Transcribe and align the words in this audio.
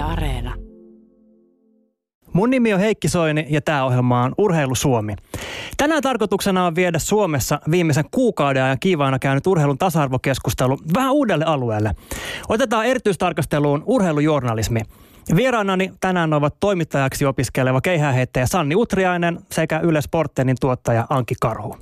Areena. 0.00 0.54
Mun 2.32 2.50
nimi 2.50 2.74
on 2.74 2.80
Heikki 2.80 3.08
Soini 3.08 3.46
ja 3.50 3.60
tämä 3.60 3.84
ohjelma 3.84 4.22
on 4.22 4.34
Urheilu 4.38 4.74
Suomi. 4.74 5.16
Tänään 5.76 6.02
tarkoituksena 6.02 6.66
on 6.66 6.74
viedä 6.74 6.98
Suomessa 6.98 7.60
viimeisen 7.70 8.04
kuukauden 8.10 8.62
ajan 8.62 8.78
kiivaana 8.80 9.18
käynyt 9.18 9.46
urheilun 9.46 9.78
tasa-arvokeskustelu 9.78 10.78
vähän 10.94 11.12
uudelle 11.12 11.44
alueelle. 11.44 11.92
Otetaan 12.48 12.86
erityistarkasteluun 12.86 13.82
urheilujournalismi. 13.86 14.80
Vieraanani 15.36 15.92
tänään 16.00 16.32
ovat 16.32 16.56
toimittajaksi 16.60 17.26
opiskeleva 17.26 17.80
keihääheittäjä 17.80 18.46
Sanni 18.46 18.74
Utriainen 18.74 19.38
sekä 19.52 19.78
Yle 19.78 20.00
Sporttenin 20.00 20.56
tuottaja 20.60 21.06
Anki 21.10 21.34
Karhu. 21.40 21.76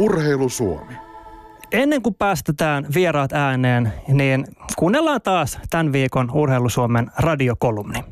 Urheilu 0.00 0.48
Suomi. 0.48 0.94
Ennen 1.72 2.02
kuin 2.02 2.14
päästetään 2.14 2.86
vieraat 2.94 3.32
ääneen, 3.32 3.92
niin 4.08 4.44
kuunnellaan 4.76 5.22
taas 5.22 5.58
tämän 5.70 5.92
viikon 5.92 6.30
Urheilu 6.34 6.68
Suomen 6.68 7.10
radiokolumni. 7.18 8.04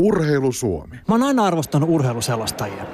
Urheilu 0.00 0.52
Suomi. 0.52 0.96
Mä 1.08 1.14
oon 1.14 1.22
aina 1.22 1.44
arvostanut 1.44 1.88
urheiluselostajia. 1.88 2.84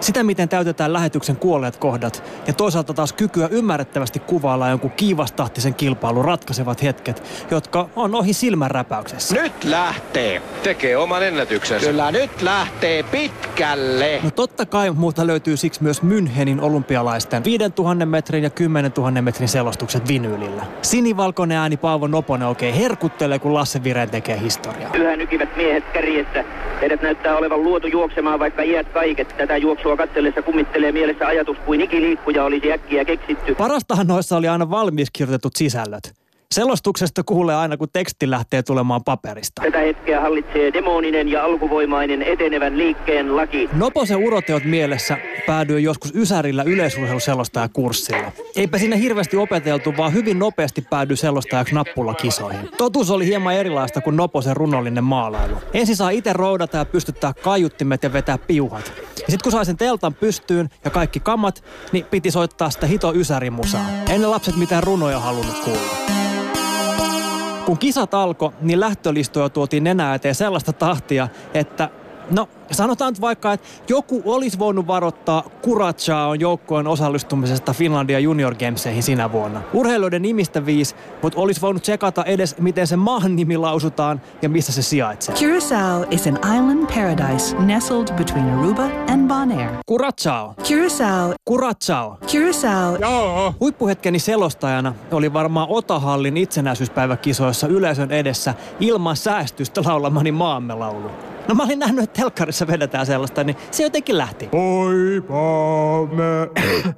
Sitä, 0.00 0.22
miten 0.22 0.48
täytetään 0.48 0.92
lähetyksen 0.92 1.36
kuolleet 1.36 1.76
kohdat 1.76 2.22
ja 2.46 2.52
toisaalta 2.52 2.94
taas 2.94 3.12
kykyä 3.12 3.48
ymmärrettävästi 3.50 4.18
kuvailla 4.18 4.68
jonkun 4.68 4.90
kiivastahtisen 4.90 5.74
kilpailun 5.74 6.24
ratkaisevat 6.24 6.82
hetket, 6.82 7.22
jotka 7.50 7.88
on 7.96 8.14
ohi 8.14 8.32
silmänräpäyksessä. 8.32 9.34
Nyt 9.42 9.64
lähtee. 9.64 10.42
Tekee 10.62 10.96
oman 10.96 11.22
ennätyksensä. 11.22 11.86
Kyllä 11.86 12.12
nyt 12.12 12.42
lähtee 12.42 13.02
pitkälle. 13.02 14.20
No 14.22 14.30
totta 14.30 14.66
kai 14.66 14.90
muuta 14.90 15.26
löytyy 15.26 15.56
siksi 15.56 15.82
myös 15.82 16.02
Münchenin 16.02 16.60
olympialaisten 16.60 17.44
5000 17.44 18.06
metrin 18.06 18.42
ja 18.44 18.50
10 18.50 18.92
000 18.96 19.22
metrin 19.22 19.48
selostukset 19.48 20.08
vinyylillä. 20.08 20.62
Sinivalkoinen 20.82 21.58
ääni 21.58 21.76
Paavo 21.76 22.06
Noponen 22.06 22.48
oikein 22.48 22.74
herkuttelee, 22.74 23.38
kun 23.38 23.54
Lasse 23.54 23.84
Viren 23.84 24.10
tekee 24.10 24.40
historiaa. 24.40 24.90
Yhä 24.94 25.16
nykivät 25.16 25.56
miehet 25.56 25.84
kärjessä. 25.92 26.44
Heidät 26.80 27.02
näyttää 27.02 27.36
olevan 27.36 27.62
luotu 27.62 27.86
juoksemaan 27.86 28.38
vaikka 28.38 28.62
iät 28.62 28.88
kaiket. 28.88 29.34
Tätä 29.36 29.56
juoksua 29.56 29.96
katsellessa 29.96 30.42
kummittelee 30.42 30.92
mielessä 30.92 31.26
ajatus 31.26 31.56
kuin 31.66 31.80
ikiliikkuja 31.80 32.44
olisi 32.44 32.72
äkkiä 32.72 33.04
keksitty. 33.04 33.54
Parastahan 33.54 34.06
noissa 34.06 34.36
oli 34.36 34.48
aina 34.48 34.70
valmiiksi 34.70 35.12
kirjoitetut 35.12 35.56
sisällöt. 35.56 36.25
Selostuksesta 36.52 37.22
kuulee 37.22 37.56
aina, 37.56 37.76
kun 37.76 37.88
teksti 37.92 38.30
lähtee 38.30 38.62
tulemaan 38.62 39.04
paperista. 39.04 39.62
Tätä 39.62 39.78
hetkeä 39.78 40.20
hallitsee 40.20 40.72
demoninen 40.72 41.28
ja 41.28 41.44
alkuvoimainen 41.44 42.22
etenevän 42.22 42.78
liikkeen 42.78 43.36
laki. 43.36 43.68
Noposen 43.72 44.16
uroteot 44.16 44.64
mielessä 44.64 45.18
päädyin 45.46 45.82
joskus 45.82 46.12
Ysärillä 46.14 46.62
yleisurheiluselostajakurssille. 46.62 48.32
Eipä 48.56 48.78
sinne 48.78 48.98
hirveästi 48.98 49.36
opeteltu, 49.36 49.96
vaan 49.96 50.12
hyvin 50.12 50.38
nopeasti 50.38 50.82
päädyin 50.90 51.16
selostajaksi 51.16 51.74
nappulakisoihin. 51.74 52.68
Totuus 52.78 53.10
oli 53.10 53.26
hieman 53.26 53.54
erilaista 53.54 54.00
kuin 54.00 54.16
Noposen 54.16 54.56
runollinen 54.56 55.04
maalailu. 55.04 55.56
Ensin 55.74 55.96
saa 55.96 56.10
itse 56.10 56.32
roudata 56.32 56.76
ja 56.76 56.84
pystyttää 56.84 57.32
kaiuttimet 57.42 58.02
ja 58.02 58.12
vetää 58.12 58.38
piuhat. 58.38 58.92
Ja 58.96 59.12
sitten 59.16 59.40
kun 59.42 59.52
sai 59.52 59.66
sen 59.66 59.76
teltan 59.76 60.14
pystyyn 60.14 60.68
ja 60.84 60.90
kaikki 60.90 61.20
kamat, 61.20 61.64
niin 61.92 62.04
piti 62.04 62.30
soittaa 62.30 62.70
sitä 62.70 62.86
hito 62.86 63.14
Ysärimusaa. 63.14 63.86
Ennen 64.10 64.30
lapset 64.30 64.56
mitään 64.56 64.82
runoja 64.82 65.18
halunnut 65.18 65.58
kuulla. 65.64 66.16
Kun 67.66 67.78
kisat 67.78 68.14
alkoi, 68.14 68.52
niin 68.60 68.80
lähtölistoja 68.80 69.48
tuotiin 69.48 69.84
nenää 69.84 70.14
eteen 70.14 70.34
sellaista 70.34 70.72
tahtia, 70.72 71.28
että 71.54 71.90
No, 72.30 72.48
sanotaan 72.70 73.12
nyt 73.12 73.20
vaikka, 73.20 73.52
että 73.52 73.68
joku 73.88 74.22
olisi 74.24 74.58
voinut 74.58 74.86
varoittaa 74.86 75.42
Kurachaon 75.62 76.40
joukkojen 76.40 76.86
osallistumisesta 76.86 77.72
Finlandia 77.72 78.18
Junior 78.18 78.54
Gameseihin 78.54 79.02
sinä 79.02 79.32
vuonna. 79.32 79.62
Urheilijoiden 79.72 80.22
nimistä 80.22 80.66
viisi, 80.66 80.94
mutta 81.22 81.40
olisi 81.40 81.60
voinut 81.60 81.82
tsekata 81.82 82.24
edes, 82.24 82.58
miten 82.58 82.86
se 82.86 82.96
maan 82.96 83.36
nimi 83.36 83.56
lausutaan 83.56 84.20
ja 84.42 84.48
missä 84.48 84.72
se 84.72 84.82
sijaitsee. 84.82 85.34
Curacao 85.34 86.04
is 86.10 86.26
an 86.26 86.38
island 86.56 86.86
paradise 86.94 87.56
nestled 87.56 88.16
between 88.16 88.50
Aruba 88.50 88.82
and 89.12 89.28
Bonaire. 89.28 89.70
Kurachao. 89.86 90.54
Curacao, 90.62 91.34
Kurachao. 91.44 92.18
Curacao 92.26 93.54
Huippuhetkeni 93.60 94.18
selostajana 94.18 94.94
oli 95.12 95.32
varmaan 95.32 95.68
Otahallin 95.70 96.36
itsenäisyyspäiväkisoissa 96.36 97.66
yleisön 97.66 98.12
edessä 98.12 98.54
ilman 98.80 99.16
säästystä 99.16 99.80
laulamani 99.84 100.32
maamme 100.32 100.74
laulu. 100.74 101.10
No 101.48 101.54
mä 101.54 101.62
olin 101.62 101.78
nähnyt, 101.78 102.04
että 102.04 102.20
telkkarissa 102.20 102.66
vedetään 102.66 103.06
sellaista, 103.06 103.44
niin 103.44 103.56
se 103.70 103.82
jotenkin 103.82 104.18
lähti. 104.18 104.46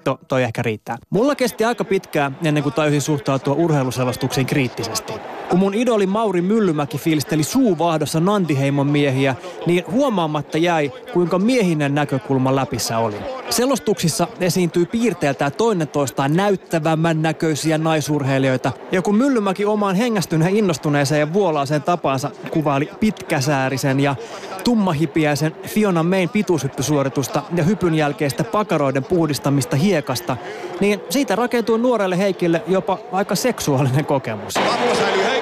to, 0.04 0.18
toi 0.28 0.42
ehkä 0.42 0.62
riittää. 0.62 0.96
Mulla 1.10 1.34
kesti 1.34 1.64
aika 1.64 1.84
pitkään 1.84 2.38
ennen 2.44 2.62
kuin 2.62 2.72
tajusin 2.72 3.02
suhtautua 3.02 3.54
urheiluselostuksiin 3.54 4.46
kriittisesti. 4.46 5.12
Kun 5.50 5.58
mun 5.58 5.74
idoli 5.74 6.06
Mauri 6.06 6.42
Myllymäki 6.42 6.98
fiilisteli 6.98 7.42
suuvahdossa 7.42 8.20
Nantiheimon 8.20 8.86
miehiä, 8.86 9.34
niin 9.66 9.84
huomaamatta 9.90 10.58
jäi, 10.58 10.92
kuinka 11.12 11.38
miehinen 11.38 11.94
näkökulma 11.94 12.56
läpissä 12.56 12.98
oli. 12.98 13.16
Selostuksissa 13.50 14.26
esiintyi 14.40 14.86
piirteeltään 14.86 15.52
toinen 15.52 15.88
toistaan 15.88 16.36
näyttävämmän 16.36 17.22
näköisiä 17.22 17.78
naisurheilijoita. 17.78 18.72
Ja 18.92 19.02
kun 19.02 19.16
Myllymäki 19.16 19.64
omaan 19.64 19.96
hengästyneen 19.96 20.56
innostuneeseen 20.56 21.20
ja 21.20 21.32
vuolaaseen 21.32 21.82
tapansa 21.82 22.30
kuvaili 22.50 22.90
pitkäsäärisen 23.00 24.00
ja 24.00 24.16
tummahipiäisen 24.64 25.56
Fiona 25.66 26.02
Main 26.02 26.28
pituushyppysuoritusta 26.28 27.42
ja 27.54 27.64
hypyn 27.64 27.94
jälkeistä 27.94 28.44
pakaroiden 28.44 29.04
puhdistamista 29.04 29.76
hiekasta, 29.76 30.36
niin 30.80 31.00
siitä 31.10 31.36
rakentui 31.36 31.78
nuorelle 31.78 32.18
Heikille 32.18 32.62
jopa 32.66 32.98
aika 33.12 33.34
seksuaalinen 33.34 34.04
kokemus. 34.04 34.54
Pappa 34.54 34.94
säilyy 34.94 35.37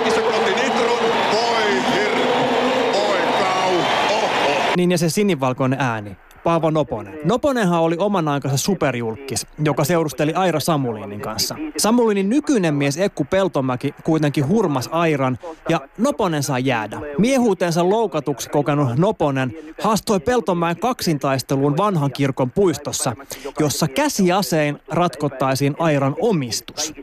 Niin 4.76 4.90
ja 4.90 4.98
se 4.98 5.08
sinivalkoinen 5.08 5.80
ääni. 5.80 6.16
Paavo 6.44 6.70
Noponen. 6.70 7.18
Noponenhan 7.24 7.82
oli 7.82 7.96
oman 7.98 8.28
aikansa 8.28 8.56
superjulkis, 8.56 9.46
joka 9.64 9.84
seurusteli 9.84 10.34
Aira 10.34 10.60
Samulinin 10.60 11.20
kanssa. 11.20 11.56
Samulinin 11.76 12.28
nykyinen 12.28 12.74
mies 12.74 12.96
Ekku 12.96 13.24
Peltomäki 13.24 13.94
kuitenkin 14.04 14.48
hurmas 14.48 14.88
Airan 14.92 15.38
ja 15.68 15.80
Noponen 15.98 16.42
saa 16.42 16.58
jäädä. 16.58 17.00
Miehuutensa 17.18 17.88
loukatuksi 17.88 18.50
kokenut 18.50 18.96
Noponen 18.98 19.52
haastoi 19.82 20.20
Peltomäen 20.20 20.76
kaksintaisteluun 20.76 21.76
vanhan 21.76 22.12
kirkon 22.12 22.50
puistossa, 22.50 23.16
jossa 23.60 23.88
käsiasein 23.88 24.78
ratkottaisiin 24.88 25.76
Airan 25.78 26.14
omistus. 26.20 26.94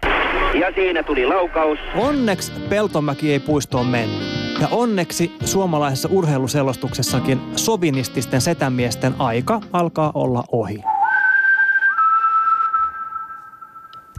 Ja 0.59 0.71
siinä 0.75 1.03
tuli 1.03 1.25
laukaus. 1.25 1.79
Onneksi 1.95 2.51
Peltomäki 2.69 3.31
ei 3.31 3.39
puistoon 3.39 3.87
mennyt. 3.87 4.42
Ja 4.61 4.67
onneksi 4.67 5.35
suomalaisessa 5.45 6.09
urheiluselostuksessakin 6.11 7.41
sovinististen 7.55 8.41
setämiesten 8.41 9.15
aika 9.19 9.61
alkaa 9.73 10.11
olla 10.13 10.43
ohi. 10.51 10.83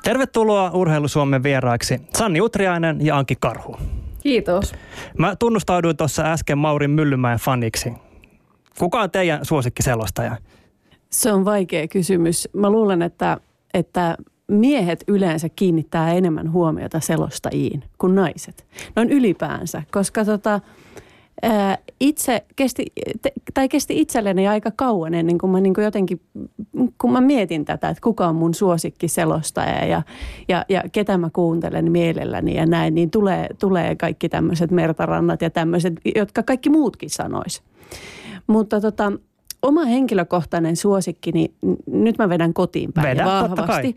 Tervetuloa 0.03 0.71
Urheilu 0.71 1.09
Suomen 1.09 1.43
vieraiksi 1.43 2.00
Sanni 2.17 2.41
Utriainen 2.41 3.06
ja 3.06 3.19
Anki 3.19 3.37
Karhu. 3.41 3.77
Kiitos. 4.22 4.72
Mä 5.19 5.37
tunnustauduin 5.37 5.97
tuossa 5.97 6.22
äsken 6.22 6.59
Maurin 6.59 6.91
Myllymäen 6.91 7.39
faniksi. 7.39 7.93
Kuka 8.78 9.01
on 9.01 9.11
teidän 9.11 9.45
suosikkiselostaja? 9.45 10.37
Se 11.11 11.33
on 11.33 11.45
vaikea 11.45 11.89
kysymys. 11.89 12.49
Mä 12.53 12.71
luulen, 12.71 13.03
että, 13.03 13.39
että 13.75 14.16
miehet 14.49 15.05
yleensä 15.09 15.49
kiinnittää 15.49 16.12
enemmän 16.12 16.53
huomiota 16.53 17.00
selostajiin 17.00 17.84
kuin 17.99 18.15
naiset. 18.15 18.66
Noin 18.97 19.10
ylipäänsä, 19.10 19.82
koska 19.91 20.25
tota, 20.25 20.60
itse 22.00 22.44
kesti, 22.56 22.87
tai 23.54 23.69
kesti 23.69 24.00
itselleni 24.00 24.48
aika 24.48 24.71
kauan 24.77 25.15
ennen 25.15 25.39
kuin 25.39 25.51
mä 25.51 25.60
niin 25.60 25.74
kuin 25.74 25.84
jotenkin, 25.84 26.21
kun 27.01 27.13
mä 27.13 27.21
mietin 27.21 27.65
tätä, 27.65 27.89
että 27.89 28.01
kuka 28.01 28.27
on 28.27 28.36
mun 28.36 28.54
suosikki 28.54 29.09
selostaja 29.09 29.86
ja, 29.86 30.03
ja, 30.48 30.65
ja 30.68 30.83
ketä 30.92 31.18
mä 31.18 31.30
kuuntelen 31.33 31.92
mielelläni 31.92 32.57
ja 32.57 32.66
näin, 32.66 32.95
niin 32.95 33.10
tulee, 33.10 33.48
tulee 33.59 33.97
kaikki 33.97 34.28
tämmöiset 34.28 34.71
mertarannat 34.71 35.42
ja 35.42 35.51
tämmöiset, 35.51 35.95
jotka 36.16 36.42
kaikki 36.42 36.71
muutkin 36.71 37.10
sanois. 37.10 37.63
Mutta 38.47 38.80
tota, 38.80 39.13
oma 39.65 39.84
henkilökohtainen 39.84 40.77
suosikki, 40.77 41.33
niin 41.33 41.55
nyt 41.87 42.19
mä 42.19 42.28
vedän 42.28 42.55
kotiin 42.55 42.93
päin 42.93 43.09
Vedä, 43.09 43.25
vahvasti. 43.25 43.97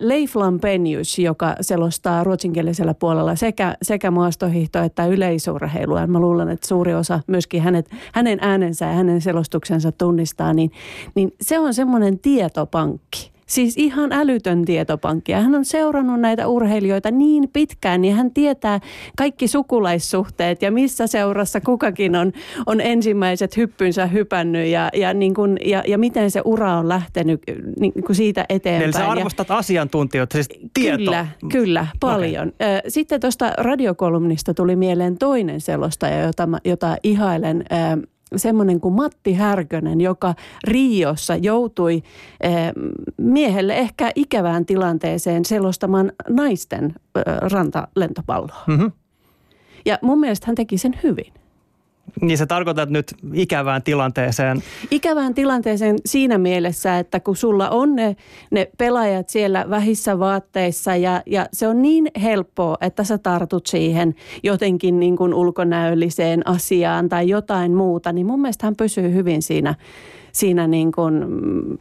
Leif 0.00 0.36
Lampenius, 0.36 1.18
joka 1.18 1.56
selostaa 1.60 2.24
ruotsinkielisellä 2.24 2.94
puolella 2.94 3.36
sekä, 3.36 3.76
sekä 3.82 4.10
maastohiihtoa 4.10 4.84
että 4.84 5.06
yleisurheilua. 5.06 6.06
Mä 6.06 6.20
luulen, 6.20 6.48
että 6.48 6.68
suuri 6.68 6.94
osa 6.94 7.20
myöskin 7.26 7.62
hänet, 7.62 7.90
hänen 8.12 8.38
äänensä 8.40 8.84
ja 8.84 8.92
hänen 8.92 9.20
selostuksensa 9.20 9.92
tunnistaa, 9.92 10.52
niin, 10.52 10.70
niin 11.14 11.32
se 11.40 11.58
on 11.58 11.74
semmoinen 11.74 12.18
tietopankki. 12.18 13.33
Siis 13.46 13.76
ihan 13.76 14.12
älytön 14.12 14.64
tietopankki. 14.64 15.32
Ja 15.32 15.40
hän 15.40 15.54
on 15.54 15.64
seurannut 15.64 16.20
näitä 16.20 16.48
urheilijoita 16.48 17.10
niin 17.10 17.48
pitkään, 17.52 18.02
niin 18.02 18.14
hän 18.14 18.30
tietää 18.30 18.80
kaikki 19.16 19.48
sukulaissuhteet 19.48 20.62
ja 20.62 20.72
missä 20.72 21.06
seurassa 21.06 21.60
kukakin 21.60 22.16
on, 22.16 22.32
on 22.66 22.80
ensimmäiset 22.80 23.56
hyppynsä 23.56 24.06
hypännyt 24.06 24.66
ja, 24.66 24.88
ja, 24.94 25.14
niin 25.14 25.34
kuin, 25.34 25.56
ja, 25.64 25.82
ja 25.86 25.98
miten 25.98 26.30
se 26.30 26.42
ura 26.44 26.78
on 26.78 26.88
lähtenyt 26.88 27.40
niin 27.80 27.92
kuin 28.06 28.16
siitä 28.16 28.44
eteenpäin. 28.48 28.84
Eli 28.84 28.92
sä 28.92 29.10
arvostat 29.10 29.48
ja, 29.48 29.56
asiantuntijoita, 29.56 30.32
siis 30.32 30.48
tieto. 30.74 30.96
Kyllä, 30.96 31.26
kyllä, 31.52 31.86
paljon. 32.00 32.48
Okay. 32.48 32.80
Sitten 32.88 33.20
tuosta 33.20 33.52
radiokolumnista 33.58 34.54
tuli 34.54 34.76
mieleen 34.76 35.18
toinen 35.18 35.60
selostaja, 35.60 36.20
jota, 36.22 36.48
jota 36.64 36.96
ihailen 37.02 37.64
semmoinen 38.36 38.80
kuin 38.80 38.94
Matti 38.94 39.34
Härkönen, 39.34 40.00
joka 40.00 40.34
Riossa 40.64 41.36
joutui 41.36 42.02
eh, 42.40 42.52
miehelle 43.16 43.76
ehkä 43.76 44.12
ikävään 44.14 44.66
tilanteeseen 44.66 45.44
selostamaan 45.44 46.12
naisten 46.28 46.84
eh, 46.84 47.22
rantalentopalloa. 47.40 48.64
Mm-hmm. 48.66 48.92
Ja 49.86 49.98
mun 50.02 50.20
mielestä 50.20 50.46
hän 50.46 50.54
teki 50.54 50.78
sen 50.78 50.98
hyvin. 51.02 51.32
Niin 52.20 52.38
se 52.38 52.46
tarkoitat 52.46 52.90
nyt 52.90 53.14
ikävään 53.34 53.82
tilanteeseen? 53.82 54.62
Ikävään 54.90 55.34
tilanteeseen 55.34 55.96
siinä 56.06 56.38
mielessä, 56.38 56.98
että 56.98 57.20
kun 57.20 57.36
sulla 57.36 57.70
on 57.70 57.96
ne, 57.96 58.16
ne 58.50 58.70
pelaajat 58.78 59.28
siellä 59.28 59.64
vähissä 59.70 60.18
vaatteissa 60.18 60.96
ja, 60.96 61.22
ja 61.26 61.46
se 61.52 61.68
on 61.68 61.82
niin 61.82 62.10
helppoa, 62.22 62.76
että 62.80 63.04
sä 63.04 63.18
tartut 63.18 63.66
siihen 63.66 64.14
jotenkin 64.42 65.00
niin 65.00 65.16
kuin 65.16 65.34
ulkonäölliseen 65.34 66.48
asiaan 66.48 67.08
tai 67.08 67.28
jotain 67.28 67.72
muuta, 67.72 68.12
niin 68.12 68.26
mun 68.26 68.40
mielestä 68.40 68.66
hän 68.66 68.76
pysyy 68.76 69.12
hyvin 69.12 69.42
siinä, 69.42 69.74
siinä 70.32 70.66
niin 70.66 70.92
kuin, 70.92 71.14
mm, 71.14 71.78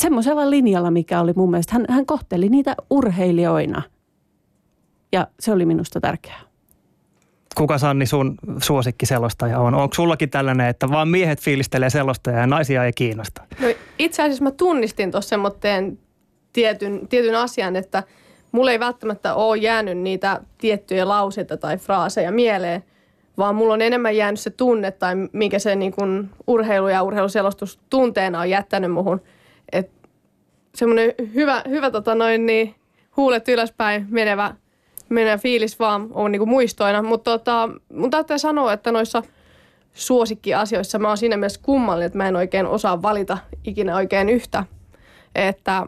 semmoisella 0.00 0.50
linjalla, 0.50 0.90
mikä 0.90 1.20
oli 1.20 1.32
mun 1.36 1.50
mielestä. 1.50 1.72
Hän, 1.72 1.84
hän 1.88 2.06
kohteli 2.06 2.48
niitä 2.48 2.74
urheilijoina 2.90 3.82
ja 5.12 5.26
se 5.40 5.52
oli 5.52 5.66
minusta 5.66 6.00
tärkeää 6.00 6.53
kuka 7.54 7.78
Sanni 7.78 8.06
sun 8.06 8.34
suosikkiselostaja 8.62 9.58
on? 9.58 9.74
Onko 9.74 9.94
sullakin 9.94 10.30
tällainen, 10.30 10.68
että 10.68 10.90
vaan 10.90 11.08
miehet 11.08 11.40
fiilistelee 11.40 11.90
selostajaa 11.90 12.40
ja 12.40 12.46
naisia 12.46 12.84
ei 12.84 12.92
kiinnosta? 12.92 13.42
No, 13.60 13.68
itse 13.98 14.22
asiassa 14.22 14.44
mä 14.44 14.50
tunnistin 14.50 15.10
tuossa 15.10 15.28
semmoitteen 15.28 15.98
tietyn, 16.52 17.08
tietyn 17.08 17.34
asian, 17.34 17.76
että 17.76 18.02
mulle 18.52 18.72
ei 18.72 18.80
välttämättä 18.80 19.34
ole 19.34 19.56
jäänyt 19.56 19.98
niitä 19.98 20.40
tiettyjä 20.58 21.08
lauseita 21.08 21.56
tai 21.56 21.76
fraaseja 21.76 22.32
mieleen, 22.32 22.84
vaan 23.38 23.54
mulla 23.54 23.74
on 23.74 23.82
enemmän 23.82 24.16
jäänyt 24.16 24.40
se 24.40 24.50
tunne 24.50 24.90
tai 24.90 25.14
mikä 25.32 25.58
se 25.58 25.76
niin 25.76 25.92
kuin 25.92 26.30
urheilu 26.46 26.88
ja 26.88 27.02
urheiluselostus 27.02 27.78
tunteena 27.90 28.40
on 28.40 28.50
jättänyt 28.50 28.92
muhun. 28.92 29.20
että 29.72 30.08
semmoinen 30.74 31.14
hyvä, 31.34 31.62
hyvä 31.68 31.90
tota 31.90 32.14
noin, 32.14 32.46
niin, 32.46 32.74
huulet 33.16 33.48
ylöspäin 33.48 34.06
menevä 34.10 34.54
meidän 35.14 35.40
fiilis 35.40 35.78
vaan 35.78 36.08
on 36.12 36.32
niinku 36.32 36.46
muistoina. 36.46 37.02
Mutta 37.02 37.30
tota, 37.30 37.68
mun 37.92 38.10
täytyy 38.10 38.38
sanoa, 38.38 38.72
että 38.72 38.92
noissa 38.92 39.22
suosikkiasioissa 39.94 40.98
mä 40.98 41.08
oon 41.08 41.18
siinä 41.18 41.36
mielessä 41.36 41.60
kummallinen, 41.62 42.06
että 42.06 42.18
mä 42.18 42.28
en 42.28 42.36
oikein 42.36 42.66
osaa 42.66 43.02
valita 43.02 43.38
ikinä 43.64 43.96
oikein 43.96 44.28
yhtä. 44.28 44.64
Että 45.34 45.86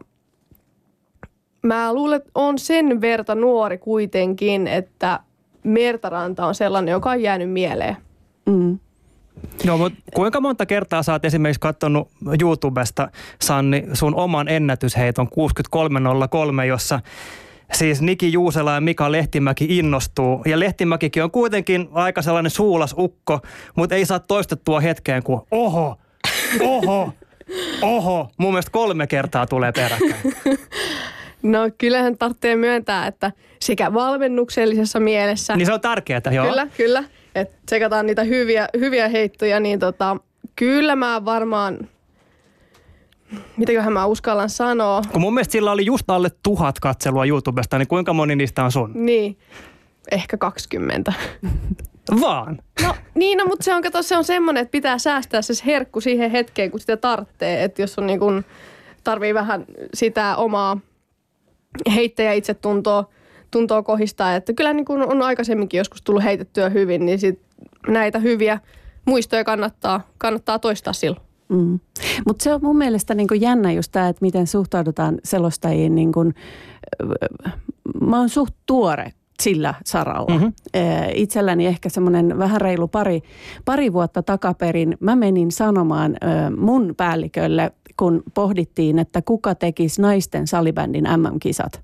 mä 1.62 1.94
luulen, 1.94 2.16
että 2.16 2.30
on 2.34 2.58
sen 2.58 3.00
verta 3.00 3.34
nuori 3.34 3.78
kuitenkin, 3.78 4.66
että 4.66 5.20
Mertaranta 5.62 6.46
on 6.46 6.54
sellainen, 6.54 6.92
joka 6.92 7.10
on 7.10 7.22
jäänyt 7.22 7.50
mieleen. 7.50 7.96
Mm. 8.46 8.78
No, 9.64 9.78
mutta 9.78 9.98
kuinka 10.14 10.40
monta 10.40 10.66
kertaa 10.66 11.02
sä 11.02 11.12
oot 11.12 11.24
esimerkiksi 11.24 11.60
katsonut 11.60 12.08
YouTubesta, 12.42 13.08
Sanni, 13.42 13.84
sun 13.92 14.14
oman 14.14 14.48
ennätysheiton 14.48 15.28
6303, 15.28 16.66
jossa 16.66 17.00
siis 17.72 18.02
Niki 18.02 18.32
Juusela 18.32 18.74
ja 18.74 18.80
Mika 18.80 19.12
Lehtimäki 19.12 19.78
innostuu. 19.78 20.42
Ja 20.46 20.60
Lehtimäkikin 20.60 21.22
on 21.24 21.30
kuitenkin 21.30 21.88
aika 21.92 22.22
sellainen 22.22 22.50
suulas 22.50 22.94
ukko, 22.98 23.40
mutta 23.76 23.94
ei 23.94 24.06
saa 24.06 24.18
toistettua 24.18 24.80
hetkeen 24.80 25.22
kuin 25.22 25.40
oho, 25.50 25.96
oho, 26.60 27.12
oho. 27.82 28.30
Mun 28.38 28.52
mielestä 28.52 28.70
kolme 28.70 29.06
kertaa 29.06 29.46
tulee 29.46 29.72
peräkkäin. 29.72 30.34
No 31.42 31.58
kyllähän 31.78 32.18
tarvitsee 32.18 32.56
myöntää, 32.56 33.06
että 33.06 33.32
sekä 33.60 33.94
valmennuksellisessa 33.94 35.00
mielessä. 35.00 35.56
Niin 35.56 35.66
se 35.66 35.72
on 35.72 35.80
tärkeää, 35.80 36.20
joo. 36.30 36.46
Kyllä, 36.46 36.66
kyllä. 36.76 37.04
Että 37.34 37.56
tsekataan 37.66 38.06
niitä 38.06 38.24
hyviä, 38.24 38.68
hyviä 38.78 39.08
heittoja, 39.08 39.60
niin 39.60 39.78
tota, 39.78 40.16
kyllä 40.56 40.96
mä 40.96 41.24
varmaan 41.24 41.88
mitäköhän 43.56 43.92
mä 43.92 44.06
uskallan 44.06 44.50
sanoa. 44.50 45.02
Kun 45.12 45.20
mun 45.20 45.34
mielestä 45.34 45.52
sillä 45.52 45.72
oli 45.72 45.86
just 45.86 46.10
alle 46.10 46.28
tuhat 46.42 46.80
katselua 46.80 47.24
YouTubesta, 47.24 47.78
niin 47.78 47.88
kuinka 47.88 48.12
moni 48.12 48.36
niistä 48.36 48.64
on 48.64 48.72
sun? 48.72 48.90
Niin, 48.94 49.38
ehkä 50.10 50.36
20. 50.36 51.12
Vaan? 52.20 52.58
No 52.82 52.94
niin, 53.14 53.38
no, 53.38 53.44
mutta 53.44 53.64
se 53.64 53.74
on, 53.74 53.82
kato, 53.82 54.02
se 54.02 54.16
on 54.16 54.24
semmoinen, 54.24 54.62
että 54.62 54.72
pitää 54.72 54.98
säästää 54.98 55.42
se 55.42 55.54
herkku 55.66 56.00
siihen 56.00 56.30
hetkeen, 56.30 56.70
kun 56.70 56.80
sitä 56.80 56.96
tarvitsee. 56.96 57.64
Että 57.64 57.82
jos 57.82 57.98
on 57.98 58.06
niin 58.06 58.18
kun, 58.18 58.44
tarvii 59.04 59.34
vähän 59.34 59.64
sitä 59.94 60.36
omaa 60.36 60.78
heittäjä 61.94 62.32
itse 62.32 62.54
tuntoa, 62.54 63.04
tuntoa 63.50 63.82
kohistaa. 63.82 64.34
Että 64.34 64.52
kyllä 64.52 64.72
niin 64.72 64.84
kun 64.84 65.02
on 65.02 65.22
aikaisemminkin 65.22 65.78
joskus 65.78 66.02
tullut 66.02 66.24
heitettyä 66.24 66.68
hyvin, 66.68 67.06
niin 67.06 67.18
sit 67.18 67.40
näitä 67.88 68.18
hyviä 68.18 68.60
muistoja 69.04 69.44
kannattaa, 69.44 70.00
kannattaa 70.18 70.58
toistaa 70.58 70.92
silloin. 70.92 71.25
Mm. 71.48 71.80
Mutta 72.26 72.42
se 72.42 72.54
on 72.54 72.60
mun 72.62 72.78
mielestä 72.78 73.14
niin 73.14 73.28
kuin 73.28 73.40
jännä 73.40 73.72
just 73.72 73.92
tämä, 73.92 74.08
että 74.08 74.24
miten 74.24 74.46
suhtaudutaan 74.46 75.18
selostajiin. 75.24 75.94
Niin 75.94 76.12
kuin, 76.12 76.34
mä 78.00 78.18
oon 78.18 78.28
suht 78.28 78.54
tuore 78.66 79.12
sillä 79.42 79.74
saralla. 79.84 80.34
Mm-hmm. 80.34 80.52
Itselläni 81.14 81.66
ehkä 81.66 81.88
semmoinen 81.88 82.38
vähän 82.38 82.60
reilu 82.60 82.88
pari, 82.88 83.22
pari 83.64 83.92
vuotta 83.92 84.22
takaperin 84.22 84.96
mä 85.00 85.16
menin 85.16 85.52
sanomaan 85.52 86.16
mun 86.56 86.94
päällikölle, 86.96 87.72
kun 87.96 88.22
pohdittiin, 88.34 88.98
että 88.98 89.22
kuka 89.22 89.54
tekisi 89.54 90.02
naisten 90.02 90.46
salibändin 90.46 91.04
MM-kisat. 91.04 91.80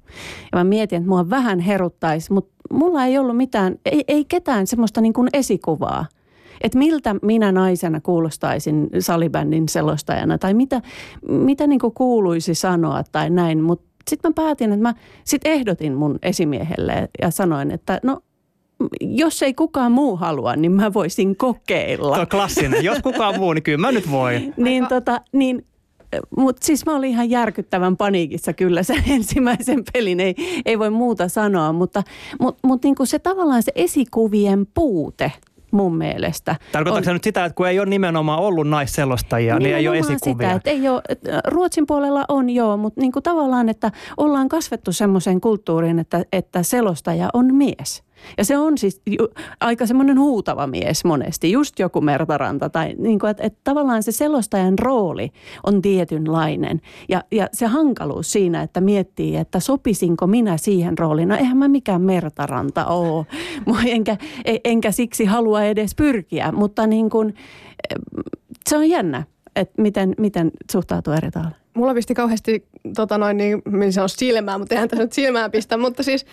Ja 0.53 0.59
mä 0.59 0.65
mietin, 0.65 0.97
että 0.97 1.09
mua 1.09 1.31
vähän 1.31 1.61
heruttaisi, 1.61 2.33
mutta 2.33 2.55
mulla 2.73 3.05
ei 3.05 3.19
ollut 3.19 3.37
mitään, 3.37 3.77
ei, 3.87 4.05
ei 4.09 4.25
ketään 4.25 4.67
semmoista 4.67 5.01
niin 5.01 5.13
kuin 5.13 5.29
esikuvaa– 5.33 6.07
että 6.63 6.79
miltä 6.79 7.17
minä 7.23 7.53
naisena 7.53 8.01
kuulostaisin 8.01 8.89
salibändin 8.99 9.69
selostajana 9.69 10.39
tai 10.39 10.55
mitä, 10.55 10.83
mitä 11.29 11.67
niin 11.67 11.81
kuin 11.81 11.95
kuuluisi 11.95 12.55
sanoa 12.55 13.03
tai 13.13 13.31
näin. 13.31 13.63
Mutta 13.63 13.93
sitten 14.11 14.31
mä 14.31 14.33
päätin, 14.45 14.73
että 14.73 14.83
mä 14.83 14.95
sitten 15.25 15.53
ehdotin 15.53 15.95
mun 15.95 16.19
esimiehelle 16.23 17.09
ja 17.23 17.31
sanoin, 17.31 17.71
että 17.71 18.01
no 18.03 18.21
jos 19.01 19.43
ei 19.43 19.55
kukaan 19.55 19.93
muu 19.93 20.17
halua, 20.17 20.57
niin 20.57 20.73
mä 20.73 20.93
voisin 20.95 21.37
kokeilla. 21.37 22.17
Tuo 22.17 22.27
klassinen. 22.27 22.85
Jos 22.85 22.99
kukaan 23.03 23.39
muu, 23.39 23.53
niin 23.53 23.63
kyllä 23.63 23.79
mä 23.79 23.93
nyt 23.93 24.11
voin. 24.11 24.55
niin, 24.57 24.87
tota, 24.87 25.21
niin 25.33 25.67
mutta 26.37 26.67
siis 26.67 26.87
mä 26.87 26.97
olin 26.97 27.11
ihan 27.11 27.31
järkyttävän 27.31 27.97
paniikissa 27.97 28.53
kyllä 28.53 28.83
sen 28.83 29.03
ensimmäisen 29.17 29.83
pelin, 29.93 30.21
ei, 30.21 30.35
ei 30.65 30.79
voi 30.79 30.91
muuta 30.91 31.29
sanoa, 31.29 31.73
mutta 31.73 32.03
mut, 32.41 32.59
mut 32.63 32.85
niinku 32.85 33.07
se 33.07 33.19
tavallaan 33.19 33.63
se 33.63 33.73
esikuvien 33.75 34.67
puute– 34.75 35.33
mun 35.73 35.97
mielestä. 35.97 36.57
Tarkoitatko 36.73 37.11
on... 37.11 37.15
nyt 37.15 37.25
sitä, 37.25 37.45
että 37.45 37.57
kun 37.57 37.69
ei 37.69 37.79
ole 37.79 37.89
nimenomaan 37.89 38.39
ollut 38.39 38.69
naisselostajia, 38.69 39.59
niin 39.59 39.77
ei 39.77 39.89
ole 39.89 39.99
esikuvia? 39.99 40.49
sitä, 40.49 40.53
että 40.53 40.71
ei 40.71 40.89
ole, 40.89 41.03
Ruotsin 41.47 41.87
puolella 41.87 42.25
on 42.29 42.51
joo, 42.51 42.77
mutta 42.77 43.01
niin 43.01 43.13
kuin 43.13 43.23
tavallaan, 43.23 43.69
että 43.69 43.93
ollaan 44.17 44.49
kasvettu 44.49 44.93
semmoiseen 44.93 45.41
kulttuuriin, 45.41 45.99
että, 45.99 46.25
että 46.33 46.63
selostaja 46.63 47.31
on 47.33 47.55
mies. 47.55 48.03
Ja 48.39 48.45
se 48.45 48.59
on 48.59 48.79
siis 48.79 49.03
ju, 49.07 49.29
aika 49.61 49.87
semmoinen 49.87 50.19
huutava 50.19 50.67
mies 50.67 51.05
monesti, 51.05 51.53
just 51.53 51.79
joku 51.79 52.01
Mertaranta. 52.01 52.71
Tai 52.71 52.95
niin 52.99 53.19
kuin, 53.19 53.31
että, 53.31 53.43
että 53.43 53.61
tavallaan 53.65 54.03
se 54.03 54.13
selostajan 54.13 54.79
rooli 54.79 55.31
on 55.67 55.83
tietynlainen. 55.83 56.81
Ja, 57.09 57.25
ja 57.31 57.49
se 57.53 57.67
hankaluus 57.67 58.33
siinä, 58.33 58.63
että 58.63 58.81
miettii, 58.81 59.37
että 59.37 59.61
sopisinko 59.61 60.27
minä 60.27 60.57
siihen 60.57 60.99
rooliin. 60.99 61.29
No 61.29 61.37
eihän 61.37 61.57
mä 61.57 61.69
mikään 61.69 62.03
Mertaranta 62.03 62.87
ole, 62.87 63.27
enkä, 63.87 64.17
enkä 64.65 64.91
siksi 64.91 65.25
halua 65.25 65.63
edes 65.63 65.95
pyrkiä. 65.95 66.53
Mutta 66.53 66.87
niin 66.87 67.11
kuin, 67.11 67.35
se 68.69 68.77
on 68.77 68.89
jännä, 68.89 69.23
että 69.57 69.83
miten, 69.83 70.15
miten 70.19 70.51
suhtautuu 70.73 71.13
eri 71.13 71.31
tavalla. 71.31 71.57
Mulla 71.75 71.95
pisti 71.95 72.15
kauheasti 72.15 72.67
tota 72.97 73.19
noin, 73.19 73.37
niin, 73.37 73.63
se 73.93 74.03
on 74.03 74.09
silmää, 74.09 74.59
mutta 74.59 74.75
eihän 74.75 74.89
tässä 74.89 75.05
nyt 75.05 75.13
silmään 75.13 75.51
pistä. 75.51 75.77
Mutta 75.77 76.03
siis 76.03 76.27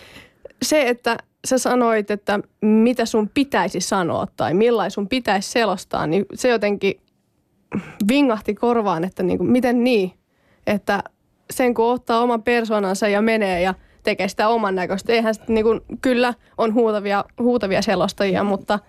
se, 0.61 0.89
että 0.89 1.17
sä 1.47 1.57
sanoit, 1.57 2.11
että 2.11 2.39
mitä 2.61 3.05
sun 3.05 3.29
pitäisi 3.33 3.81
sanoa 3.81 4.27
tai 4.37 4.53
millaisen 4.53 4.91
sun 4.91 5.07
pitäisi 5.07 5.51
selostaa, 5.51 6.07
niin 6.07 6.25
se 6.33 6.49
jotenkin 6.49 7.01
vingahti 8.07 8.55
korvaan, 8.55 9.03
että 9.03 9.23
niin 9.23 9.37
kuin, 9.37 9.49
miten 9.49 9.83
niin, 9.83 10.11
että 10.67 11.03
sen 11.51 11.73
kun 11.73 11.85
ottaa 11.85 12.21
oman 12.21 12.43
persoonansa 12.43 13.07
ja 13.07 13.21
menee 13.21 13.61
ja 13.61 13.73
tekee 14.03 14.27
sitä 14.27 14.47
oman 14.47 14.75
näköistä. 14.75 15.13
Eihän 15.13 15.33
sitten 15.33 15.53
niin 15.53 15.65
kuin, 15.65 15.81
kyllä 16.01 16.33
on 16.57 16.73
huutavia, 16.73 17.25
huutavia 17.39 17.81
selostajia, 17.81 18.43
mutta 18.43 18.79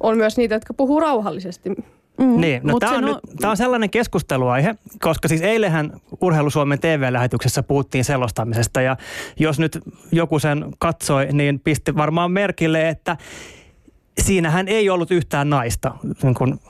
on 0.00 0.16
myös 0.16 0.36
niitä, 0.36 0.54
jotka 0.54 0.74
puhuu 0.74 1.00
rauhallisesti. 1.00 1.70
Mm, 2.22 2.40
niin, 2.40 2.60
no 2.64 2.78
tämä 2.78 2.96
on, 2.96 3.04
no... 3.04 3.20
Nyt, 3.32 3.44
on 3.44 3.56
sellainen 3.56 3.90
keskusteluaihe, 3.90 4.74
koska 5.00 5.28
siis 5.28 5.42
eilähän 5.42 5.92
Urheilu 6.20 6.50
Suomen 6.50 6.78
TV-lähetyksessä 6.78 7.62
puhuttiin 7.62 8.04
selostamisesta 8.04 8.80
ja 8.80 8.96
jos 9.38 9.58
nyt 9.58 9.78
joku 10.12 10.38
sen 10.38 10.64
katsoi, 10.78 11.28
niin 11.32 11.60
pisti 11.60 11.96
varmaan 11.96 12.32
merkille, 12.32 12.88
että 12.88 13.16
siinähän 14.20 14.68
ei 14.68 14.90
ollut 14.90 15.10
yhtään 15.10 15.50
naista 15.50 15.94
niin 16.22 16.34
kuin 16.34 16.60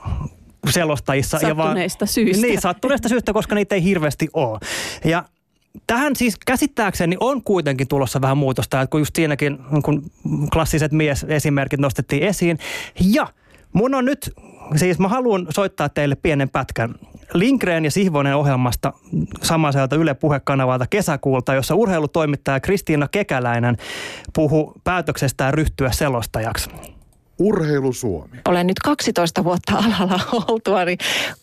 selostajissa. 0.70 1.38
Sattuneista 1.38 2.04
ja 2.04 2.06
vaan, 2.06 2.08
syistä. 2.08 2.46
Niin, 2.46 2.60
sattuneista 2.60 3.08
syistä, 3.08 3.32
koska 3.32 3.54
niitä 3.54 3.74
ei 3.74 3.84
hirveästi 3.84 4.28
ole. 4.32 4.58
Ja 5.04 5.24
tähän 5.86 6.16
siis 6.16 6.36
käsittääkseni 6.46 7.16
on 7.20 7.42
kuitenkin 7.42 7.88
tulossa 7.88 8.20
vähän 8.20 8.38
muutosta, 8.38 8.80
että 8.80 8.90
kun 8.90 9.00
just 9.00 9.16
siinäkin 9.16 9.58
kun 9.84 10.10
klassiset 10.52 10.92
mies-esimerkit 10.92 11.80
nostettiin 11.80 12.22
esiin. 12.22 12.58
Ja 13.00 13.26
mun 13.72 13.94
on 13.94 14.04
nyt, 14.04 14.32
siis 14.76 14.98
mä 14.98 15.08
haluan 15.08 15.46
soittaa 15.50 15.88
teille 15.88 16.14
pienen 16.14 16.48
pätkän. 16.48 16.94
Linkreen 17.34 17.84
ja 17.84 17.90
Sihvonen 17.90 18.36
ohjelmasta 18.36 18.92
samaiselta 19.42 19.96
Yle 19.96 20.14
Puhekanavalta 20.14 20.86
kesäkuulta, 20.86 21.54
jossa 21.54 21.74
urheilutoimittaja 21.74 22.60
Kristiina 22.60 23.08
Kekäläinen 23.08 23.76
puhuu 24.34 24.72
päätöksestään 24.84 25.54
ryhtyä 25.54 25.90
selostajaksi. 25.90 26.70
Urheilu 27.38 27.92
Suomi. 27.92 28.38
Olen 28.48 28.66
nyt 28.66 28.78
12 28.78 29.44
vuotta 29.44 29.72
alalla 29.76 30.20
oltua, 30.48 30.84
niin 30.84 30.98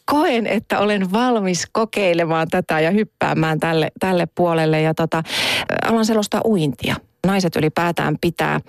koen, 0.06 0.48
että 0.48 0.80
olen 0.80 1.12
valmis 1.12 1.68
kokeilemaan 1.72 2.48
tätä 2.48 2.80
ja 2.80 2.92
hyppäämään 2.92 3.60
tälle, 3.60 3.92
tälle 4.00 4.28
puolelle. 4.36 4.82
Ja 4.82 4.94
tota, 4.94 5.24
alan 5.86 6.06
selostaa 6.06 6.42
uintia. 6.46 6.96
Naiset 7.28 7.56
ylipäätään 7.56 8.18
pitää, 8.22 8.60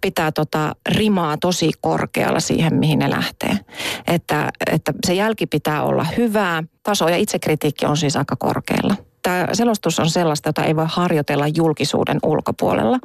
pitää 0.00 0.32
tota 0.32 0.74
rimaa 0.88 1.36
tosi 1.36 1.70
korkealla 1.80 2.40
siihen, 2.40 2.74
mihin 2.74 2.98
ne 2.98 3.10
lähtee. 3.10 3.58
Että, 4.06 4.50
että 4.72 4.92
se 5.06 5.14
jälki 5.14 5.46
pitää 5.46 5.82
olla 5.82 6.06
hyvää. 6.16 6.62
Taso 6.82 7.08
ja 7.08 7.16
itsekritiikki 7.16 7.86
on 7.86 7.96
siis 7.96 8.16
aika 8.16 8.36
korkealla 8.36 8.94
tämä 9.26 9.46
selostus 9.52 10.00
on 10.00 10.10
sellaista, 10.10 10.48
jota 10.48 10.64
ei 10.64 10.76
voi 10.76 10.84
harjoitella 10.88 11.46
julkisuuden 11.56 12.18
ulkopuolella, 12.22 12.98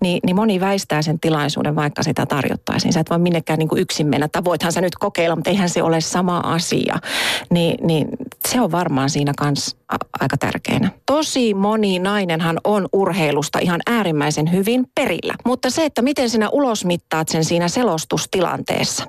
niin, 0.00 0.20
niin 0.26 0.36
moni 0.36 0.60
väistää 0.60 1.02
sen 1.02 1.20
tilaisuuden, 1.20 1.76
vaikka 1.76 2.02
sitä 2.02 2.26
tarjottaisiin. 2.26 2.92
Sä 2.92 3.00
et 3.00 3.10
voi 3.10 3.18
minnekään 3.18 3.58
niin 3.58 3.68
kuin 3.68 3.80
yksin 3.80 4.06
mennä, 4.06 4.24
että 4.24 4.44
voithan 4.44 4.72
sä 4.72 4.80
nyt 4.80 4.94
kokeilla, 4.94 5.36
mutta 5.36 5.50
eihän 5.50 5.68
se 5.68 5.82
ole 5.82 6.00
sama 6.00 6.38
asia. 6.38 6.96
Ni, 7.50 7.74
niin 7.82 8.08
se 8.48 8.60
on 8.60 8.72
varmaan 8.72 9.10
siinä 9.10 9.32
kanssa 9.38 9.76
aika 10.20 10.36
tärkeänä. 10.36 10.90
Tosi 11.06 11.54
moni 11.54 11.98
nainenhan 11.98 12.60
on 12.64 12.88
urheilusta 12.92 13.58
ihan 13.58 13.80
äärimmäisen 13.86 14.52
hyvin 14.52 14.84
perillä, 14.94 15.34
mutta 15.44 15.70
se, 15.70 15.84
että 15.84 16.02
miten 16.02 16.30
sinä 16.30 16.48
ulosmittaat 16.48 17.28
sen 17.28 17.44
siinä 17.44 17.68
selostustilanteessa, 17.68 19.04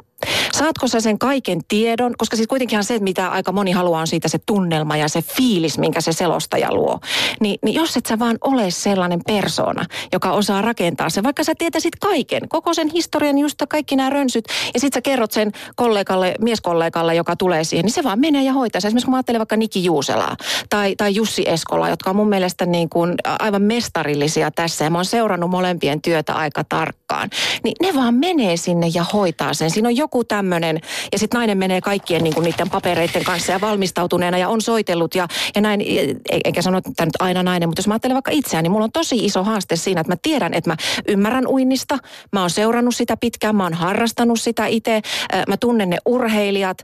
Saatko 0.53 0.87
sä 0.87 1.01
sen 1.01 1.19
kaiken 1.19 1.61
tiedon, 1.67 2.13
koska 2.17 2.35
siis 2.35 2.47
kuitenkin 2.47 2.83
se, 2.83 2.99
mitä 2.99 3.29
aika 3.29 3.51
moni 3.51 3.71
haluaa 3.71 4.01
on 4.01 4.07
siitä 4.07 4.27
se 4.27 4.39
tunnelma 4.45 4.97
ja 4.97 5.07
se 5.07 5.21
fiilis, 5.21 5.77
minkä 5.77 6.01
se 6.01 6.13
selostaja 6.13 6.73
luo. 6.73 6.99
Ni, 7.39 7.57
niin 7.63 7.75
jos 7.75 7.97
et 7.97 8.05
sä 8.05 8.19
vaan 8.19 8.37
ole 8.41 8.71
sellainen 8.71 9.19
persona, 9.27 9.85
joka 10.13 10.31
osaa 10.31 10.61
rakentaa 10.61 11.09
se, 11.09 11.23
vaikka 11.23 11.43
sä 11.43 11.53
tietäisit 11.57 11.95
kaiken, 11.95 12.49
koko 12.49 12.73
sen 12.73 12.89
historian, 12.89 13.37
just 13.37 13.55
kaikki 13.69 13.95
nämä 13.95 14.09
rönsyt, 14.09 14.45
ja 14.73 14.79
sit 14.79 14.93
sä 14.93 15.01
kerrot 15.01 15.31
sen 15.31 15.51
kollegalle, 15.75 16.35
mieskollegalle, 16.41 17.15
joka 17.15 17.35
tulee 17.35 17.63
siihen, 17.63 17.85
niin 17.85 17.93
se 17.93 18.03
vaan 18.03 18.19
menee 18.19 18.43
ja 18.43 18.53
hoitaa. 18.53 18.77
Esimerkiksi 18.77 19.05
kun 19.05 19.11
mä 19.11 19.17
ajattelen 19.17 19.39
vaikka 19.39 19.57
Niki 19.57 19.83
Juuselaa 19.83 20.35
tai, 20.69 20.95
tai 20.95 21.15
Jussi 21.15 21.49
Eskola, 21.49 21.89
jotka 21.89 22.09
on 22.09 22.15
mun 22.15 22.29
mielestä 22.29 22.65
niin 22.65 22.89
kuin 22.89 23.15
aivan 23.39 23.61
mestarillisia 23.61 24.51
tässä, 24.51 24.83
ja 24.83 24.89
mä 24.89 24.97
oon 24.97 25.05
seurannut 25.05 25.49
molempien 25.49 26.01
työtä 26.01 26.33
aika 26.33 26.63
tarkkaan, 26.63 27.29
niin 27.63 27.75
ne 27.81 27.95
vaan 27.95 28.13
menee 28.13 28.57
sinne 28.57 28.87
ja 28.93 29.05
hoitaa 29.13 29.53
sen. 29.53 29.71
Siinä 29.71 29.89
on 29.89 29.95
joku 29.95 30.14
tämmöinen, 30.23 30.79
ja 31.11 31.19
sitten 31.19 31.37
nainen 31.37 31.57
menee 31.57 31.81
kaikkien 31.81 32.23
niin 32.23 32.33
kuin 32.33 32.43
niiden 32.43 32.69
papereiden 32.69 33.23
kanssa 33.23 33.51
ja 33.51 33.61
valmistautuneena 33.61 34.37
ja 34.37 34.49
on 34.49 34.61
soitellut 34.61 35.15
ja, 35.15 35.27
ja 35.55 35.61
näin, 35.61 35.81
e, 35.81 36.15
eikä 36.45 36.61
sano, 36.61 36.77
että 36.77 37.05
nyt 37.05 37.15
aina 37.19 37.43
nainen, 37.43 37.69
mutta 37.69 37.79
jos 37.79 37.87
mä 37.87 37.93
ajattelen 37.93 38.15
vaikka 38.15 38.31
itseäni, 38.31 38.63
niin 38.63 38.71
mulla 38.71 38.85
on 38.85 38.91
tosi 38.91 39.25
iso 39.25 39.43
haaste 39.43 39.75
siinä, 39.75 40.01
että 40.01 40.13
mä 40.13 40.17
tiedän, 40.21 40.53
että 40.53 40.69
mä 40.69 40.77
ymmärrän 41.07 41.47
uinnista, 41.47 41.97
mä 42.31 42.41
oon 42.41 42.49
seurannut 42.49 42.95
sitä 42.95 43.17
pitkään, 43.17 43.55
mä 43.55 43.63
oon 43.63 43.73
harrastanut 43.73 44.41
sitä 44.41 44.65
itse, 44.65 45.01
mä 45.47 45.57
tunnen 45.57 45.89
ne 45.89 45.97
urheilijat, 46.05 46.77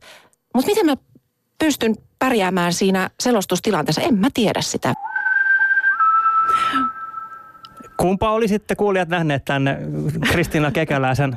mutta 0.54 0.72
miten 0.72 0.86
mä 0.86 0.96
pystyn 1.60 1.96
pärjäämään 2.20 2.74
siinä 2.74 3.10
selostustilanteessa, 3.20 4.02
en 4.02 4.16
mä 4.16 4.28
tiedä 4.34 4.62
sitä. 4.62 4.94
Kumpa 7.98 8.32
olisitte 8.32 8.76
kuulijat 8.76 9.10
nähneet 9.10 9.46
tänne 9.46 9.78
Kristiina 10.32 10.72
Kekäläisen 10.72 11.36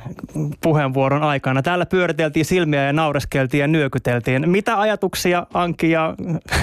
puheenvuoron 0.62 1.23
aikana? 1.23 1.62
Täällä 1.62 1.87
pyöriteltiin 1.87 2.44
silmiä 2.44 2.82
ja 2.84 2.92
naureskeltiin 2.92 3.61
ja 3.61 3.68
nyökyteltiin. 3.68 4.50
Mitä 4.50 4.80
ajatuksia 4.80 5.46
Anki 5.54 5.90
ja 5.90 6.14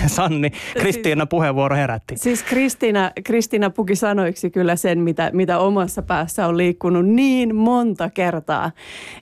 Sanni 0.07 0.51
Kristiina 0.79 1.25
puheenvuoro 1.25 1.75
herätti? 1.75 2.17
Siis 2.17 2.43
Kristiina, 2.43 3.11
Kristiina 3.23 3.69
puki 3.69 3.95
sanoiksi 3.95 4.49
kyllä 4.49 4.75
sen, 4.75 4.99
mitä, 4.99 5.29
mitä 5.33 5.59
omassa 5.59 6.01
päässä 6.01 6.47
on 6.47 6.57
liikkunut 6.57 7.05
niin 7.05 7.55
monta 7.55 8.09
kertaa. 8.09 8.71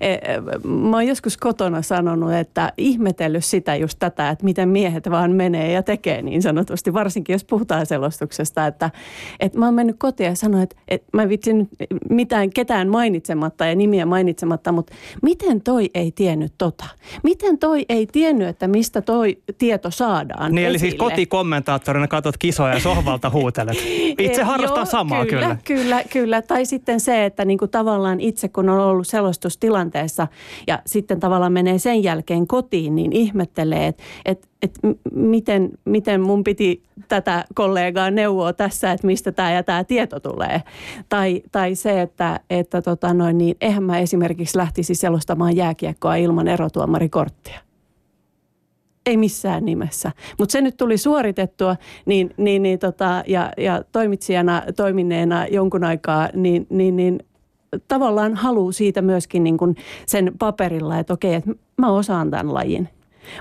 E, 0.01 0.17
mä 0.63 0.97
oon 0.97 1.07
joskus 1.07 1.37
kotona 1.37 1.81
sanonut, 1.81 2.33
että 2.33 2.73
ihmetellyt 2.77 3.45
sitä 3.45 3.75
just 3.75 3.99
tätä, 3.99 4.29
että 4.29 4.45
miten 4.45 4.69
miehet 4.69 5.09
vaan 5.09 5.31
menee 5.31 5.71
ja 5.71 5.83
tekee 5.83 6.21
niin 6.21 6.41
sanotusti. 6.41 6.93
Varsinkin 6.93 7.33
jos 7.33 7.43
puhutaan 7.43 7.85
selostuksesta, 7.85 8.67
että, 8.67 8.91
että 9.39 9.59
mä 9.59 9.65
oon 9.65 9.73
mennyt 9.73 9.95
kotiin 9.99 10.27
ja 10.29 10.35
sanonut, 10.35 10.68
että, 10.71 10.81
että 10.87 11.07
mä 11.13 11.29
vitsin 11.29 11.69
mitään 12.09 12.49
ketään 12.49 12.89
mainitsematta 12.89 13.65
ja 13.65 13.75
nimiä 13.75 14.05
mainitsematta, 14.05 14.71
mutta 14.71 14.93
miten 15.21 15.61
toi 15.61 15.89
ei 15.93 16.11
tiennyt 16.11 16.53
tota? 16.57 16.85
Miten 17.23 17.57
toi 17.57 17.85
ei 17.89 18.07
tiennyt, 18.07 18.47
että 18.47 18.67
mistä 18.67 19.01
toi 19.01 19.37
tieto 19.57 19.91
saadaan 19.91 20.55
Niin 20.55 20.67
eli 20.67 20.79
siis 20.79 20.95
kotikommentaattorina 20.95 22.07
katsot 22.07 22.37
kisoja 22.37 22.73
ja 22.73 22.79
sohvalta 22.79 23.29
huutelet. 23.29 23.77
Itse 24.19 24.43
harrastaa 24.43 24.85
samaa 24.85 25.25
kyllä. 25.25 25.41
Kyllä, 25.41 25.83
kyllä, 25.83 26.03
kyllä. 26.03 26.41
Tai 26.41 26.65
sitten 26.65 26.99
se, 26.99 27.25
että 27.25 27.45
niinku 27.45 27.67
tavallaan 27.67 28.19
itse 28.19 28.47
kun 28.47 28.69
on 28.69 28.79
ollut 28.79 29.07
selostustilanteessa 29.07 30.27
ja 30.67 30.79
sitten 30.85 31.19
tavallaan 31.19 31.53
menee 31.53 31.79
sen 31.79 32.03
jälkeen 32.03 32.47
kotiin, 32.47 32.95
niin 32.95 33.13
ihmettelee, 33.13 33.87
että 33.87 34.03
et, 34.25 34.47
et 34.61 34.79
miten, 35.11 35.69
miten 35.85 36.21
mun 36.21 36.43
piti 36.43 36.83
tätä 37.09 37.45
kollegaa 37.55 38.11
neuvoa 38.11 38.53
tässä, 38.53 38.91
että 38.91 39.07
mistä 39.07 39.31
tämä 39.31 39.51
ja 39.51 39.63
tämä 39.63 39.83
tieto 39.83 40.19
tulee. 40.19 40.63
Tai, 41.09 41.41
tai 41.51 41.75
se, 41.75 42.01
että, 42.01 42.39
että 42.49 42.81
tota 42.81 43.13
noin, 43.13 43.37
niin 43.37 43.57
eihän 43.61 43.83
mä 43.83 43.99
esimerkiksi 43.99 44.57
lähtisi 44.57 44.95
selostamaan 44.95 45.55
jääkiekkoa 45.55 46.15
ilman 46.15 46.47
erotuomarikorttia. 46.47 47.59
Ei 49.05 49.17
missään 49.17 49.65
nimessä. 49.65 50.11
Mutta 50.39 50.51
se 50.51 50.61
nyt 50.61 50.77
tuli 50.77 50.97
suoritettua 50.97 51.75
niin, 52.05 52.33
niin, 52.37 52.63
niin 52.63 52.79
tota, 52.79 53.23
ja, 53.27 53.51
ja 53.57 53.83
toimitsijana 53.91 54.63
toimineena 54.75 55.47
jonkun 55.47 55.83
aikaa, 55.83 56.29
niin, 56.33 56.67
niin, 56.69 56.95
niin 56.95 57.19
tavallaan 57.87 58.35
haluaa 58.35 58.71
siitä 58.71 59.01
myöskin 59.01 59.43
niin 59.43 59.57
kuin 59.57 59.75
sen 60.05 60.31
paperilla, 60.39 60.99
että 60.99 61.13
okei, 61.13 61.33
että 61.33 61.51
mä 61.77 61.91
osaan 61.91 62.31
tämän 62.31 62.53
lajin 62.53 62.89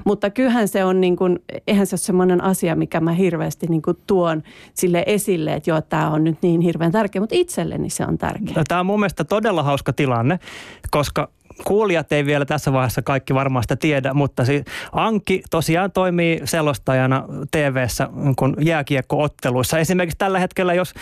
mutta 0.04 0.30
kyllähän 0.30 0.68
se 0.68 0.85
on 0.85 1.00
niin 1.00 1.16
kuin, 1.16 1.38
eihän 1.66 1.87
se 1.87 1.94
ole 1.94 1.99
semmoinen 1.99 2.44
asia, 2.44 2.76
mikä 2.76 3.00
mä 3.00 3.12
hirveästi 3.12 3.66
niin 3.66 3.82
kuin 3.82 3.97
tuon 4.06 4.42
sille 4.75 5.02
esille, 5.06 5.54
että 5.54 5.70
joo, 5.70 5.80
tämä 5.80 6.11
on 6.11 6.25
nyt 6.25 6.38
niin 6.42 6.61
hirveän 6.61 6.92
tärkeä, 6.92 7.20
mutta 7.20 7.35
itselleni 7.35 7.90
se 7.90 8.04
on 8.06 8.18
tärkeä. 8.18 8.54
No, 8.56 8.62
tämä 8.68 8.80
on 8.80 8.87
mun 8.87 9.00
mielestä 9.00 9.25
todella 9.25 9.62
hauska 9.62 9.92
tilanne, 9.92 10.38
koska 10.90 11.28
kuulijat 11.64 12.12
ei 12.12 12.26
vielä 12.26 12.44
tässä 12.44 12.72
vaiheessa 12.72 13.02
kaikki 13.02 13.34
varmaan 13.34 13.62
sitä 13.62 13.76
tiedä, 13.76 14.14
mutta 14.14 14.44
siis 14.44 14.64
Anki 14.92 15.42
tosiaan 15.50 15.92
toimii 15.92 16.40
selostajana 16.44 17.24
TV-ssä 17.50 18.08
kun 18.36 18.56
jääkiekkootteluissa. 18.60 19.78
Esimerkiksi 19.78 20.18
tällä 20.18 20.38
hetkellä, 20.38 20.74
jos 20.74 20.94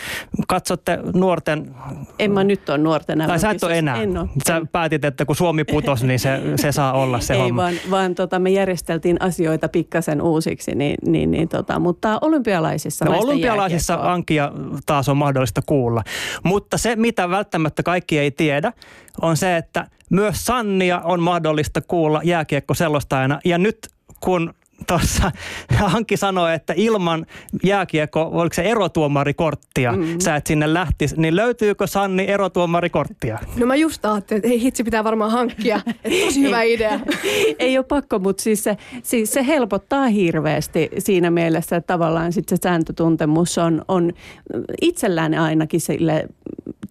katsotte 0.47 0.99
nuorten... 1.13 1.75
En 2.19 2.31
mä 2.31 2.43
nyt 2.43 2.69
ole 2.69 2.77
nuorten 2.77 3.23
Tai 3.27 3.39
sä 3.39 3.49
et 3.49 3.63
ole 3.63 3.77
enää. 3.77 4.01
En 4.01 4.17
ole. 4.17 4.29
Sä 4.47 4.61
päätit, 4.71 5.05
että 5.05 5.25
kun 5.25 5.35
Suomi 5.35 5.63
putosi, 5.63 6.07
niin 6.07 6.19
se, 6.19 6.41
se 6.55 6.71
saa 6.71 6.93
olla 6.93 7.19
se 7.19 7.33
ei, 7.33 7.39
homma. 7.39 7.61
vaan, 7.61 7.75
vaan 7.91 8.15
tota, 8.15 8.39
me 8.39 8.49
järjesteltiin 8.49 9.21
asioita 9.21 9.69
pikkasen 9.69 10.21
uusiksi, 10.21 10.75
niin, 10.75 10.95
niin, 11.05 11.31
niin 11.31 11.49
tota, 11.49 11.79
mutta 11.79 12.19
olympialaisissa 12.21 13.05
no, 13.05 13.19
olympialaisissa 13.19 13.99
Ankia 14.01 14.51
taas 14.85 15.09
on 15.09 15.17
mahdollista 15.17 15.61
kuulla. 15.65 16.03
Mutta 16.43 16.77
se, 16.77 16.95
mitä 16.95 17.29
välttämättä 17.29 17.83
kaikki 17.83 18.19
ei 18.19 18.31
tiedä, 18.31 18.73
on 19.21 19.37
se, 19.37 19.57
että 19.57 19.87
myös 20.09 20.45
Sannia 20.45 20.99
on 20.99 21.21
mahdollista 21.21 21.81
kuulla 21.81 22.21
jääkiekko 22.23 22.73
selostajana. 22.73 23.39
Ja 23.45 23.57
nyt 23.57 23.77
kun 24.19 24.53
tuossa 24.87 25.31
Hankki 25.93 26.17
sanoi, 26.17 26.53
että 26.53 26.73
ilman 26.75 27.25
jääkiekko, 27.63 28.29
oliko 28.31 28.53
se 28.53 28.61
erotuomarikorttia, 28.61 29.91
mm. 29.91 30.19
sä 30.19 30.35
et 30.35 30.47
sinne 30.47 30.73
lähtisi, 30.73 31.15
niin 31.17 31.35
löytyykö 31.35 31.87
Sanni 31.87 32.27
erotuomarikorttia? 32.27 33.39
No 33.57 33.65
mä 33.65 33.75
just 33.75 34.05
ajattelin, 34.05 34.37
että 34.37 34.47
hei 34.47 34.61
hitsi 34.61 34.83
pitää 34.83 35.03
varmaan 35.03 35.31
hankkia, 35.31 35.81
että 36.03 36.25
tosi 36.25 36.41
hyvä 36.41 36.61
idea. 36.61 36.99
Ei 37.59 37.77
ole 37.77 37.85
pakko, 37.85 38.19
mutta 38.19 38.43
siis 38.43 38.63
se, 38.63 38.77
siis 39.03 39.33
se 39.33 39.47
helpottaa 39.47 40.07
hirveästi 40.07 40.89
siinä 40.97 41.31
mielessä, 41.31 41.75
että 41.75 41.93
tavallaan 41.93 42.33
sit 42.33 42.49
se 42.49 42.55
sääntötuntemus 42.63 43.57
on, 43.57 43.85
on 43.87 44.11
itsellään 44.81 45.33
ainakin 45.33 45.81
sille 45.81 46.27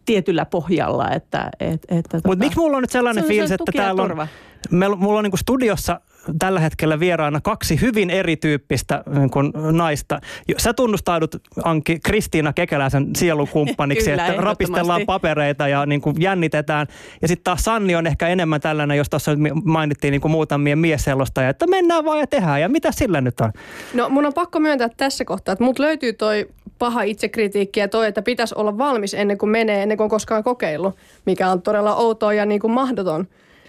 tietyllä 0.07 0.45
pohjalla. 0.45 1.11
Että, 1.11 1.51
et, 1.61 1.83
että 1.89 2.17
Mutta 2.17 2.29
tota, 2.29 2.37
miksi 2.37 2.59
mulla 2.59 2.77
on 2.77 2.83
nyt 2.83 2.91
sellainen 2.91 3.25
se 3.25 3.29
fiilis, 3.29 3.51
että 3.51 3.73
täällä 3.77 4.03
on, 4.03 4.29
me, 4.71 4.89
mulla 4.89 5.19
on 5.19 5.25
niinku 5.25 5.37
studiossa 5.37 6.01
tällä 6.39 6.61
hetkellä 6.61 7.01
vieraana 7.01 7.41
kaksi 7.41 7.81
hyvin 7.81 8.11
erityyppistä 8.11 9.03
niin 9.19 9.31
kuin, 9.31 9.53
naista. 9.73 10.21
Sä 10.59 10.73
tunnustaudut, 10.73 11.37
Anki, 11.65 12.01
Kristiina 12.05 12.53
Kekäläisen 12.53 13.11
sielukumppaniksi, 13.17 14.11
Kyllä, 14.11 14.27
että 14.27 14.41
rapistellaan 14.41 15.03
papereita 15.07 15.69
ja 15.69 15.87
niin 15.87 16.01
kuin, 16.01 16.17
jännitetään. 16.21 16.87
Ja 17.23 17.29
sitten 17.29 17.45
taas 17.45 17.65
Sanni 17.65 17.97
on 17.97 18.07
ehkä 18.07 18.29
enemmän 18.29 18.61
tällainen, 18.61 18.97
jos 18.97 19.11
tuossa 19.11 19.37
nyt 19.37 19.53
mainittiin 19.65 20.13
niin 20.13 20.21
kuin 20.21 20.33
muutamia 20.33 20.77
miesselostajia, 20.77 21.49
että 21.49 21.67
mennään 21.67 22.05
vaan 22.05 22.19
ja 22.19 22.27
tehdään. 22.27 22.61
Ja 22.61 22.69
mitä 22.69 22.93
sillä 22.93 23.21
nyt 23.21 23.41
on? 23.41 23.53
No 23.95 24.09
mun 24.09 24.27
on 24.27 24.35
pakko 24.35 24.61
myöntää 24.61 24.89
tässä 24.97 25.25
kohtaa, 25.25 25.53
että 25.53 25.65
mut 25.65 25.79
löytyy 25.79 26.13
toi 26.13 26.49
paha 26.79 27.03
itsekritiikki 27.03 27.81
ja 27.81 27.89
toi, 27.89 28.07
että 28.07 28.23
pitäisi 28.23 28.55
olla 28.59 28.79
valmis 28.79 29.15
ennen 29.15 29.39
kuin 29.39 29.51
menee, 29.51 29.83
ennen 29.83 29.97
kuin 29.97 30.05
on 30.05 30.11
koskaan 30.11 30.45
kokeillut, 30.45 30.97
mikä 31.27 31.51
on 31.51 31.63
todella 31.63 31.97
outoa 31.97 32.33
ja 32.33 32.47
niin 32.47 32.61
kuin 32.61 32.71
mahdoton 32.71 33.27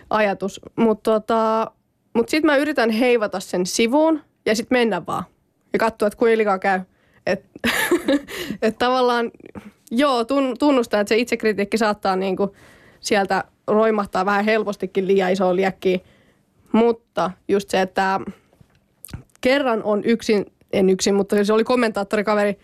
ajatus. 0.09 0.61
Mutta 0.75 1.11
tota, 1.11 1.71
mut 2.13 2.29
sitten 2.29 2.51
mä 2.51 2.57
yritän 2.57 2.89
heivata 2.89 3.39
sen 3.39 3.65
sivuun 3.65 4.21
ja 4.45 4.55
sitten 4.55 4.77
mennä 4.77 5.05
vaan 5.05 5.23
ja 5.73 5.79
katsoa, 5.79 6.07
että 6.07 6.17
kuinka 6.17 6.59
käy. 6.59 6.79
Että 7.25 7.47
et 8.61 8.77
tavallaan, 8.77 9.31
joo, 9.91 10.25
tun, 10.25 10.55
tunnustaa, 10.59 10.99
että 10.99 11.09
se 11.09 11.17
itsekritiikki 11.17 11.77
saattaa 11.77 12.15
niinku 12.15 12.55
sieltä 12.99 13.43
roimahtaa 13.67 14.25
vähän 14.25 14.45
helpostikin 14.45 15.07
liian 15.07 15.31
isoa 15.31 15.55
liekkiä. 15.55 15.99
Mutta 16.71 17.31
just 17.47 17.69
se, 17.69 17.81
että 17.81 18.19
kerran 19.41 19.83
on 19.83 20.03
yksin, 20.03 20.45
en 20.73 20.89
yksin, 20.89 21.15
mutta 21.15 21.43
se 21.43 21.53
oli 21.53 21.63
kommentaattorikaveri 21.63 22.57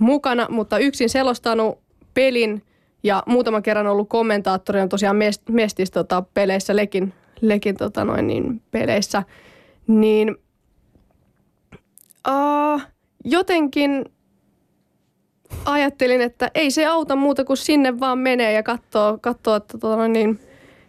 mukana, 0.00 0.46
mutta 0.50 0.78
yksin 0.78 1.10
selostanut 1.10 1.78
pelin 2.14 2.62
ja 3.02 3.22
muutaman 3.26 3.62
kerran 3.62 3.86
ollut 3.86 4.08
kommentaattorina 4.08 4.88
tosiaan 4.88 5.16
mest, 5.16 5.48
mestis 5.48 5.90
tota, 5.90 6.22
peleissä, 6.34 6.76
Lekin, 6.76 7.14
Lekin 7.40 7.76
tota, 7.76 8.04
noin, 8.04 8.26
niin, 8.26 8.62
peleissä, 8.70 9.22
niin 9.86 10.36
uh, 12.28 12.82
jotenkin 13.24 14.04
ajattelin, 15.64 16.20
että 16.20 16.50
ei 16.54 16.70
se 16.70 16.86
auta 16.86 17.16
muuta 17.16 17.44
kuin 17.44 17.56
sinne 17.56 18.00
vaan 18.00 18.18
menee 18.18 18.52
ja 18.52 18.62
katsoo, 18.62 19.18
katsoo 19.20 19.56
että 19.56 19.78
tota, 19.78 19.96
noin, 19.96 20.12
niin, 20.12 20.40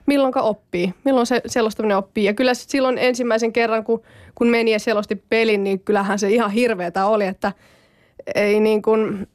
milloinka 0.06 0.42
oppii, 0.42 0.94
milloin 1.06 1.28
se 1.28 1.42
selostaminen 1.46 1.98
oppii. 1.98 2.24
Ja 2.24 2.34
kyllä 2.34 2.54
silloin 2.54 2.98
ensimmäisen 2.98 3.54
kerran, 3.54 3.84
kun, 3.84 4.02
kun 4.36 4.48
meni 4.48 4.72
ja 4.72 4.80
selosti 4.80 5.16
pelin, 5.16 5.64
niin 5.64 5.80
kyllähän 5.80 6.20
se 6.20 6.30
ihan 6.30 6.52
hirveetä 6.52 7.06
oli, 7.06 7.26
että 7.26 7.52
ei 8.36 8.60
niin 8.60 8.82
kuin, 8.82 9.28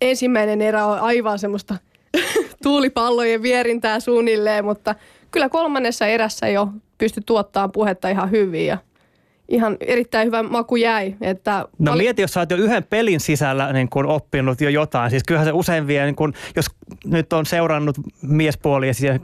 ensimmäinen 0.00 0.62
erä 0.62 0.86
on 0.86 1.00
aivan 1.00 1.38
semmoista 1.38 1.76
tuulipallojen 2.62 3.42
vierintää 3.42 4.00
suunnilleen, 4.00 4.64
mutta 4.64 4.94
kyllä 5.30 5.48
kolmannessa 5.48 6.06
erässä 6.06 6.48
jo 6.48 6.68
pystyi 6.98 7.22
tuottamaan 7.26 7.72
puhetta 7.72 8.08
ihan 8.08 8.30
hyvin 8.30 8.66
ja 8.66 8.78
ihan 9.48 9.76
erittäin 9.80 10.26
hyvä 10.26 10.42
maku 10.42 10.76
jäi. 10.76 11.14
Että 11.20 11.64
No 11.78 11.92
oli- 11.92 12.02
mieti, 12.02 12.22
jos 12.22 12.32
sä 12.32 12.40
oot 12.40 12.50
jo 12.50 12.56
yhden 12.56 12.84
pelin 12.84 13.20
sisällä 13.20 13.72
niin 13.72 13.88
kun 13.88 14.06
oppinut 14.06 14.60
jo 14.60 14.68
jotain. 14.68 15.10
Siis 15.10 15.22
kyllähän 15.24 15.46
se 15.46 15.52
usein 15.52 15.86
vie, 15.86 16.04
niin 16.04 16.16
kun, 16.16 16.32
jos 16.56 16.66
nyt 17.04 17.32
on 17.32 17.46
seurannut 17.46 17.96
miespuolisia 18.22 19.18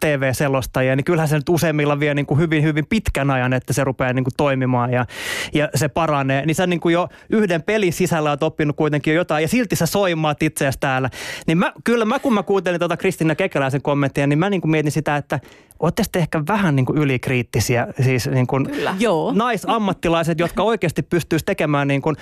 TV-selostajia, 0.00 0.96
niin 0.96 1.04
kyllähän 1.04 1.28
se 1.28 1.36
nyt 1.36 1.48
useimmilla 1.48 2.00
vie 2.00 2.14
niin 2.14 2.26
hyvin, 2.38 2.62
hyvin 2.62 2.86
pitkän 2.86 3.30
ajan, 3.30 3.52
että 3.52 3.72
se 3.72 3.84
rupeaa 3.84 4.12
niin 4.12 4.24
toimimaan 4.36 4.92
ja, 4.92 5.06
ja 5.54 5.68
se 5.74 5.88
paranee. 5.88 6.46
Niin 6.46 6.54
sä 6.54 6.66
niin 6.66 6.80
jo 6.92 7.08
yhden 7.30 7.62
pelin 7.62 7.92
sisällä 7.92 8.30
oot 8.30 8.42
oppinut 8.42 8.76
kuitenkin 8.76 9.14
jo 9.14 9.20
jotain 9.20 9.42
ja 9.42 9.48
silti 9.48 9.76
sä 9.76 9.86
soimaat 9.86 10.42
itseäsi 10.42 10.78
täällä. 10.80 11.10
Niin 11.46 11.58
mä, 11.58 11.72
kyllä 11.84 12.04
mä, 12.04 12.18
kun 12.18 12.34
mä 12.34 12.42
kuuntelin 12.42 12.78
tuota 12.80 12.96
Kristina 12.96 13.34
Kekäläisen 13.34 13.82
kommenttia, 13.82 14.26
niin 14.26 14.38
mä 14.38 14.50
niin 14.50 14.70
mietin 14.70 14.92
sitä, 14.92 15.16
että 15.16 15.40
ootte 15.82 16.02
sitten 16.02 16.22
ehkä 16.22 16.42
vähän 16.48 16.76
niin 16.76 16.86
kuin 16.86 16.98
ylikriittisiä. 16.98 17.86
Siis 18.02 18.26
niin 18.26 18.46
kuin 18.46 18.66
Joo. 18.98 19.32
naisammattilaiset, 19.32 20.38
jotka 20.38 20.62
oikeasti 20.62 21.02
pystyisi 21.02 21.44
tekemään 21.44 21.88
niin 21.88 22.02
kuin 22.02 22.16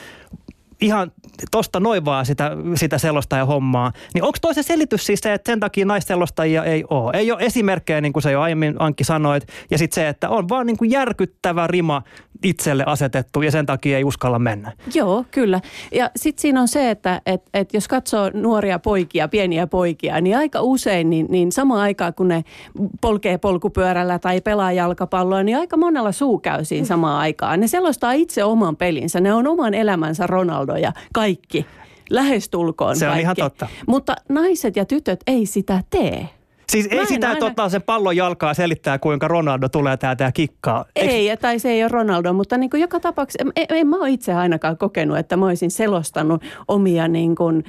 ihan 0.80 1.12
tosta 1.50 1.80
noin 1.80 2.04
vaan 2.04 2.26
sitä, 2.26 2.50
sitä 2.74 2.98
selostaja 2.98 3.44
hommaa. 3.44 3.92
Niin 4.14 4.24
onko 4.24 4.38
toisen 4.40 4.64
selitys 4.64 5.06
siis 5.06 5.20
se, 5.20 5.34
että 5.34 5.52
sen 5.52 5.60
takia 5.60 5.86
naisselostajia 5.86 6.64
ei 6.64 6.84
ole? 6.90 7.16
Ei 7.16 7.32
ole 7.32 7.42
esimerkkejä, 7.42 8.00
niin 8.00 8.12
kuin 8.12 8.22
sä 8.22 8.30
jo 8.30 8.40
aiemmin 8.40 8.74
Ankki 8.78 9.04
sanoit, 9.04 9.46
ja 9.70 9.78
sitten 9.78 9.94
se, 9.94 10.08
että 10.08 10.28
on 10.28 10.48
vaan 10.48 10.66
niin 10.66 10.76
kuin 10.76 10.90
järkyttävä 10.90 11.66
rima 11.66 12.02
itselle 12.44 12.84
asetettu 12.86 13.42
ja 13.42 13.50
sen 13.50 13.66
takia 13.66 13.96
ei 13.96 14.04
uskalla 14.04 14.38
mennä. 14.38 14.72
Joo, 14.94 15.24
kyllä. 15.30 15.60
Ja 15.92 16.10
sitten 16.16 16.42
siinä 16.42 16.60
on 16.60 16.68
se, 16.68 16.90
että 16.90 17.20
et, 17.26 17.42
et 17.54 17.74
jos 17.74 17.88
katsoo 17.88 18.30
nuoria 18.34 18.78
poikia, 18.78 19.28
pieniä 19.28 19.66
poikia, 19.66 20.20
niin 20.20 20.36
aika 20.36 20.60
usein, 20.60 21.10
niin, 21.10 21.26
niin 21.28 21.52
samaan 21.52 21.80
aikaan 21.80 22.14
kun 22.14 22.28
ne 22.28 22.44
polkee 23.00 23.38
polkupyörällä 23.38 24.18
tai 24.18 24.40
pelaa 24.40 24.72
jalkapalloa, 24.72 25.42
niin 25.42 25.58
aika 25.58 25.76
monella 25.76 26.12
suu 26.12 26.38
käy 26.38 26.64
siinä 26.64 26.86
samaan 26.86 27.18
aikaan. 27.18 27.60
Ne 27.60 27.68
selostaa 27.68 28.12
itse 28.12 28.44
oman 28.44 28.76
pelinsä, 28.76 29.20
ne 29.20 29.32
on 29.34 29.46
oman 29.46 29.74
elämänsä 29.74 30.26
Ronaldo 30.26 30.69
ja 30.78 30.92
kaikki. 31.14 31.66
Lähestulkoon 32.10 32.96
Se 32.96 33.04
on 33.06 33.10
kaikki. 33.10 33.22
ihan 33.22 33.36
totta. 33.36 33.68
Mutta 33.86 34.16
naiset 34.28 34.76
ja 34.76 34.84
tytöt 34.84 35.20
ei 35.26 35.46
sitä 35.46 35.82
tee. 35.90 36.28
Siis 36.70 36.88
ei 36.90 37.06
sitä, 37.06 37.14
että 37.14 37.28
aina- 37.28 37.46
ottaa 37.46 37.68
sen 37.68 37.82
pallon 37.82 38.16
jalkaa 38.16 38.54
selittää, 38.54 38.98
kuinka 38.98 39.28
Ronaldo 39.28 39.68
tulee 39.68 39.96
täältä 39.96 40.24
ja 40.24 40.32
kikkaa. 40.32 40.84
Eiks- 41.00 41.10
Ei, 41.12 41.36
tai 41.36 41.58
se 41.58 41.68
ei 41.70 41.82
ole 41.82 41.88
Ronaldo, 41.88 42.32
mutta 42.32 42.56
niin 42.58 42.70
kuin 42.70 42.80
joka 42.80 43.00
tapauksessa, 43.00 43.52
en, 43.56 43.66
en 43.70 43.86
mä 43.86 43.96
ole 43.96 44.10
itse 44.10 44.34
ainakaan 44.34 44.76
kokenut, 44.78 45.18
että 45.18 45.36
mä 45.36 45.46
olisin 45.46 45.70
selostanut 45.70 46.42
omia 46.68 47.08
niin 47.08 47.34
kuin, 47.36 47.64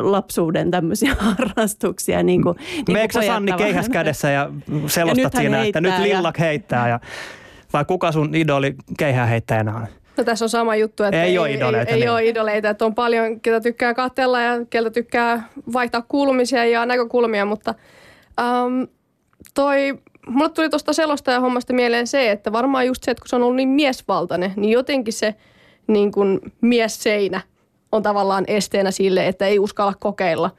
lapsuuden 0.00 0.70
tämmöisiä 0.70 1.14
harrastuksia. 1.38 2.22
Niin 2.22 2.42
kuin, 2.42 2.56
niin 2.76 2.84
Meekö 2.92 3.12
Sanni 3.12 3.28
tavallaan- 3.28 3.58
keihäs 3.58 3.88
kädessä 3.88 4.30
ja 4.30 4.40
Ja 4.82 4.88
selostat 4.88 5.34
hän 5.34 5.42
siinä, 5.42 5.62
että 5.64 5.80
nyt 5.80 5.90
heittää 5.92 6.06
ja- 6.06 6.16
lillak 6.16 6.38
heittää 6.38 6.88
ja 6.88 7.00
vai 7.72 7.84
kuka 7.84 8.12
sun 8.12 8.34
idoli 8.34 8.74
keihäheittäjänä 8.98 9.74
on? 9.76 9.86
No 10.16 10.24
tässä 10.24 10.44
on 10.44 10.48
sama 10.48 10.76
juttu, 10.76 11.02
että 11.02 11.22
Ei 11.22 11.30
ei, 11.30 11.38
ole 11.38 11.52
idoleita, 11.52 11.90
ei, 11.90 11.94
ei 11.94 12.00
niin. 12.00 12.10
ole 12.10 12.24
idoleita, 12.24 12.70
että 12.70 12.84
on 12.84 12.94
paljon, 12.94 13.40
ketä 13.40 13.60
tykkää 13.60 13.94
katsella 13.94 14.40
ja 14.40 14.66
keltä 14.70 14.90
tykkää 14.90 15.48
vaihtaa 15.72 16.02
kuulumisia 16.08 16.64
ja 16.64 16.86
näkökulmia, 16.86 17.44
mutta 17.44 17.74
um, 18.40 18.88
toi, 19.54 19.98
mulle 20.26 20.50
tuli 20.50 20.70
tuosta 20.70 20.92
selostajahommasta 20.92 21.72
mieleen 21.72 22.06
se, 22.06 22.30
että 22.30 22.52
varmaan 22.52 22.86
just 22.86 23.04
se, 23.04 23.10
että 23.10 23.22
kun 23.22 23.28
se 23.28 23.36
on 23.36 23.42
ollut 23.42 23.56
niin 23.56 23.68
miesvaltainen, 23.68 24.52
niin 24.56 24.72
jotenkin 24.72 25.12
se 25.12 25.34
niin 25.86 26.12
kuin 26.12 26.40
miesseinä 26.60 27.40
on 27.92 28.02
tavallaan 28.02 28.44
esteenä 28.46 28.90
sille, 28.90 29.28
että 29.28 29.46
ei 29.46 29.58
uskalla 29.58 29.94
kokeilla. 30.00 30.50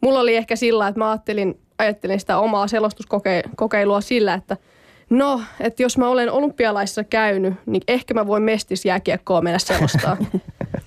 Mulla 0.00 0.20
oli 0.20 0.36
ehkä 0.36 0.56
sillä, 0.56 0.88
että 0.88 0.98
mä 0.98 1.10
ajattelin, 1.10 1.60
ajattelin 1.78 2.20
sitä 2.20 2.38
omaa 2.38 2.68
selostuskokeilua 2.68 4.00
sillä, 4.00 4.34
että 4.34 4.56
no, 5.10 5.42
että 5.60 5.82
jos 5.82 5.98
mä 5.98 6.08
olen 6.08 6.32
olympialaissa 6.32 7.04
käynyt, 7.04 7.54
niin 7.66 7.82
ehkä 7.88 8.14
mä 8.14 8.26
voin 8.26 8.42
mestisjääkiekkoa 8.42 9.40
mennä 9.40 9.58
selostaa. 9.58 10.16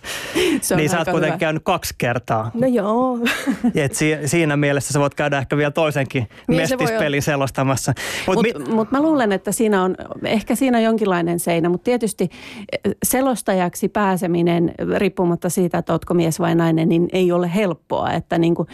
Se 0.62 0.74
on 0.74 0.78
niin 0.78 0.90
sä 0.90 0.98
oot 0.98 1.08
kuitenkin 1.08 1.34
hyvä. 1.34 1.40
käynyt 1.40 1.64
kaksi 1.64 1.94
kertaa. 1.98 2.52
no 2.54 2.68
joo. 2.68 3.20
Et 3.76 3.96
si- 3.96 4.18
siinä 4.26 4.58
mielessä 4.58 4.94
sä 4.94 5.00
voit 5.00 5.16
käydä 5.16 5.38
ehkä 5.38 5.58
vielä 5.58 5.72
toisenkin 5.72 6.28
Niin 6.48 6.68
se 6.68 6.78
mestispelin 6.78 7.22
selostamassa. 7.22 7.94
Mut 8.28 8.36
Mutta 8.36 8.60
mi- 8.60 8.66
mi- 8.66 8.74
mut 8.74 8.92
mä 8.92 9.02
luulen, 9.02 9.32
että 9.32 9.52
siinä 9.52 9.84
on, 9.84 9.96
ehkä 10.24 10.56
siinä 10.56 10.78
on 10.78 10.84
jonkinlainen 10.84 11.40
seinä, 11.40 11.70
mutta 11.70 11.86
tietysti 11.86 12.24
eh, 12.86 12.92
selostajaksi 13.04 13.90
pääseminen, 13.90 14.72
riippumatta 14.98 15.50
siitä, 15.50 15.78
että 15.78 15.94
ootko 15.94 16.14
mies 16.14 16.40
vai 16.40 16.56
nainen, 16.56 16.90
niin 16.90 17.08
ei 17.14 17.32
ole 17.32 17.56
helppoa. 17.56 18.12
Että 18.12 18.38
niin 18.38 18.56
kuin, 18.56 18.68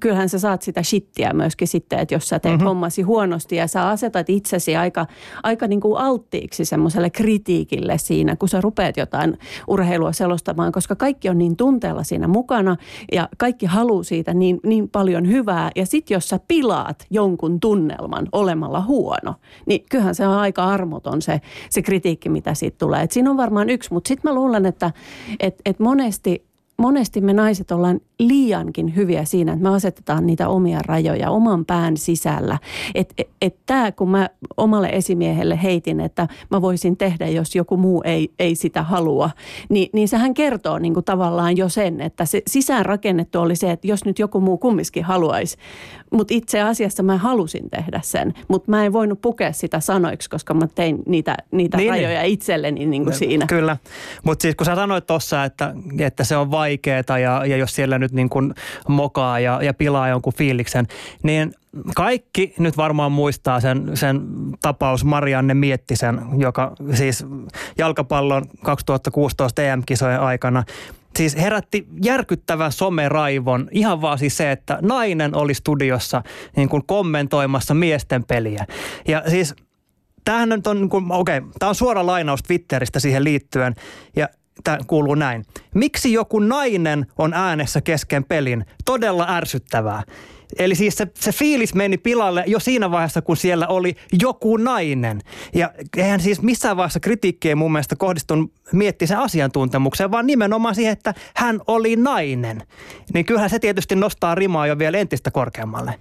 kyllähän 0.00 0.28
sä 0.28 0.38
saat 0.38 0.62
sitä 0.62 0.82
shittiä 0.82 1.32
myöskin 1.32 1.68
sitten, 1.68 1.98
että 1.98 2.14
jos 2.14 2.28
sä 2.28 2.38
teet 2.38 2.54
mm-hmm. 2.54 2.66
hommasi 2.66 3.02
huonosti 3.02 3.56
ja 3.56 3.66
sä 3.66 3.88
asetat 3.88 4.30
itsesi 4.30 4.76
aika, 4.76 5.06
aika 5.42 5.66
niin 5.66 5.80
kuin 5.80 5.98
alttiiksi 5.98 6.64
semmoiselle 6.64 7.10
kritiikille 7.10 7.98
siinä, 7.98 8.36
kun 8.36 8.48
sä 8.48 8.60
rupeat 8.60 8.96
jotain 8.96 9.38
urheilua 9.68 10.12
selostamaan, 10.12 10.72
koska 10.76 10.96
kaikki 10.96 11.28
on 11.28 11.38
niin 11.38 11.56
tunteella 11.56 12.02
siinä 12.02 12.28
mukana 12.28 12.76
ja 13.12 13.28
kaikki 13.38 13.66
haluaa 13.66 14.02
siitä 14.02 14.34
niin, 14.34 14.60
niin 14.64 14.88
paljon 14.88 15.28
hyvää. 15.28 15.70
Ja 15.76 15.86
sitten 15.86 16.14
jos 16.14 16.28
sä 16.28 16.40
pilaat 16.48 17.06
jonkun 17.10 17.60
tunnelman 17.60 18.28
olemalla 18.32 18.80
huono, 18.80 19.34
niin 19.66 19.84
kyllähän 19.90 20.14
se 20.14 20.26
on 20.26 20.34
aika 20.34 20.64
armoton 20.64 21.22
se, 21.22 21.40
se 21.70 21.82
kritiikki, 21.82 22.28
mitä 22.28 22.54
siitä 22.54 22.78
tulee. 22.78 23.02
Et 23.02 23.12
siinä 23.12 23.30
on 23.30 23.36
varmaan 23.36 23.70
yksi, 23.70 23.92
mutta 23.92 24.08
sitten 24.08 24.30
mä 24.30 24.34
luulen, 24.34 24.66
että 24.66 24.92
et, 25.40 25.54
et 25.64 25.78
monesti 25.78 26.45
monesti 26.78 27.20
me 27.20 27.32
naiset 27.32 27.70
ollaan 27.70 28.00
liiankin 28.18 28.96
hyviä 28.96 29.24
siinä, 29.24 29.52
että 29.52 29.62
me 29.62 29.74
asetetaan 29.74 30.26
niitä 30.26 30.48
omia 30.48 30.80
rajoja 30.86 31.30
oman 31.30 31.64
pään 31.64 31.96
sisällä. 31.96 32.58
Että 32.94 33.14
et, 33.18 33.28
et 33.42 33.56
tämä, 33.66 33.92
kun 33.92 34.10
mä 34.10 34.30
omalle 34.56 34.88
esimiehelle 34.88 35.62
heitin, 35.62 36.00
että 36.00 36.28
mä 36.50 36.62
voisin 36.62 36.96
tehdä, 36.96 37.28
jos 37.28 37.54
joku 37.54 37.76
muu 37.76 38.02
ei, 38.04 38.32
ei 38.38 38.54
sitä 38.54 38.82
halua, 38.82 39.30
niin, 39.68 39.88
niin 39.92 40.08
sehän 40.08 40.34
kertoo 40.34 40.78
niin 40.78 40.94
kuin 40.94 41.04
tavallaan 41.04 41.56
jo 41.56 41.68
sen, 41.68 42.00
että 42.00 42.24
se 42.24 42.42
sisäänrakennettu 42.46 43.40
oli 43.40 43.56
se, 43.56 43.70
että 43.70 43.86
jos 43.86 44.04
nyt 44.04 44.18
joku 44.18 44.40
muu 44.40 44.58
kumminkin 44.58 45.04
haluaisi, 45.04 45.56
mutta 46.10 46.34
itse 46.34 46.62
asiassa 46.62 47.02
mä 47.02 47.18
halusin 47.18 47.70
tehdä 47.70 48.00
sen, 48.04 48.34
mutta 48.48 48.70
mä 48.70 48.84
en 48.84 48.92
voinut 48.92 49.20
pukea 49.20 49.52
sitä 49.52 49.80
sanoiksi, 49.80 50.30
koska 50.30 50.54
mä 50.54 50.66
tein 50.74 50.98
niitä, 51.06 51.36
niitä 51.50 51.76
Niin, 51.76 51.92
niin, 51.92 52.02
rajoja 52.02 52.22
itselleni 52.22 52.86
niin 52.86 53.04
kuin 53.04 53.14
siinä. 53.14 53.46
Kyllä, 53.46 53.76
mutta 54.24 54.42
siis 54.42 54.54
kun 54.54 54.64
sä 54.64 54.74
sanoit 54.74 55.06
tuossa, 55.06 55.44
että, 55.44 55.74
että 55.98 56.24
se 56.24 56.36
on 56.36 56.50
vaikeaa 56.66 57.18
ja, 57.18 57.46
ja 57.46 57.56
jos 57.56 57.74
siellä 57.74 57.98
nyt 57.98 58.12
niin 58.12 58.28
kuin 58.28 58.54
mokaa 58.88 59.40
ja, 59.40 59.62
ja 59.62 59.74
pilaa 59.74 60.08
jonkun 60.08 60.32
fiiliksen, 60.34 60.86
niin 61.22 61.54
kaikki 61.94 62.54
nyt 62.58 62.76
varmaan 62.76 63.12
muistaa 63.12 63.60
sen, 63.60 63.90
sen 63.94 64.20
tapaus 64.60 65.04
Marianne 65.04 65.54
Miettisen, 65.54 66.20
joka 66.38 66.72
siis 66.94 67.26
jalkapallon 67.78 68.44
2016 68.62 69.62
EM-kisojen 69.62 70.20
aikana 70.20 70.64
siis 71.16 71.36
herätti 71.36 71.86
järkyttävän 72.02 72.72
someraivon. 72.72 73.68
Ihan 73.70 74.00
vaan 74.00 74.18
siis 74.18 74.36
se, 74.36 74.52
että 74.52 74.78
nainen 74.82 75.34
oli 75.36 75.54
studiossa 75.54 76.22
niin 76.56 76.68
kuin 76.68 76.82
kommentoimassa 76.86 77.74
miesten 77.74 78.24
peliä. 78.24 78.66
Ja 79.08 79.22
siis 79.30 79.54
tämähän 80.24 80.48
nyt 80.48 80.66
on, 80.66 80.76
niin 80.80 81.12
okei, 81.12 81.38
okay, 81.38 81.50
tämä 81.58 81.68
on 81.68 81.74
suora 81.74 82.06
lainaus 82.06 82.42
Twitteristä 82.42 83.00
siihen 83.00 83.24
liittyen. 83.24 83.74
Ja 84.16 84.28
tämä 84.64 84.78
kuuluu 84.86 85.14
näin. 85.14 85.44
Miksi 85.74 86.12
joku 86.12 86.38
nainen 86.38 87.06
on 87.18 87.34
äänessä 87.34 87.80
kesken 87.80 88.24
pelin? 88.24 88.64
Todella 88.84 89.26
ärsyttävää. 89.28 90.02
Eli 90.58 90.74
siis 90.74 90.96
se, 90.96 91.06
se 91.14 91.32
fiilis 91.32 91.74
meni 91.74 91.98
pilalle 91.98 92.44
jo 92.46 92.60
siinä 92.60 92.90
vaiheessa, 92.90 93.22
kun 93.22 93.36
siellä 93.36 93.66
oli 93.66 93.96
joku 94.22 94.56
nainen. 94.56 95.20
Ja 95.54 95.70
eihän 95.96 96.20
siis 96.20 96.42
missään 96.42 96.76
vaiheessa 96.76 97.00
kritiikki 97.00 97.48
ei 97.48 97.54
mun 97.54 97.72
mielestä 97.72 97.96
kohdistunut 97.96 98.52
sen 99.04 99.18
asiantuntemukseen, 99.18 100.10
vaan 100.10 100.26
nimenomaan 100.26 100.74
siihen, 100.74 100.92
että 100.92 101.14
hän 101.36 101.60
oli 101.66 101.96
nainen. 101.96 102.62
Niin 103.14 103.24
kyllähän 103.24 103.50
se 103.50 103.58
tietysti 103.58 103.96
nostaa 103.96 104.34
rimaa 104.34 104.66
jo 104.66 104.78
vielä 104.78 104.98
entistä 104.98 105.30
korkeammalle. 105.30 105.94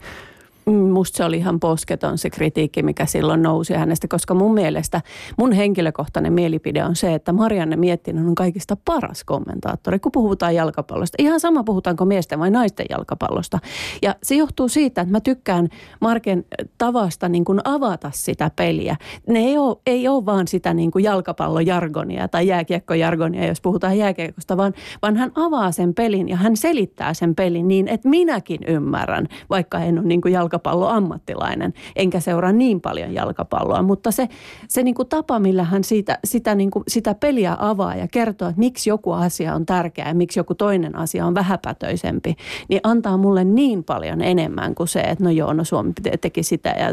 Musta 0.65 1.17
se 1.17 1.23
oli 1.23 1.37
ihan 1.37 1.59
posketon 1.59 2.17
se 2.17 2.29
kritiikki, 2.29 2.83
mikä 2.83 3.05
silloin 3.05 3.41
nousi 3.41 3.73
hänestä, 3.73 4.07
koska 4.07 4.33
mun 4.33 4.53
mielestä 4.53 5.01
mun 5.37 5.51
henkilökohtainen 5.51 6.33
mielipide 6.33 6.83
on 6.83 6.95
se, 6.95 7.13
että 7.13 7.33
Marianne 7.33 7.75
Miettinen 7.75 8.27
on 8.27 8.35
kaikista 8.35 8.77
paras 8.85 9.23
kommentaattori, 9.23 9.99
kun 9.99 10.11
puhutaan 10.11 10.55
jalkapallosta. 10.55 11.15
Ihan 11.19 11.39
sama 11.39 11.63
puhutaanko 11.63 12.05
miesten 12.05 12.39
vai 12.39 12.51
naisten 12.51 12.85
jalkapallosta. 12.89 13.59
Ja 14.01 14.15
se 14.23 14.35
johtuu 14.35 14.67
siitä, 14.67 15.01
että 15.01 15.11
mä 15.11 15.19
tykkään 15.19 15.69
Marken 16.01 16.45
tavasta 16.77 17.29
niin 17.29 17.45
kuin 17.45 17.59
avata 17.63 18.11
sitä 18.13 18.51
peliä. 18.55 18.95
Ne 19.27 19.39
ei 19.39 19.57
ole, 19.57 19.77
ei 19.85 20.07
ole 20.07 20.25
vaan 20.25 20.47
sitä 20.47 20.73
niin 20.73 20.91
kuin 20.91 21.03
jalkapallojargonia 21.03 22.27
tai 22.27 22.47
jääkiekkojargonia, 22.47 23.47
jos 23.47 23.61
puhutaan 23.61 23.97
jääkiekosta, 23.97 24.57
vaan, 24.57 24.73
vaan 25.01 25.15
hän 25.15 25.31
avaa 25.35 25.71
sen 25.71 25.93
pelin 25.93 26.29
ja 26.29 26.35
hän 26.35 26.57
selittää 26.57 27.13
sen 27.13 27.35
pelin 27.35 27.67
niin, 27.67 27.87
että 27.87 28.09
minäkin 28.09 28.59
ymmärrän, 28.67 29.27
vaikka 29.49 29.79
en 29.79 29.99
ole 29.99 30.07
niin 30.07 30.21
kuin 30.21 30.33
jalkapallo 30.33 30.54
jalkapalloammattilainen, 30.55 31.73
enkä 31.95 32.19
seuraa 32.19 32.51
niin 32.51 32.81
paljon 32.81 33.13
jalkapalloa, 33.13 33.81
mutta 33.81 34.11
se, 34.11 34.27
se 34.67 34.83
niin 34.83 34.95
kuin 34.95 35.07
tapa, 35.07 35.39
millä 35.39 35.63
hän 35.63 35.83
siitä, 35.83 36.19
sitä, 36.23 36.55
niin 36.55 36.71
kuin, 36.71 36.83
sitä 36.87 37.15
peliä 37.15 37.57
avaa 37.59 37.95
ja 37.95 38.07
kertoo, 38.07 38.47
että 38.47 38.59
miksi 38.59 38.89
joku 38.89 39.11
asia 39.11 39.55
on 39.55 39.65
tärkeä 39.65 40.07
ja 40.07 40.13
miksi 40.13 40.39
joku 40.39 40.55
toinen 40.55 40.95
asia 40.95 41.25
on 41.25 41.35
vähäpätöisempi, 41.35 42.35
niin 42.69 42.81
antaa 42.83 43.17
mulle 43.17 43.43
niin 43.43 43.83
paljon 43.83 44.21
enemmän 44.21 44.75
kuin 44.75 44.87
se, 44.87 44.99
että 44.99 45.23
no 45.23 45.29
joo, 45.29 45.53
no 45.53 45.63
Suomi 45.63 45.93
teki 46.21 46.43
sitä 46.43 46.69
ja 46.69 46.87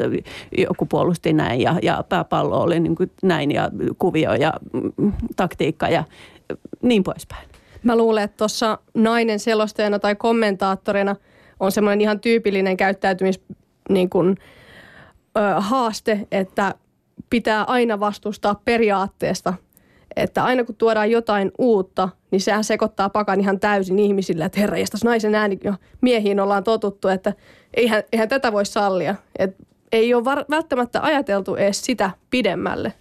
joku 0.59 0.87
puolusti 0.87 1.33
näin 1.33 1.61
ja, 1.61 1.79
ja 1.83 2.05
pääpallo 2.09 2.62
oli 2.62 2.81
niin 2.81 2.96
kuin 2.96 3.11
näin 3.22 3.51
ja 3.51 3.70
kuvio 3.98 4.35
ja 4.35 4.53
mm, 4.72 5.12
taktiikka 5.37 5.88
ja 5.88 6.05
niin 6.83 7.03
poispäin. 7.03 7.48
Mä 7.83 7.96
luulen, 7.96 8.25
että 8.25 8.37
tuossa 8.37 8.79
nainen 8.94 9.38
selostajana 9.38 9.98
tai 9.98 10.14
kommentaattorina– 10.14 11.16
on 11.62 11.72
semmoinen 11.72 12.01
ihan 12.01 12.20
tyypillinen 12.20 12.77
käyttäytymis 12.77 13.40
niin 13.88 14.11
kuin, 14.11 14.37
ö, 15.37 15.40
haaste, 15.61 16.27
että 16.33 16.75
pitää 17.31 17.64
aina 17.64 18.01
vastustaa 18.01 18.61
periaatteesta. 18.64 19.55
Että 20.16 20.44
aina 20.44 20.64
kun 20.64 20.75
tuodaan 20.75 21.11
jotain 21.11 21.53
uutta, 21.59 22.09
niin 22.31 22.40
sehän 22.40 22.64
sekoittaa 22.64 23.11
pakan 23.11 23.40
ihan 23.40 23.61
täysin 23.61 23.98
ihmisillä, 23.98 24.44
että 24.44 24.61
herra, 24.61 24.77
naisen 25.05 25.35
ääni 25.35 25.59
jo 25.64 25.75
miehiin 26.01 26.40
ollaan 26.40 26.64
totuttu, 26.64 27.09
että 27.09 27.33
eihän, 27.75 28.03
eihän 28.12 28.29
tätä 28.29 28.53
voi 28.53 28.66
sallia. 28.66 29.14
Et 29.38 29.57
ei 29.92 30.14
ole 30.14 30.25
var- 30.25 30.44
välttämättä 30.51 31.03
ajateltu 31.03 31.55
edes 31.55 31.85
sitä 31.85 32.11
pidemmälle. 32.31 32.92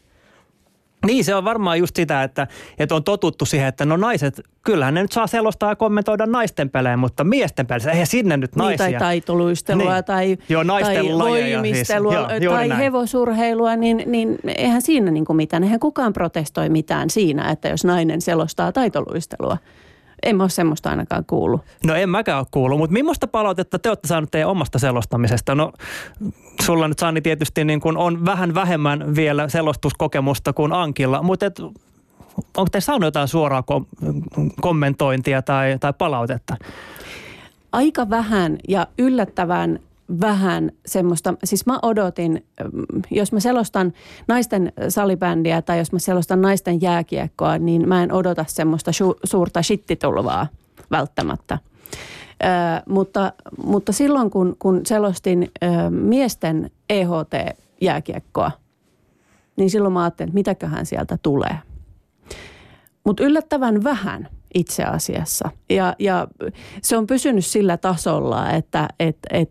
Niin, 1.06 1.26
se 1.26 1.36
on 1.36 1.44
varmaan 1.44 1.80
just 1.80 1.96
sitä, 1.96 2.24
että, 2.24 2.48
että 2.80 2.96
on 2.96 3.04
totuttu 3.04 3.46
siihen, 3.46 3.68
että 3.68 3.86
no 3.86 3.98
naiset, 3.98 4.42
kyllähän 4.64 4.94
ne 4.94 5.02
nyt 5.02 5.12
saa 5.12 5.28
selostaa 5.28 5.72
ja 5.72 5.76
kommentoida 5.76 6.26
naisten 6.26 6.70
pelejä, 6.70 6.98
mutta 6.98 7.24
miesten 7.24 7.68
pelejä, 7.68 7.92
eihän 7.92 8.08
sinne 8.08 8.38
nyt 8.38 8.56
naisia. 8.56 8.88
Niin, 8.88 9.00
tai 9.00 9.00
taitoluistelua 9.00 9.94
niin. 9.94 10.04
tai, 10.04 10.38
Joo, 10.50 10.64
tai 10.64 11.04
voimistelua 11.20 12.30
siis. 12.30 12.42
Joo, 12.44 12.54
tai 12.54 12.68
näin. 12.68 12.82
hevosurheilua, 12.82 13.76
niin, 13.76 14.04
niin 14.06 14.40
eihän 14.58 14.82
siinä 14.82 15.12
niin 15.12 15.26
kuin 15.26 15.38
mitään. 15.38 15.64
Eihän 15.64 15.80
kukaan 15.80 16.14
protestoi 16.14 16.70
mitään 16.70 17.10
siinä, 17.10 17.52
että 17.52 17.70
jos 17.70 17.86
nainen 17.86 18.22
selostaa 18.22 18.72
taitoluistelua. 18.72 19.58
En 20.24 20.36
mä 20.36 20.44
ole 20.44 20.50
semmoista 20.50 20.90
ainakaan 20.90 21.26
kuullut. 21.26 21.62
No 21.86 21.96
en 21.96 22.10
mäkään 22.10 22.40
ole 22.40 22.48
kuullut, 22.52 22.80
mutta 22.80 22.94
millaista 22.94 23.28
palautetta 23.28 23.80
te 23.80 23.90
olette 23.90 24.08
saaneet 24.08 24.32
teidän 24.32 24.50
omasta 24.50 24.80
selostamisesta? 24.80 25.56
No 25.56 25.72
sulla 26.62 26.88
nyt 26.88 27.00
Sanni 27.00 27.22
tietysti 27.22 27.66
niin 27.66 27.82
kuin 27.82 27.98
on 27.98 28.26
vähän 28.26 28.54
vähemmän 28.54 29.16
vielä 29.16 29.50
selostuskokemusta 29.50 30.54
kuin 30.54 30.74
Ankilla, 30.74 31.24
mutta 31.24 31.46
et, 31.46 31.60
onko 32.58 32.70
te 32.72 32.82
saanut 32.82 33.08
jotain 33.08 33.28
suoraa 33.28 33.64
kom- 33.64 33.86
kommentointia 34.62 35.42
tai, 35.42 35.78
tai 35.80 35.94
palautetta? 35.98 36.56
Aika 37.72 38.10
vähän 38.10 38.58
ja 38.68 38.88
yllättävän 38.98 39.80
vähän 40.22 40.72
semmoista, 40.86 41.34
siis 41.44 41.66
mä 41.66 41.80
odotin, 41.82 42.46
jos 43.12 43.32
mä 43.32 43.40
selostan 43.40 43.94
naisten 44.28 44.74
salibändiä 44.90 45.62
tai 45.62 45.78
jos 45.78 45.92
mä 45.92 46.00
selostan 46.00 46.42
naisten 46.42 46.82
jääkiekkoa, 46.82 47.58
niin 47.58 47.90
mä 47.90 48.04
en 48.04 48.14
odota 48.14 48.46
semmoista 48.48 48.92
su- 48.92 49.20
suurta 49.24 49.62
shittitulvaa 49.62 50.48
välttämättä. 50.92 51.58
Ö, 52.44 52.48
mutta, 52.90 53.34
mutta 53.66 53.92
silloin 53.92 54.30
kun, 54.30 54.56
kun 54.60 54.82
selostin 54.86 55.52
ö, 55.64 55.90
miesten 55.90 56.72
EHT-jääkiekkoa, 56.90 58.52
niin 59.56 59.70
silloin 59.70 59.94
mä 59.94 60.04
ajattelin, 60.04 60.30
että 60.30 60.40
mitäköhän 60.40 60.86
sieltä 60.86 61.18
tulee. 61.24 61.58
Mutta 63.04 63.24
yllättävän 63.24 63.84
vähän– 63.84 64.28
itse 64.54 64.84
asiassa. 64.84 65.50
Ja, 65.70 65.96
ja 66.00 66.28
se 66.82 66.98
on 66.98 67.08
pysynyt 67.08 67.46
sillä 67.46 67.78
tasolla, 67.78 68.52
että 68.52 68.88
et, 69.00 69.18
et, 69.30 69.50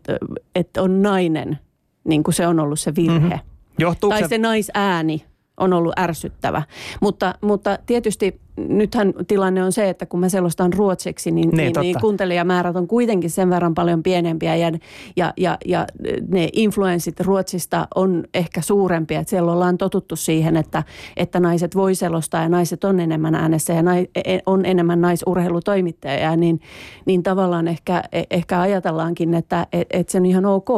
et 0.55 0.77
on 0.77 1.01
nainen, 1.01 1.59
niin 2.03 2.23
kuin 2.23 2.35
se 2.35 2.47
on 2.47 2.59
ollut 2.59 2.79
se 2.79 2.95
virhe. 2.95 3.39
Mm-hmm. 3.79 4.09
tai 4.09 4.21
se... 4.21 4.27
se 4.27 4.37
naisääni 4.37 5.25
on 5.57 5.73
ollut 5.73 5.99
ärsyttävä. 5.99 6.61
Mutta, 7.01 7.35
mutta 7.41 7.77
tietysti 7.85 8.41
nythän 8.69 9.13
tilanne 9.27 9.63
on 9.63 9.71
se, 9.71 9.89
että 9.89 10.05
kun 10.05 10.19
mä 10.19 10.29
selostan 10.29 10.73
ruotsiksi, 10.73 11.31
niin, 11.31 11.49
niin, 11.49 11.57
niin, 11.57 11.81
niin 11.81 11.95
kuuntelijamäärät 12.01 12.75
on 12.75 12.87
kuitenkin 12.87 13.29
sen 13.29 13.49
verran 13.49 13.73
paljon 13.73 14.03
pienempiä 14.03 14.55
ja, 14.55 14.71
ja, 15.15 15.33
ja, 15.37 15.57
ja 15.65 15.87
ne 16.27 16.49
influenssit 16.53 17.19
Ruotsista 17.19 17.87
on 17.95 18.23
ehkä 18.33 18.61
suurempia. 18.61 19.19
Että 19.19 19.29
siellä 19.29 19.51
ollaan 19.51 19.77
totuttu 19.77 20.15
siihen, 20.15 20.57
että, 20.57 20.83
että 21.17 21.39
naiset 21.39 21.75
voi 21.75 21.95
selostaa 21.95 22.41
ja 22.41 22.49
naiset 22.49 22.83
on 22.83 22.99
enemmän 22.99 23.35
äänessä 23.35 23.73
ja 23.73 23.83
nai, 23.83 24.07
e, 24.15 24.39
on 24.45 24.65
enemmän 24.65 25.01
naisurheilutoimittajia, 25.01 26.35
niin, 26.35 26.61
niin 27.05 27.23
tavallaan 27.23 27.67
ehkä, 27.67 28.03
e, 28.11 28.23
ehkä 28.29 28.61
ajatellaankin, 28.61 29.33
että 29.33 29.67
et, 29.73 29.87
et 29.89 30.09
se 30.09 30.17
on 30.17 30.25
ihan 30.25 30.45
ok. 30.45 30.69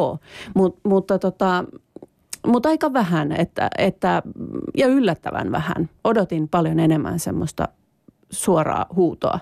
Mut, 0.55 0.79
mutta 0.83 1.19
tota, 1.19 1.65
mutta 2.47 2.69
aika 2.69 2.93
vähän 2.93 3.31
että, 3.31 3.69
että, 3.77 4.21
ja 4.77 4.87
yllättävän 4.87 5.51
vähän. 5.51 5.89
Odotin 6.03 6.49
paljon 6.49 6.79
enemmän 6.79 7.19
semmoista 7.19 7.67
suoraa 8.29 8.85
huutoa. 8.95 9.39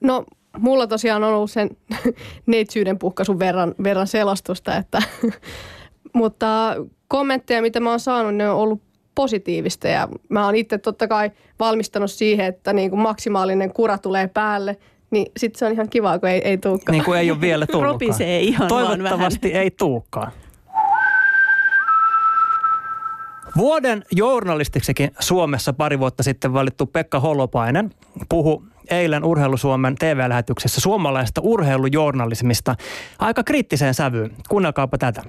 No 0.00 0.24
mulla 0.58 0.86
tosiaan 0.86 1.24
on 1.24 1.34
ollut 1.34 1.50
sen 1.50 1.70
neitsyyden 2.46 2.98
puhkaisun 2.98 3.38
verran, 3.38 3.74
verran 3.84 4.06
selostusta, 4.06 4.76
että, 4.76 5.02
mutta 6.14 6.76
kommentteja, 7.08 7.62
mitä 7.62 7.80
mä 7.80 7.90
oon 7.90 8.00
saanut, 8.00 8.34
ne 8.34 8.50
on 8.50 8.56
ollut 8.56 8.82
positiivista 9.14 9.88
ja 9.88 10.08
mä 10.28 10.44
oon 10.44 10.56
itse 10.56 10.78
totta 10.78 11.08
kai 11.08 11.30
valmistanut 11.60 12.10
siihen, 12.10 12.46
että 12.46 12.72
niin 12.72 12.90
kuin 12.90 13.00
maksimaalinen 13.00 13.72
kura 13.72 13.98
tulee 13.98 14.28
päälle, 14.28 14.76
niin 15.10 15.26
sitten 15.36 15.58
se 15.58 15.66
on 15.66 15.72
ihan 15.72 15.88
kiva, 15.88 16.18
kun 16.18 16.28
ei, 16.28 16.40
ei 16.44 16.58
tulekaan. 16.58 16.92
Niin 16.92 17.04
kuin 17.04 17.18
ei 17.18 17.30
ole 17.30 17.40
vielä 17.40 17.66
tullutkaan. 17.72 17.92
Ropisee 17.92 18.40
ihan 18.40 18.68
Toivottavasti 18.68 19.52
ei 19.52 19.70
tulekaan. 19.70 20.32
Vuoden 23.56 24.04
journalistiksikin 24.12 25.10
Suomessa 25.20 25.72
pari 25.72 25.98
vuotta 25.98 26.22
sitten 26.22 26.52
valittu 26.52 26.86
Pekka 26.86 27.20
Holopainen 27.20 27.90
puhu 28.28 28.64
eilen 28.90 29.24
Urheilusuomen 29.24 29.94
TV-lähetyksessä 29.94 30.80
suomalaisesta 30.80 31.40
urheilujournalismista 31.40 32.74
aika 33.18 33.42
kriittiseen 33.44 33.94
sävyyn. 33.94 34.30
Kuunnelkaapa 34.48 34.98
tätä. 34.98 35.22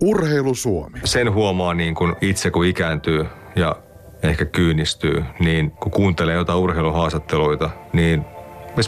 Urheilusuomi. 0.00 1.00
Sen 1.04 1.32
huomaa 1.32 1.74
niin 1.74 1.94
kun 1.94 2.16
itse 2.20 2.50
kun 2.50 2.64
ikääntyy 2.64 3.26
ja 3.56 3.76
ehkä 4.22 4.44
kyynistyy, 4.44 5.24
niin 5.40 5.70
kun 5.70 5.92
kuuntelee 5.92 6.34
jotain 6.34 6.58
urheiluhaastatteluita, 6.58 7.70
niin 7.92 8.24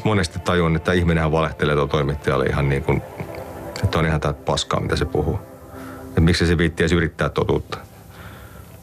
monesti 0.04 0.38
tajun, 0.38 0.76
että 0.76 0.92
ihminenhän 0.92 1.32
valehtelee 1.32 1.74
tuolla 1.74 1.90
toimittajalle 1.90 2.46
ihan 2.46 2.68
niin 2.68 2.82
kuin, 2.82 3.02
että 3.84 3.98
on 3.98 4.06
ihan 4.06 4.20
tätä 4.20 4.44
paskaa, 4.44 4.80
mitä 4.80 4.96
se 4.96 5.04
puhuu. 5.04 5.38
Että 6.08 6.20
miksi 6.20 6.46
se 6.46 6.58
viitti 6.58 6.82
edes 6.82 6.92
yrittää 6.92 7.28
totuutta. 7.28 7.78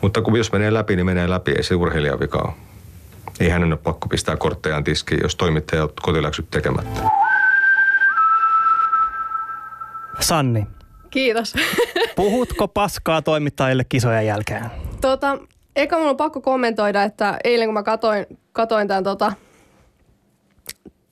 Mutta 0.01 0.21
kun 0.21 0.37
jos 0.37 0.51
menee 0.51 0.73
läpi, 0.73 0.95
niin 0.95 1.05
menee 1.05 1.29
läpi, 1.29 1.51
ei 1.51 1.63
se 1.63 1.75
urheilijan 1.75 2.19
vika 2.19 2.37
ole. 2.37 2.53
ei 3.39 3.49
hänen 3.49 3.73
ole 3.73 3.79
pakko 3.83 4.07
pistää 4.07 4.37
korttejaan 4.37 4.83
tiskiin, 4.83 5.21
jos 5.23 5.35
toimittaja 5.35 5.83
on 5.83 5.89
kotiläksyt 6.01 6.49
tekemättä. 6.51 7.01
Sanni, 10.19 10.67
Kiitos. 11.09 11.53
puhutko 12.15 12.67
paskaa 12.67 13.21
toimittajille 13.21 13.83
kisojen 13.89 14.25
jälkeen? 14.25 14.65
tota, 15.01 15.37
eka 15.75 15.97
mun 15.97 16.09
on 16.09 16.17
pakko 16.17 16.41
kommentoida, 16.41 17.03
että 17.03 17.37
eilen 17.43 17.67
kun 17.67 17.73
mä 17.73 17.83
katoin, 17.83 18.25
katoin 18.51 18.87
tämän 18.87 19.03
tota, 19.03 19.33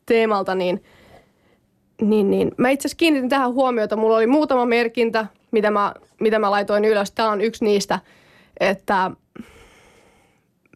teemalta, 0.05 0.55
niin, 0.55 0.83
niin, 2.01 2.31
niin 2.31 2.51
mä 2.57 2.69
itse 2.69 2.87
asiassa 2.87 2.97
kiinnitin 2.97 3.29
tähän 3.29 3.53
huomiota. 3.53 3.95
Mulla 3.95 4.17
oli 4.17 4.27
muutama 4.27 4.65
merkintä, 4.65 5.25
mitä 5.51 5.71
mä, 5.71 5.93
mitä 6.19 6.39
mä 6.39 6.51
laitoin 6.51 6.85
ylös. 6.85 7.11
Tämä 7.11 7.29
on 7.29 7.41
yksi 7.41 7.65
niistä, 7.65 7.99
että 8.59 9.11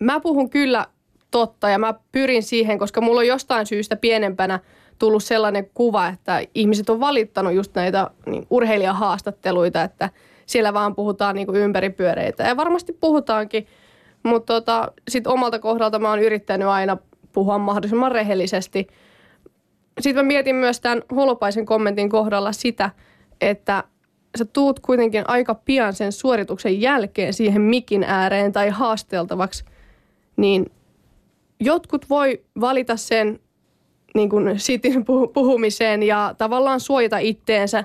mä 0.02 0.20
puhun 0.20 0.50
kyllä 0.50 0.86
totta 1.32 1.70
ja 1.70 1.80
mä 1.80 1.94
pyrin 2.12 2.44
siihen, 2.44 2.80
koska 2.80 3.02
mulla 3.02 3.20
on 3.20 3.28
jostain 3.28 3.66
syystä 3.66 3.96
pienempänä 3.96 4.60
tullut 5.00 5.24
sellainen 5.24 5.70
kuva, 5.74 6.08
että 6.08 6.42
ihmiset 6.56 6.90
on 6.90 7.00
valittanut 7.00 7.54
just 7.54 7.76
näitä 7.76 8.10
niin, 8.26 8.48
urheilijahaastatteluita, 8.50 9.84
että 9.84 10.10
siellä 10.46 10.74
vaan 10.74 10.96
puhutaan 10.96 11.36
niin 11.36 11.56
ympäripyöreitä. 11.56 12.44
Ja 12.44 12.58
varmasti 12.58 12.94
puhutaankin, 12.94 13.68
mutta 14.24 14.54
tota, 14.54 14.92
sitten 15.10 15.34
omalta 15.34 15.60
kohdalta 15.60 16.00
mä 16.00 16.10
oon 16.10 16.20
yrittänyt 16.20 16.68
aina 16.68 16.98
puhua 17.34 17.58
mahdollisimman 17.58 18.12
rehellisesti. 18.12 18.88
Sitten 20.02 20.26
mä 20.26 20.28
mietin 20.28 20.56
myös 20.56 20.82
tämän 20.82 21.02
Holopaisen 21.16 21.66
kommentin 21.66 22.10
kohdalla 22.10 22.52
sitä, 22.52 22.90
että 23.42 23.84
sä 24.40 24.46
tuut 24.46 24.80
kuitenkin 24.80 25.24
aika 25.28 25.56
pian 25.56 25.94
sen 25.94 26.12
suorituksen 26.12 26.82
jälkeen 26.82 27.34
siihen 27.34 27.62
mikin 27.62 28.04
ääreen 28.04 28.52
tai 28.52 28.70
haasteltavaksi, 28.70 29.66
niin 30.38 30.72
jotkut 31.60 32.10
voi 32.10 32.42
valita 32.62 32.98
sen 32.98 33.40
niin 34.16 34.30
kuin 34.30 34.60
sitin 34.60 35.06
puhumiseen 35.34 36.04
ja 36.04 36.36
tavallaan 36.38 36.80
suojata 36.80 37.18
itteensä, 37.18 37.84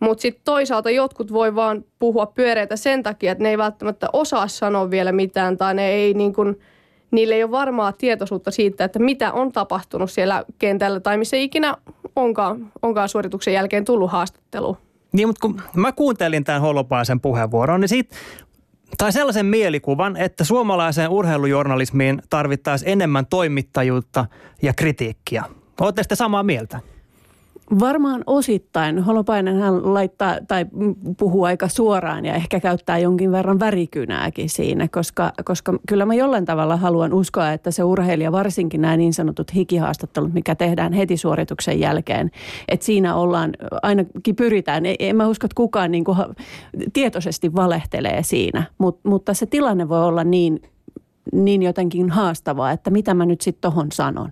mutta 0.00 0.22
sitten 0.22 0.44
toisaalta 0.44 0.90
jotkut 0.90 1.32
voi 1.32 1.54
vaan 1.54 1.84
puhua 1.98 2.26
pyöreitä 2.26 2.76
sen 2.76 3.02
takia, 3.02 3.32
että 3.32 3.44
ne 3.44 3.50
ei 3.50 3.58
välttämättä 3.58 4.08
osaa 4.12 4.48
sanoa 4.48 4.90
vielä 4.90 5.12
mitään 5.12 5.56
tai 5.56 5.74
ne 5.74 5.88
ei 5.88 6.14
niin 6.14 6.32
kuin, 6.32 6.60
niille 7.10 7.34
ei 7.34 7.42
ole 7.44 7.50
varmaa 7.50 7.92
tietoisuutta 7.92 8.50
siitä, 8.50 8.84
että 8.84 8.98
mitä 8.98 9.32
on 9.32 9.52
tapahtunut 9.52 10.10
siellä 10.10 10.44
kentällä 10.58 11.00
tai 11.00 11.16
missä 11.18 11.36
ikinä 11.36 11.76
onkaan, 12.16 12.72
onkaan 12.82 13.08
suorituksen 13.08 13.54
jälkeen 13.54 13.84
tullut 13.84 14.10
haastattelu. 14.10 14.76
Niin, 15.12 15.28
mutta 15.28 15.40
kun 15.40 15.62
mä 15.74 15.92
kuuntelin 15.92 16.44
tämän 16.44 16.60
Holopaisen 16.60 17.20
puheenvuoron, 17.20 17.80
niin 17.80 17.88
siitä 17.88 18.16
tai 18.98 19.12
sellaisen 19.12 19.46
mielikuvan, 19.46 20.16
että 20.16 20.44
suomalaiseen 20.44 21.10
urheilujournalismiin 21.10 22.22
tarvittaisiin 22.30 22.92
enemmän 22.92 23.26
toimittajuutta 23.26 24.26
ja 24.62 24.74
kritiikkiä. 24.74 25.44
Oletteko 25.80 26.06
te 26.08 26.14
samaa 26.14 26.42
mieltä? 26.42 26.80
Varmaan 27.78 28.22
osittain. 28.26 28.98
Holopainen 28.98 29.60
hän 29.60 29.94
laittaa 29.94 30.36
tai 30.48 30.66
puhuu 31.18 31.44
aika 31.44 31.68
suoraan 31.68 32.24
ja 32.24 32.34
ehkä 32.34 32.60
käyttää 32.60 32.98
jonkin 32.98 33.32
verran 33.32 33.60
värikynääkin 33.60 34.48
siinä, 34.48 34.88
koska, 34.88 35.32
koska 35.44 35.78
kyllä 35.88 36.06
mä 36.06 36.14
jollain 36.14 36.44
tavalla 36.44 36.76
haluan 36.76 37.12
uskoa, 37.12 37.52
että 37.52 37.70
se 37.70 37.84
urheilija, 37.84 38.32
varsinkin 38.32 38.80
nämä 38.80 38.96
niin 38.96 39.12
sanotut 39.12 39.54
hikihaastattelut, 39.54 40.32
mikä 40.32 40.54
tehdään 40.54 40.92
heti 40.92 41.16
suorituksen 41.16 41.80
jälkeen, 41.80 42.30
että 42.68 42.86
siinä 42.86 43.14
ollaan, 43.14 43.52
ainakin 43.82 44.36
pyritään, 44.36 44.82
en 44.98 45.16
mä 45.16 45.28
usko, 45.28 45.44
että 45.44 45.54
kukaan 45.54 45.90
niin 45.90 46.04
kuin 46.04 46.18
tietoisesti 46.92 47.54
valehtelee 47.54 48.22
siinä, 48.22 48.62
Mut, 48.78 49.00
mutta 49.04 49.34
se 49.34 49.46
tilanne 49.46 49.88
voi 49.88 50.04
olla 50.04 50.24
niin, 50.24 50.62
niin 51.32 51.62
jotenkin 51.62 52.10
haastavaa, 52.10 52.70
että 52.70 52.90
mitä 52.90 53.14
mä 53.14 53.26
nyt 53.26 53.40
sitten 53.40 53.70
tohon 53.70 53.92
sanon 53.92 54.30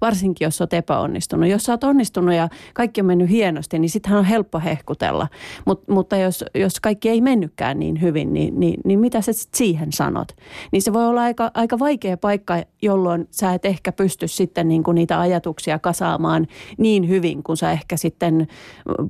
varsinkin 0.00 0.44
jos 0.44 0.60
olet 0.60 0.72
epäonnistunut. 0.72 1.48
Jos 1.48 1.68
olet 1.68 1.84
onnistunut 1.84 2.34
ja 2.34 2.48
kaikki 2.74 3.00
on 3.00 3.06
mennyt 3.06 3.30
hienosti, 3.30 3.78
niin 3.78 3.90
sittenhän 3.90 4.18
on 4.18 4.24
helppo 4.24 4.60
hehkutella. 4.64 5.28
Mut, 5.66 5.88
mutta 5.88 6.16
jos, 6.16 6.44
jos 6.54 6.80
kaikki 6.80 7.08
ei 7.08 7.20
mennytkään 7.20 7.78
niin 7.78 8.00
hyvin, 8.00 8.32
niin, 8.32 8.60
niin, 8.60 8.80
niin 8.84 8.98
mitä 8.98 9.20
sä 9.20 9.32
sit 9.32 9.54
siihen 9.54 9.92
sanot? 9.92 10.28
Niin 10.72 10.82
se 10.82 10.92
voi 10.92 11.06
olla 11.06 11.22
aika, 11.22 11.50
aika 11.54 11.78
vaikea 11.78 12.16
paikka, 12.16 12.62
jolloin 12.82 13.28
sä 13.30 13.54
et 13.54 13.64
ehkä 13.64 13.92
pysty 13.92 14.28
sitten 14.28 14.68
niin 14.68 14.82
kuin 14.82 14.94
niitä 14.94 15.20
ajatuksia 15.20 15.78
kasaamaan 15.78 16.46
niin 16.78 17.08
hyvin, 17.08 17.42
kun 17.42 17.56
sä 17.56 17.72
ehkä 17.72 17.96
sitten 17.96 18.46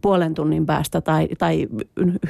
puolen 0.03 0.35
tunnin 0.35 0.67
päästä 0.67 1.01
tai, 1.01 1.29
tai 1.39 1.67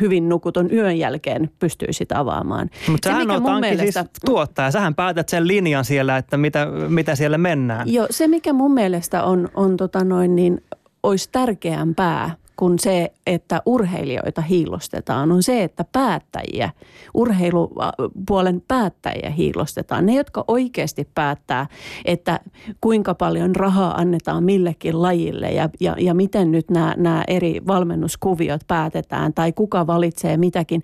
hyvin 0.00 0.28
nukutun 0.28 0.72
yön 0.72 0.98
jälkeen 0.98 1.50
pystyisit 1.58 2.12
avaamaan. 2.12 2.70
Mutta 2.88 3.08
sähän 3.08 3.30
on 3.30 3.42
siis 3.42 3.60
mielestä... 3.60 4.00
siis 4.00 4.10
tuottaja. 4.24 4.70
Sähän 4.70 4.94
päätät 4.94 5.28
sen 5.28 5.48
linjan 5.48 5.84
siellä, 5.84 6.16
että 6.16 6.36
mitä, 6.36 6.66
mitä 6.88 7.14
siellä 7.14 7.38
mennään. 7.38 7.92
Joo, 7.92 8.06
se 8.10 8.28
mikä 8.36 8.52
mun 8.52 8.74
mielestä 8.74 9.24
on, 9.24 9.48
on 9.54 9.76
tota 9.76 10.04
noin, 10.04 10.36
niin 10.36 10.60
olisi 11.02 11.28
tärkeämpää 11.32 12.36
kuin 12.56 12.78
se, 12.78 13.12
että 13.26 13.62
urheilijoita 13.66 14.42
hiilostetaan, 14.42 15.32
on 15.32 15.42
se, 15.42 15.62
että 15.62 15.84
päättäjiä, 15.92 16.70
urheilupuolen 17.14 18.62
päättäjiä 18.68 19.30
hiilostetaan. 19.30 20.06
Ne, 20.06 20.14
jotka 20.14 20.44
oikeasti 20.48 21.08
päättää, 21.14 21.66
että 22.04 22.40
kuinka 22.80 23.14
paljon 23.14 23.56
rahaa 23.56 23.94
annetaan 23.94 24.44
millekin 24.44 25.02
lajille 25.02 25.50
ja, 25.50 25.68
ja, 25.80 25.96
ja 25.98 26.14
miten 26.14 26.52
nyt 26.52 26.70
nämä, 26.70 26.94
nämä 26.96 27.24
eri 27.28 27.60
valmennuskuviot 27.66 28.60
päätetään 28.68 29.34
tai 29.34 29.52
kuka 29.52 29.86
valitsee 29.86 30.36
mitäkin 30.36 30.82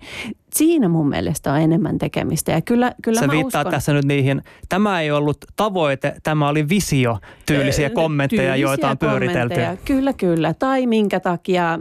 siinä 0.55 0.89
mun 0.89 1.09
mielestä 1.09 1.53
on 1.53 1.59
enemmän 1.59 1.97
tekemistä. 1.97 2.51
Ja 2.51 2.61
kyllä, 2.61 2.93
kyllä 3.01 3.19
Se 3.19 3.27
mä 3.27 3.33
viittaa 3.33 3.61
uskon, 3.61 3.71
tässä 3.71 3.93
nyt 3.93 4.05
niihin, 4.05 4.41
tämä 4.69 5.01
ei 5.01 5.11
ollut 5.11 5.37
tavoite, 5.55 6.13
tämä 6.23 6.49
oli 6.49 6.69
visio 6.69 7.17
tyylisiä 7.45 7.89
kommentteja, 7.89 8.41
tyylisiä 8.41 8.67
joita 8.67 8.89
on 8.89 8.97
pyöritelty. 8.97 9.55
Kyllä, 9.85 10.13
kyllä. 10.13 10.53
Tai 10.53 10.87
minkä 10.87 11.19
takia 11.19 11.79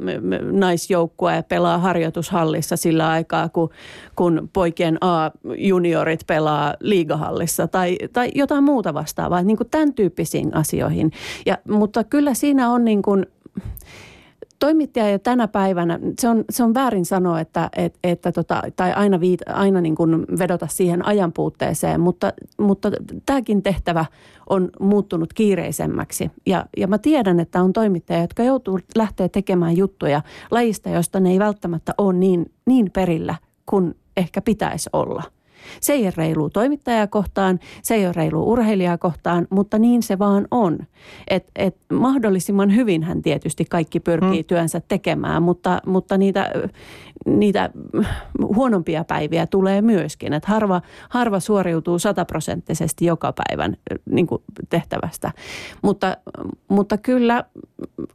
naisjoukkue 0.52 1.44
pelaa 1.48 1.78
harjoitushallissa 1.78 2.76
sillä 2.76 3.10
aikaa, 3.10 3.48
kun, 3.48 3.70
kun 4.16 4.50
poikien 4.52 4.98
A-juniorit 5.00 6.20
pelaa 6.26 6.74
liigahallissa 6.80 7.68
tai, 7.68 7.96
tai 8.12 8.30
jotain 8.34 8.64
muuta 8.64 8.94
vastaavaa. 8.94 9.42
Niin 9.42 9.56
kuin 9.56 9.70
tämän 9.70 9.94
tyyppisiin 9.94 10.56
asioihin. 10.56 11.10
Ja, 11.46 11.58
mutta 11.68 12.04
kyllä 12.04 12.34
siinä 12.34 12.70
on 12.70 12.84
niin 12.84 13.02
kuin, 13.02 13.26
toimittaja 14.62 15.10
jo 15.10 15.18
tänä 15.18 15.48
päivänä, 15.48 15.98
se 16.20 16.28
on, 16.28 16.44
se 16.50 16.64
on 16.64 16.74
väärin 16.74 17.04
sanoa, 17.04 17.40
että, 17.40 17.70
että, 17.76 17.98
että 18.04 18.32
tota, 18.32 18.62
tai 18.76 18.92
aina, 18.92 19.20
viit, 19.20 19.40
aina 19.46 19.80
niin 19.80 19.94
kuin 19.94 20.26
vedota 20.38 20.66
siihen 20.66 21.06
ajan 21.06 21.32
puutteeseen, 21.32 22.00
mutta, 22.00 22.32
mutta 22.58 22.90
tämäkin 23.26 23.62
tehtävä 23.62 24.04
on 24.50 24.70
muuttunut 24.80 25.32
kiireisemmäksi. 25.32 26.30
Ja, 26.46 26.66
ja 26.76 26.86
mä 26.86 26.98
tiedän, 26.98 27.40
että 27.40 27.62
on 27.62 27.72
toimittajia, 27.72 28.20
jotka 28.20 28.42
joutuu 28.42 28.78
lähteä 28.96 29.28
tekemään 29.28 29.76
juttuja 29.76 30.22
lajista, 30.50 30.88
josta 30.88 31.20
ne 31.20 31.30
ei 31.30 31.38
välttämättä 31.38 31.94
ole 31.98 32.12
niin, 32.12 32.52
niin 32.66 32.90
perillä 32.90 33.34
kuin 33.66 33.94
ehkä 34.16 34.42
pitäisi 34.42 34.90
olla– 34.92 35.22
se 35.80 35.92
ei 35.92 36.04
ole 36.04 36.12
reilu 36.16 36.50
toimittajaa 36.50 37.06
kohtaan, 37.06 37.60
se 37.82 37.94
ei 37.94 38.06
ole 38.06 38.12
reilu 38.12 38.50
urheilijaa 38.50 38.98
kohtaan, 38.98 39.46
mutta 39.50 39.78
niin 39.78 40.02
se 40.02 40.18
vaan 40.18 40.46
on. 40.50 40.78
Et, 41.28 41.46
et 41.56 41.76
mahdollisimman 41.92 42.74
hyvin 42.74 43.02
hän 43.02 43.22
tietysti 43.22 43.64
kaikki 43.64 44.00
pyrkii 44.00 44.40
hmm. 44.40 44.44
työnsä 44.46 44.80
tekemään, 44.88 45.42
mutta, 45.42 45.80
mutta 45.86 46.18
niitä, 46.18 46.50
niitä 47.26 47.70
huonompia 48.54 49.04
päiviä 49.04 49.46
tulee 49.46 49.82
myöskin. 49.82 50.32
Et 50.32 50.44
harva, 50.44 50.82
harva 51.08 51.40
suoriutuu 51.40 51.98
sataprosenttisesti 51.98 53.04
joka 53.04 53.32
päivän 53.32 53.76
niin 54.10 54.26
tehtävästä. 54.68 55.32
Mutta, 55.82 56.16
mutta 56.68 56.98
kyllä 56.98 57.44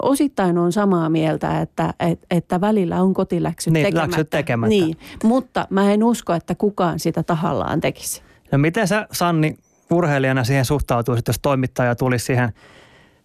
osittain 0.02 0.58
on 0.58 0.72
samaa 0.72 1.10
mieltä, 1.10 1.62
että, 1.62 1.94
että, 2.00 2.28
että 2.32 2.62
välillä 2.62 3.02
on 3.02 3.14
kotiläksyt 3.14 3.74
niin, 3.74 3.86
tekemättä. 3.86 4.24
tekemättä. 4.24 4.70
Niin, 4.70 4.98
mutta 5.24 5.68
mä 5.70 5.92
en 5.92 6.04
usko, 6.04 6.34
että 6.34 6.56
kukaan 6.56 7.00
sitä 7.00 7.24
tahallaan 7.38 7.82
tekisi. 7.82 8.21
No 8.52 8.58
miten 8.58 8.88
sä 8.88 9.08
Sanni 9.12 9.58
urheilijana 9.91 10.43
siihen 10.43 10.65
suhtautuisit, 10.65 11.28
jos 11.28 11.39
toimittaja 11.39 11.95
tulisi 11.95 12.26
siihen 12.26 12.54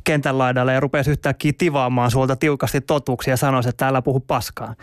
kentän 0.04 0.38
laidalle 0.38 0.72
ja 0.72 0.80
rupesi 0.80 1.10
yhtäkkiä 1.10 1.52
tivaamaan 1.58 2.10
sulta 2.10 2.36
tiukasti 2.36 2.80
totuuksia 2.80 3.32
ja 3.32 3.36
sanoisi, 3.36 3.68
että 3.68 3.84
täällä 3.84 4.02
puhu 4.02 4.20
paskaa? 4.20 4.74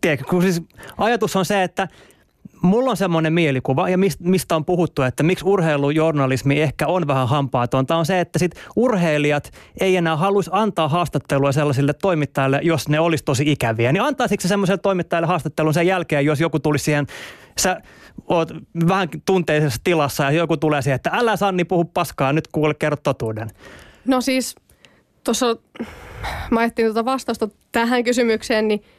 Tiedätkö, 0.00 0.26
kun 0.30 0.42
siis 0.42 0.62
ajatus 0.98 1.36
on 1.36 1.44
se, 1.44 1.62
että 1.62 1.88
mulla 2.62 2.90
on 2.90 2.96
semmoinen 2.96 3.32
mielikuva, 3.32 3.88
ja 3.88 3.98
mistä 4.18 4.56
on 4.56 4.64
puhuttu, 4.64 5.02
että 5.02 5.22
miksi 5.22 5.44
urheilujournalismi 5.44 6.62
ehkä 6.62 6.86
on 6.86 7.06
vähän 7.06 7.28
hampaatonta, 7.28 7.96
on 7.96 8.06
se, 8.06 8.20
että 8.20 8.38
sit 8.38 8.52
urheilijat 8.76 9.50
ei 9.80 9.96
enää 9.96 10.16
haluaisi 10.16 10.50
antaa 10.52 10.88
haastattelua 10.88 11.52
sellaisille 11.52 11.92
toimittajille, 11.92 12.60
jos 12.62 12.88
ne 12.88 13.00
olisi 13.00 13.24
tosi 13.24 13.52
ikäviä. 13.52 13.92
Niin 13.92 14.02
antaisitko 14.02 14.42
se 14.42 14.48
semmoiselle 14.48 14.78
toimittajalle 14.78 15.26
haastattelun 15.26 15.74
sen 15.74 15.86
jälkeen, 15.86 16.24
jos 16.24 16.40
joku 16.40 16.58
tulisi 16.58 16.84
siihen, 16.84 17.06
sä 17.58 17.82
oot 18.28 18.52
vähän 18.88 19.08
tunteisessa 19.26 19.80
tilassa 19.84 20.24
ja 20.24 20.30
joku 20.30 20.56
tulee 20.56 20.82
siihen, 20.82 20.96
että 20.96 21.10
älä 21.12 21.36
Sanni 21.36 21.64
puhu 21.64 21.84
paskaa, 21.84 22.32
nyt 22.32 22.48
kuule 22.48 22.74
kerro 22.74 22.96
totuuden. 23.02 23.50
No 24.06 24.20
siis 24.20 24.54
tuossa 25.24 25.56
mä 26.50 26.60
ajattelin 26.60 26.92
tuota 26.92 27.04
vastausta 27.04 27.48
tähän 27.72 28.04
kysymykseen, 28.04 28.68
niin– 28.68 28.82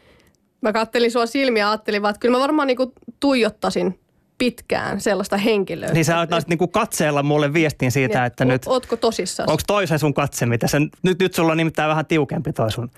mä 0.64 0.74
kattelin 0.74 1.12
sua 1.12 1.26
silmiä 1.26 1.64
ja 1.64 1.70
ajattelin 1.70 2.02
vaan, 2.02 2.10
että 2.10 2.20
kyllä 2.20 2.38
mä 2.38 2.42
varmaan 2.42 2.68
niinku 2.68 2.94
tuijottasin 3.20 4.00
pitkään 4.38 5.02
sellaista 5.02 5.38
henkilöä. 5.38 5.94
Niin 5.94 6.06
sä 6.06 6.20
olet 6.20 6.48
niin 6.48 6.72
katseella 6.72 7.24
mulle 7.24 7.54
viestin 7.54 7.92
siitä, 7.92 8.20
Niin, 8.20 8.26
että 8.26 8.44
o- 8.44 8.48
nyt... 8.48 8.62
Ootko 8.68 8.98
tosissaan? 8.98 9.50
Onko 9.50 9.62
toisen 9.68 10.00
sun 10.00 10.14
katse, 10.14 10.46
mitä 10.46 10.68
sen, 10.68 10.90
nyt, 11.04 11.20
nyt 11.20 11.34
sulla 11.34 11.52
on 11.52 11.58
nimittäin 11.58 11.90
vähän 11.90 12.06
tiukempi 12.06 12.54
toi 12.54 12.72
sun. 12.72 12.92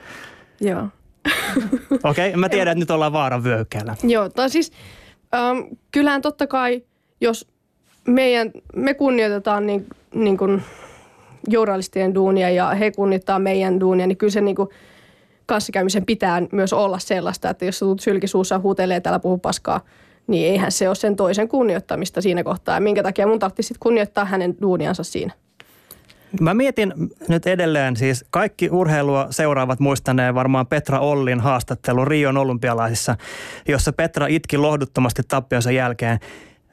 Joo. 0.61 0.81
Okei, 2.03 2.29
okay? 2.29 2.39
mä 2.39 2.49
tiedän, 2.49 2.71
että 2.71 2.79
nyt 2.79 2.91
ollaan 2.91 3.13
vaaran 3.13 3.43
vyöhykkeellä. 3.43 3.95
Joo, 4.03 4.29
tai 4.29 4.49
siis 4.49 4.71
ähm, 5.35 5.57
kyllähän 5.91 6.21
totta 6.21 6.47
kai, 6.47 6.83
jos 7.21 7.47
meidän, 8.07 8.51
me 8.75 8.93
kunnioitetaan 8.93 9.67
niin, 9.67 9.85
niin 10.13 10.37
kuin 10.37 10.63
journalistien 11.47 12.15
duunia 12.15 12.49
ja 12.49 12.69
he 12.69 12.91
kunnioittaa 12.91 13.39
meidän 13.39 13.79
duunia, 13.79 14.07
niin 14.07 14.17
kyllä 14.17 14.31
se 14.31 14.41
niin 14.41 14.55
kuin 14.55 14.69
kanssakäymisen 15.45 16.05
pitää 16.05 16.41
myös 16.51 16.73
olla 16.73 16.99
sellaista, 16.99 17.49
että 17.49 17.65
jos 17.65 17.79
sä 17.79 17.85
tulet 17.85 17.99
sylkisuussa 17.99 18.59
huutelee 18.59 18.99
täällä 18.99 19.19
puhu 19.19 19.37
paskaa, 19.37 19.81
niin 20.27 20.47
eihän 20.47 20.71
se 20.71 20.87
ole 20.87 20.95
sen 20.95 21.15
toisen 21.15 21.47
kunnioittamista 21.47 22.21
siinä 22.21 22.43
kohtaa. 22.43 22.75
Ja 22.75 22.81
minkä 22.81 23.03
takia 23.03 23.27
mun 23.27 23.39
tarvitsisi 23.39 23.67
sitten 23.67 23.79
kunnioittaa 23.79 24.25
hänen 24.25 24.55
duuniansa 24.61 25.03
siinä. 25.03 25.33
Mä 26.41 26.53
mietin 26.53 26.93
nyt 27.27 27.47
edelleen, 27.47 27.95
siis 27.95 28.25
kaikki 28.29 28.69
urheilua 28.69 29.27
seuraavat 29.29 29.79
muistaneen 29.79 30.35
varmaan 30.35 30.67
Petra 30.67 30.99
Ollin 30.99 31.39
haastattelu 31.39 32.05
Rion 32.05 32.37
olympialaisissa, 32.37 33.15
jossa 33.67 33.93
Petra 33.93 34.27
itki 34.27 34.57
lohduttomasti 34.57 35.21
tappionsa 35.27 35.71
jälkeen. 35.71 36.19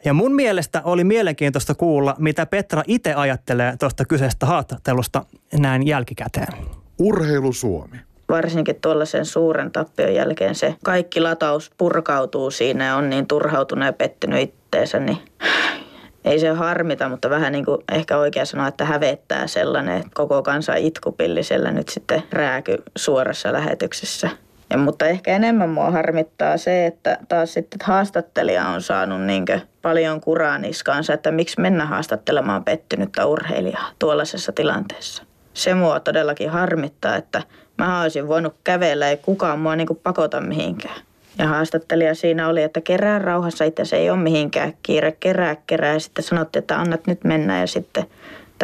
Ja 0.05 0.15
mun 0.15 0.35
mielestä 0.35 0.83
oli 0.85 1.05
mielenkiintoista 1.05 1.75
kuulla, 1.75 2.17
mitä 2.19 2.47
Petra 2.47 2.83
itse 2.87 3.15
ajattelee 3.15 3.77
tuosta 3.77 4.05
kyseisestä 4.05 4.47
haastattelusta 4.47 5.25
näin 5.59 5.87
jälkikäteen. 5.87 6.55
Urheilu 6.99 7.53
Suomi. 7.53 7.97
Varsinkin 8.33 8.81
tuollaisen 8.81 9.25
suuren 9.25 9.71
tappion 9.71 10.15
jälkeen 10.15 10.55
se 10.55 10.75
kaikki 10.85 11.21
lataus 11.21 11.71
purkautuu 11.79 12.51
siinä 12.51 12.87
ja 12.87 12.97
on 12.97 13.11
niin 13.11 13.27
turhautunut 13.27 13.87
ja 13.87 13.93
pettynyt 13.93 14.41
itteensä, 14.41 14.99
niin 14.99 15.19
ei 16.25 16.39
se 16.39 16.49
harmita, 16.49 17.09
mutta 17.09 17.31
vähän 17.31 17.53
niin 17.53 17.65
kuin 17.65 17.79
ehkä 17.93 18.19
oikein 18.19 18.47
sanoa, 18.47 18.69
että 18.69 18.85
hävettää 18.85 19.47
sellainen, 19.47 19.97
että 19.97 20.11
koko 20.15 20.43
kansa 20.43 20.75
itkupillisellä 20.75 21.71
nyt 21.71 21.89
sitten 21.89 22.23
rääky 22.33 22.77
suorassa 22.97 23.53
lähetyksessä. 23.53 24.31
Ja, 24.71 24.79
mutta 24.79 25.07
ehkä 25.07 25.37
enemmän 25.37 25.69
mua 25.69 25.91
harmittaa 25.91 26.57
se, 26.57 26.87
että 26.87 27.19
taas 27.29 27.53
sitten 27.53 27.79
haastattelija 27.83 28.69
on 28.69 28.83
saanut 28.83 29.23
niin 29.23 29.45
paljon 29.83 30.21
kuraa 30.21 30.59
niskaansa, 30.59 31.13
että 31.13 31.31
miksi 31.31 31.61
mennä 31.61 31.87
haastattelemaan 31.87 32.65
pettynyttä 32.65 33.27
urheilijaa 33.27 33.91
tuollaisessa 33.99 34.53
tilanteessa. 34.53 35.23
Se 35.55 35.75
mua 35.75 36.01
todellakin 36.01 36.51
harmittaa, 36.51 37.17
että 37.17 37.43
mä 37.79 38.03
olisin 38.03 38.29
voinut 38.29 38.55
kävellä, 38.65 39.09
ei 39.09 39.17
kukaan 39.17 39.59
mua 39.59 39.77
niin 39.77 39.89
pakota 40.03 40.41
mihinkään. 40.41 41.01
Ja 41.39 41.47
haastattelija 41.47 42.15
siinä 42.15 42.49
oli, 42.49 42.63
että 42.63 42.81
kerää 42.81 43.19
rauhassa 43.19 43.65
itse 43.65 43.85
se 43.85 43.97
ei 43.97 44.11
ole 44.11 44.19
mihinkään 44.19 44.73
kiire, 44.83 45.13
kerää, 45.21 45.57
kerää. 45.67 45.93
Ja 45.93 46.01
sitten 46.01 46.25
sanottiin, 46.25 46.61
että 46.61 46.81
annat 46.81 47.07
nyt 47.07 47.25
mennä 47.25 47.61
ja 47.61 47.67
sitten 47.67 48.07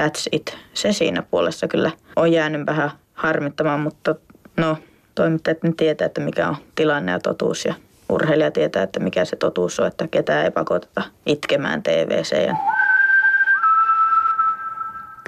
that's 0.00 0.28
it. 0.32 0.56
Se 0.74 0.92
siinä 0.92 1.22
puolessa 1.22 1.68
kyllä 1.68 1.90
on 2.16 2.32
jäänyt 2.32 2.66
vähän 2.66 2.90
harmittamaan, 3.14 3.80
mutta 3.80 4.14
no 4.56 4.76
toimittajat 5.14 5.62
nyt 5.62 5.76
tietää, 5.76 6.06
että 6.06 6.20
mikä 6.20 6.48
on 6.48 6.56
tilanne 6.74 7.12
ja 7.12 7.18
totuus 7.18 7.64
ja 7.64 7.74
urheilija 8.08 8.50
tietää, 8.50 8.82
että 8.82 9.00
mikä 9.00 9.24
se 9.24 9.36
totuus 9.36 9.80
on, 9.80 9.86
että 9.86 10.08
ketään 10.10 10.44
ei 10.44 10.50
pakoteta 10.50 11.02
itkemään 11.26 11.82
TVC. 11.82 12.52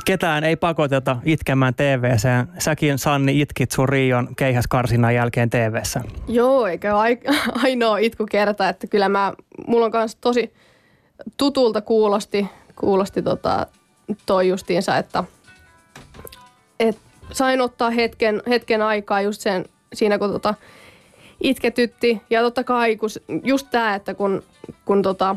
Ketään 0.04 0.44
ei 0.44 0.56
pakoteta 0.56 1.16
itkemään 1.24 1.74
TVC. 1.74 2.28
Säkin, 2.58 2.98
Sanni, 2.98 3.40
itkit 3.40 3.70
sun 3.70 3.88
Rion 3.88 4.28
keihäskarsinnan 4.36 5.14
jälkeen 5.14 5.50
TVssä. 5.50 6.00
Joo, 6.28 6.66
eikä 6.66 6.96
ai- 6.96 7.20
ainoa 7.64 7.98
itku 7.98 8.26
kerta, 8.26 8.68
että 8.68 8.86
kyllä 8.86 9.08
mä, 9.08 9.32
mulla 9.66 9.84
on 9.84 9.92
kanssa 9.92 10.18
tosi 10.20 10.52
tutulta 11.36 11.80
kuulosti, 11.80 12.46
kuulosti 12.76 13.22
tota, 13.22 13.66
toi 14.26 14.48
justiinsa, 14.48 14.96
että 14.96 15.24
et 16.80 16.98
sain 17.32 17.60
ottaa 17.60 17.90
hetken, 17.90 18.42
hetken 18.48 18.82
aikaa 18.82 19.20
just 19.20 19.40
sen, 19.40 19.64
siinä 19.92 20.18
kun 20.18 20.32
tota, 20.32 20.54
itketytti. 21.40 22.22
Ja 22.30 22.42
totta 22.42 22.64
kai 22.64 22.96
kun, 22.96 23.08
just 23.44 23.66
tämä, 23.70 23.94
että 23.94 24.14
kun, 24.14 24.42
kun 24.84 25.02
tota, 25.02 25.36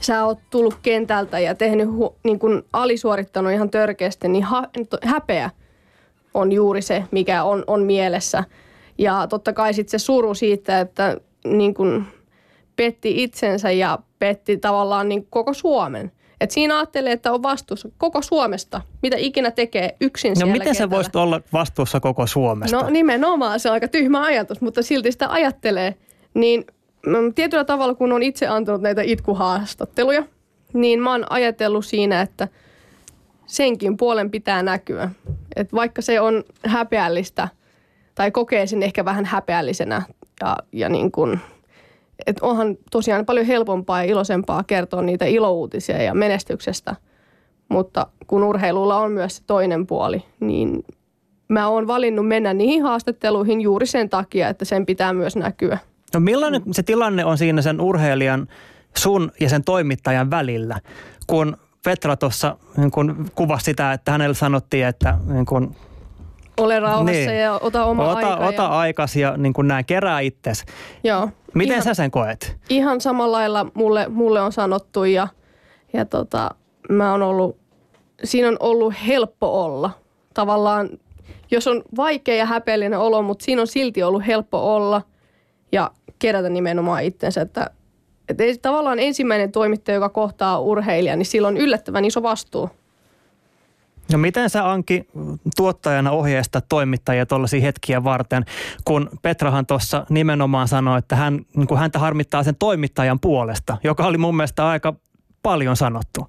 sä 0.00 0.24
oot 0.24 0.38
tullut 0.50 0.74
kentältä 0.82 1.38
ja 1.38 1.54
tehnyt 1.54 1.88
hu, 1.88 2.16
niin 2.24 2.38
kun 2.38 2.64
alisuorittanut 2.72 3.52
ihan 3.52 3.70
törkeästi, 3.70 4.28
niin 4.28 4.44
ha, 4.44 4.64
häpeä 5.02 5.50
on 6.34 6.52
juuri 6.52 6.82
se, 6.82 7.04
mikä 7.10 7.44
on, 7.44 7.64
on 7.66 7.82
mielessä. 7.82 8.44
Ja 8.98 9.26
totta 9.26 9.52
kai 9.52 9.74
sitten 9.74 10.00
se 10.00 10.04
suru 10.04 10.34
siitä, 10.34 10.80
että 10.80 11.16
niin 11.44 11.74
kun 11.74 12.04
petti 12.76 13.22
itsensä 13.22 13.70
ja 13.70 13.98
petti 14.18 14.56
tavallaan 14.56 15.08
niin 15.08 15.26
koko 15.30 15.54
Suomen. 15.54 16.12
Et 16.40 16.50
siinä 16.50 16.76
ajattelee, 16.76 17.12
että 17.12 17.32
on 17.32 17.42
vastuussa 17.42 17.88
koko 17.98 18.22
Suomesta, 18.22 18.80
mitä 19.02 19.16
ikinä 19.18 19.50
tekee 19.50 19.96
yksin 20.00 20.36
No 20.40 20.46
miten 20.46 20.62
kentällä. 20.62 20.90
voisit 20.90 21.16
olla 21.16 21.40
vastuussa 21.52 22.00
koko 22.00 22.26
Suomesta? 22.26 22.76
No 22.76 22.90
nimenomaan, 22.90 23.60
se 23.60 23.68
on 23.68 23.72
aika 23.72 23.88
tyhmä 23.88 24.24
ajatus, 24.24 24.60
mutta 24.60 24.82
silti 24.82 25.12
sitä 25.12 25.32
ajattelee. 25.32 25.94
Niin 26.34 26.64
mm, 27.06 27.34
tietyllä 27.34 27.64
tavalla, 27.64 27.94
kun 27.94 28.12
on 28.12 28.22
itse 28.22 28.46
antanut 28.46 28.82
näitä 28.82 29.02
itkuhaastatteluja, 29.02 30.22
niin 30.72 31.00
mä 31.02 31.10
oon 31.10 31.32
ajatellut 31.32 31.86
siinä, 31.86 32.20
että 32.20 32.48
senkin 33.46 33.96
puolen 33.96 34.30
pitää 34.30 34.62
näkyä. 34.62 35.10
Et 35.56 35.72
vaikka 35.72 36.02
se 36.02 36.20
on 36.20 36.44
häpeällistä 36.66 37.48
tai 38.14 38.30
kokee 38.30 38.66
sen 38.66 38.82
ehkä 38.82 39.04
vähän 39.04 39.24
häpeällisenä 39.24 40.02
ja, 40.40 40.56
ja 40.72 40.88
niin 40.88 41.12
kun, 41.12 41.38
et 42.26 42.40
onhan 42.40 42.76
tosiaan 42.90 43.26
paljon 43.26 43.46
helpompaa 43.46 44.04
ja 44.04 44.10
iloisempaa 44.10 44.64
kertoa 44.64 45.02
niitä 45.02 45.24
ilouutisia 45.24 46.02
ja 46.02 46.14
menestyksestä. 46.14 46.96
Mutta 47.68 48.06
kun 48.26 48.44
urheilulla 48.44 48.98
on 48.98 49.12
myös 49.12 49.36
se 49.36 49.42
toinen 49.46 49.86
puoli, 49.86 50.24
niin 50.40 50.84
mä 51.48 51.68
oon 51.68 51.86
valinnut 51.86 52.28
mennä 52.28 52.54
niihin 52.54 52.82
haastatteluihin 52.82 53.60
juuri 53.60 53.86
sen 53.86 54.08
takia, 54.08 54.48
että 54.48 54.64
sen 54.64 54.86
pitää 54.86 55.12
myös 55.12 55.36
näkyä. 55.36 55.78
No 56.14 56.20
millainen 56.20 56.62
se 56.72 56.82
tilanne 56.82 57.24
on 57.24 57.38
siinä 57.38 57.62
sen 57.62 57.80
urheilijan, 57.80 58.48
sun 58.96 59.32
ja 59.40 59.48
sen 59.48 59.64
toimittajan 59.64 60.30
välillä, 60.30 60.80
kun 61.26 61.56
Petra 61.84 62.16
tuossa 62.16 62.56
niin 62.76 62.90
kun 62.90 63.30
kuvasi 63.34 63.64
sitä, 63.64 63.92
että 63.92 64.12
hänelle 64.12 64.34
sanottiin, 64.34 64.86
että 64.86 65.18
niin 65.26 65.46
kun, 65.46 65.76
Ole 66.56 66.80
rauhassa 66.80 67.12
Niin. 67.12 67.38
ja 67.38 67.58
ota 67.62 67.84
oma 67.84 68.08
ota, 68.08 68.16
aika. 68.34 68.46
ota 68.46 68.62
ja, 68.62 68.68
aikas 68.68 69.16
ja 69.16 69.36
niin 69.36 69.52
kun 69.52 69.68
näin, 69.68 69.84
kerää 69.84 70.20
itses. 70.20 70.64
joo, 71.04 71.28
Miten 71.54 71.72
ihan, 71.72 71.82
sä 71.84 71.94
sen 71.94 72.10
koet? 72.10 72.56
Ihan 72.68 73.00
samalla 73.00 73.36
lailla 73.36 73.66
mulle, 73.74 74.08
mulle 74.08 74.40
on 74.40 74.52
sanottu 74.52 75.04
ja, 75.04 75.28
ja 75.92 76.04
tota, 76.04 76.50
mä 76.88 77.12
oon 77.12 77.22
ollut, 77.22 77.56
siinä 78.24 78.48
on 78.48 78.56
ollut 78.60 78.94
helppo 79.06 79.64
olla. 79.64 79.90
Tavallaan, 80.34 80.88
jos 81.50 81.66
on 81.66 81.82
vaikea 81.96 82.34
ja 82.34 82.46
häpeällinen 82.46 82.98
olo, 82.98 83.22
mutta 83.22 83.44
siinä 83.44 83.60
on 83.60 83.66
silti 83.66 84.02
ollut 84.02 84.26
helppo 84.26 84.74
olla 84.76 85.02
ja 85.72 85.90
kerätä 86.20 86.48
nimenomaan 86.48 87.04
itsensä, 87.04 87.40
että 87.40 87.70
että 88.28 88.44
tavallaan 88.62 88.98
ensimmäinen 88.98 89.52
toimittaja, 89.52 89.94
joka 89.94 90.08
kohtaa 90.08 90.60
urheilijan, 90.60 91.18
niin 91.18 91.26
sillä 91.26 91.48
on 91.48 91.56
yllättävän 91.56 92.04
iso 92.04 92.22
vastuu. 92.22 92.70
No 94.12 94.18
miten 94.18 94.50
sä 94.50 94.70
Anki 94.70 95.08
tuottajana 95.56 96.10
ohjeista 96.10 96.60
toimittajia 96.60 97.26
tuollaisia 97.26 97.60
hetkiä 97.60 98.04
varten, 98.04 98.44
kun 98.84 99.10
Petrahan 99.22 99.66
tuossa 99.66 100.06
nimenomaan 100.08 100.68
sanoi, 100.68 100.98
että 100.98 101.16
hän, 101.16 101.40
niin 101.56 101.78
häntä 101.78 101.98
harmittaa 101.98 102.42
sen 102.42 102.56
toimittajan 102.58 103.20
puolesta, 103.20 103.76
joka 103.84 104.06
oli 104.06 104.18
mun 104.18 104.36
mielestä 104.36 104.68
aika 104.68 104.94
paljon 105.42 105.76
sanottu. 105.76 106.26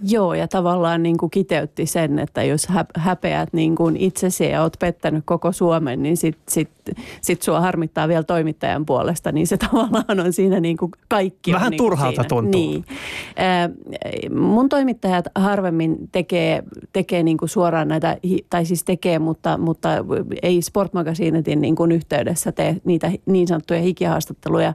Joo, 0.00 0.34
ja 0.34 0.48
tavallaan 0.48 1.02
niin 1.02 1.16
kuin 1.16 1.30
kiteytti 1.30 1.86
sen, 1.86 2.18
että 2.18 2.42
jos 2.42 2.66
hä- 2.66 2.84
häpeät 2.96 3.52
niin 3.52 3.76
kuin 3.76 3.96
itsesi 3.96 4.44
ja 4.44 4.62
oot 4.62 4.76
pettänyt 4.78 5.22
koko 5.26 5.52
Suomen, 5.52 6.02
niin 6.02 6.16
sit, 6.16 6.38
sit, 6.48 6.70
sit 7.20 7.42
sua 7.42 7.60
harmittaa 7.60 8.08
vielä 8.08 8.22
toimittajan 8.22 8.86
puolesta, 8.86 9.32
niin 9.32 9.46
se 9.46 9.56
tavallaan 9.70 10.20
on 10.20 10.32
siinä 10.32 10.60
niin 10.60 10.76
kuin 10.76 10.90
kaikki. 11.08 11.52
Vähän 11.52 11.70
niin 11.70 11.78
turhalta 11.78 12.22
siinä. 12.22 12.28
tuntuu. 12.28 12.60
Niin. 12.60 12.84
Mun 14.38 14.68
toimittajat 14.68 15.24
harvemmin 15.34 15.96
tekee, 16.12 16.62
tekee 16.92 17.22
niin 17.22 17.36
kuin 17.36 17.48
suoraan 17.48 17.88
näitä, 17.88 18.16
tai 18.50 18.64
siis 18.64 18.84
tekee, 18.84 19.18
mutta, 19.18 19.58
mutta 19.58 19.88
ei 20.42 20.62
Sportmagasinetin 20.62 21.60
niin 21.60 21.76
kuin 21.76 21.92
yhteydessä 21.92 22.52
tee 22.52 22.76
niitä 22.84 23.12
niin 23.26 23.48
sanottuja 23.48 23.80
hikihaastatteluja 23.80 24.74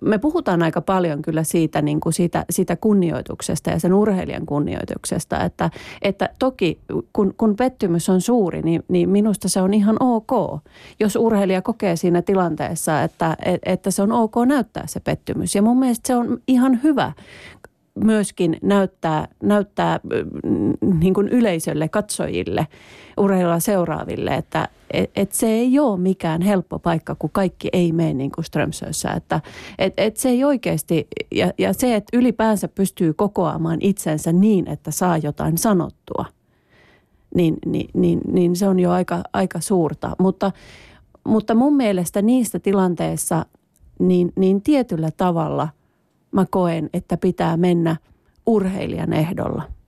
me 0.00 0.18
puhutaan 0.18 0.62
aika 0.62 0.80
paljon 0.80 1.22
kyllä 1.22 1.44
siitä, 1.44 1.82
niin 1.82 2.00
kuin 2.00 2.12
siitä, 2.12 2.44
siitä 2.50 2.76
kunnioituksesta 2.76 3.70
ja 3.70 3.78
sen 3.78 3.94
urheilijan 3.94 4.46
kunnioituksesta, 4.46 5.44
että, 5.44 5.70
että 6.02 6.28
toki 6.38 6.80
kun, 7.12 7.34
kun 7.36 7.56
pettymys 7.56 8.08
on 8.08 8.20
suuri, 8.20 8.62
niin, 8.62 8.82
niin 8.88 9.08
minusta 9.08 9.48
se 9.48 9.60
on 9.60 9.74
ihan 9.74 9.96
ok, 10.00 10.60
jos 11.00 11.16
urheilija 11.16 11.62
kokee 11.62 11.96
siinä 11.96 12.22
tilanteessa, 12.22 13.02
että, 13.02 13.36
että 13.64 13.90
se 13.90 14.02
on 14.02 14.12
ok 14.12 14.34
näyttää 14.46 14.86
se 14.86 15.00
pettymys. 15.00 15.54
Ja 15.54 15.62
mun 15.62 15.78
mielestä 15.78 16.06
se 16.06 16.14
on 16.14 16.40
ihan 16.46 16.82
hyvä 16.82 17.12
myöskin 18.04 18.56
näyttää, 18.62 19.28
näyttää 19.42 20.00
niin 21.00 21.14
kuin 21.14 21.28
yleisölle, 21.28 21.88
katsojille, 21.88 22.66
urheilua 23.16 23.60
seuraaville, 23.60 24.34
että 24.34 24.68
et, 24.90 25.10
et 25.16 25.32
se 25.32 25.46
ei 25.46 25.78
ole 25.78 25.98
mikään 25.98 26.42
helppo 26.42 26.78
paikka, 26.78 27.14
kun 27.14 27.30
kaikki 27.32 27.68
ei 27.72 27.92
mene 27.92 28.14
niin 28.14 28.30
kuin 28.30 28.44
Strömsössä. 28.44 29.10
Että 29.10 29.40
et, 29.78 29.94
et 29.96 30.16
se 30.16 30.28
ei 30.28 30.44
oikeasti, 30.44 31.08
ja, 31.32 31.52
ja 31.58 31.72
se, 31.72 31.96
että 31.96 32.16
ylipäänsä 32.16 32.68
pystyy 32.68 33.12
kokoamaan 33.12 33.78
itsensä 33.80 34.32
niin, 34.32 34.68
että 34.68 34.90
saa 34.90 35.18
jotain 35.18 35.58
sanottua, 35.58 36.24
niin, 37.34 37.56
niin, 37.66 37.90
niin, 37.94 38.20
niin 38.32 38.56
se 38.56 38.68
on 38.68 38.80
jo 38.80 38.90
aika, 38.90 39.22
aika 39.32 39.60
suurta. 39.60 40.16
Mutta, 40.18 40.52
mutta 41.24 41.54
mun 41.54 41.76
mielestä 41.76 42.22
niistä 42.22 42.58
tilanteissa, 42.58 43.46
niin, 43.98 44.32
niin 44.36 44.62
tietyllä 44.62 45.10
tavalla 45.16 45.68
mä 46.32 46.46
koen, 46.50 46.90
että 46.92 47.16
pitää 47.16 47.56
mennä 47.56 47.96
urheilijan 48.46 49.12
ehdolla– 49.12 49.62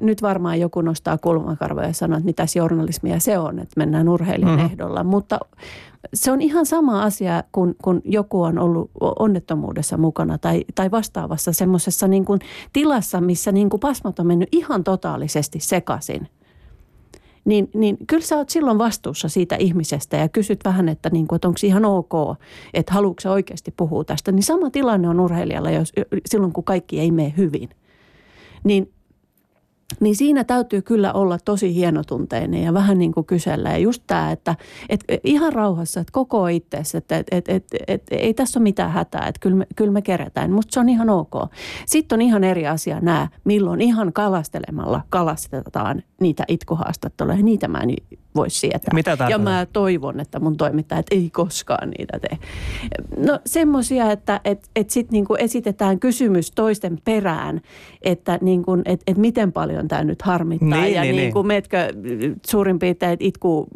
nyt 0.00 0.22
varmaan 0.22 0.60
joku 0.60 0.80
nostaa 0.80 1.18
kulmakarvoja 1.18 1.86
ja 1.86 1.92
sanoo, 1.92 2.16
että 2.16 2.26
mitäs 2.26 2.56
journalismia 2.56 3.20
se 3.20 3.38
on, 3.38 3.58
että 3.58 3.74
mennään 3.76 4.08
urheilijan 4.08 4.50
mm-hmm. 4.50 4.66
ehdolla. 4.66 5.04
Mutta 5.04 5.38
se 6.14 6.32
on 6.32 6.40
ihan 6.40 6.66
sama 6.66 7.02
asia, 7.02 7.44
kun, 7.52 7.74
kun 7.82 8.02
joku 8.04 8.42
on 8.42 8.58
ollut 8.58 8.90
onnettomuudessa 9.18 9.96
mukana 9.96 10.38
tai, 10.38 10.64
tai 10.74 10.90
vastaavassa 10.90 11.52
semmoisessa 11.52 12.08
niin 12.08 12.24
kuin 12.24 12.40
tilassa, 12.72 13.20
missä 13.20 13.52
niin 13.52 13.70
kuin 13.70 13.80
pasmat 13.80 14.18
on 14.18 14.26
mennyt 14.26 14.48
ihan 14.52 14.84
totaalisesti 14.84 15.60
sekaisin. 15.60 16.28
Niin, 17.44 17.70
niin 17.74 17.96
kyllä 18.06 18.22
sä 18.22 18.36
oot 18.36 18.50
silloin 18.50 18.78
vastuussa 18.78 19.28
siitä 19.28 19.56
ihmisestä 19.56 20.16
ja 20.16 20.28
kysyt 20.28 20.60
vähän, 20.64 20.88
että, 20.88 21.10
niin 21.10 21.26
kuin, 21.26 21.36
että 21.36 21.48
onko 21.48 21.58
ihan 21.62 21.84
ok, 21.84 22.12
että 22.74 22.94
haluatko 22.94 23.20
sä 23.20 23.32
oikeasti 23.32 23.74
puhua 23.76 24.04
tästä. 24.04 24.32
Niin 24.32 24.42
sama 24.42 24.70
tilanne 24.70 25.08
on 25.08 25.20
urheilijalla 25.20 25.70
jos, 25.70 25.92
silloin, 26.26 26.52
kun 26.52 26.64
kaikki 26.64 27.00
ei 27.00 27.10
mene 27.10 27.34
hyvin. 27.36 27.68
Niin 28.64 28.92
niin 30.00 30.16
siinä 30.16 30.44
täytyy 30.44 30.82
kyllä 30.82 31.12
olla 31.12 31.38
tosi 31.44 31.74
hienotunteinen 31.74 32.62
ja 32.62 32.74
vähän 32.74 32.98
niin 32.98 33.12
kuin 33.12 33.26
kysellä. 33.26 33.70
Ja 33.70 33.78
just 33.78 34.02
tämä, 34.06 34.30
että, 34.32 34.56
että 34.88 35.18
ihan 35.24 35.52
rauhassa, 35.52 36.00
että 36.00 36.12
koko 36.12 36.46
itseessä, 36.46 36.98
että, 36.98 37.16
että, 37.16 37.36
että, 37.36 37.52
että, 37.54 37.76
että 37.88 38.16
ei 38.16 38.34
tässä 38.34 38.58
ole 38.58 38.62
mitään 38.62 38.92
hätää, 38.92 39.26
että 39.26 39.40
kyllä 39.40 39.56
me, 39.56 39.66
kyllä 39.76 39.92
me 39.92 40.02
kerätään. 40.02 40.52
Musta 40.52 40.74
se 40.74 40.80
on 40.80 40.88
ihan 40.88 41.10
ok. 41.10 41.34
Sitten 41.86 42.16
on 42.16 42.22
ihan 42.22 42.44
eri 42.44 42.66
asia 42.66 43.00
nämä, 43.00 43.28
milloin 43.44 43.80
ihan 43.80 44.12
kalastelemalla 44.12 45.00
kalastetaan 45.08 46.02
niitä 46.20 46.44
itkuhaastatteluja. 46.48 47.42
Niitä 47.42 47.68
mä 47.68 47.78
en 47.78 47.94
voisi 48.38 48.58
sietää. 48.58 48.94
Mitä 48.94 49.16
ja 49.30 49.38
mä 49.38 49.66
toivon, 49.72 50.20
että 50.20 50.40
mun 50.40 50.56
toimittajat 50.56 51.06
ei 51.10 51.30
koskaan 51.32 51.90
niitä 51.90 52.18
tee. 52.18 52.38
No 53.16 53.38
semmoisia, 53.46 54.12
että 54.12 54.40
et, 54.44 54.70
et 54.76 54.90
sitten 54.90 55.12
niinku 55.12 55.34
esitetään 55.34 56.00
kysymys 56.00 56.50
toisten 56.50 56.98
perään, 57.04 57.60
että 58.02 58.38
niinku, 58.42 58.78
et, 58.84 59.02
et 59.06 59.16
miten 59.16 59.52
paljon 59.52 59.88
tämä 59.88 60.04
nyt 60.04 60.22
harmittaa. 60.22 60.80
Niin, 60.80 60.94
ja 60.94 61.02
niin, 61.02 61.16
niinku 61.16 61.42
niin. 61.42 61.46
metkö 61.46 61.78
suurin 62.46 62.78
piirtein, 62.78 63.12
että 63.12 63.24
itku, 63.24 63.66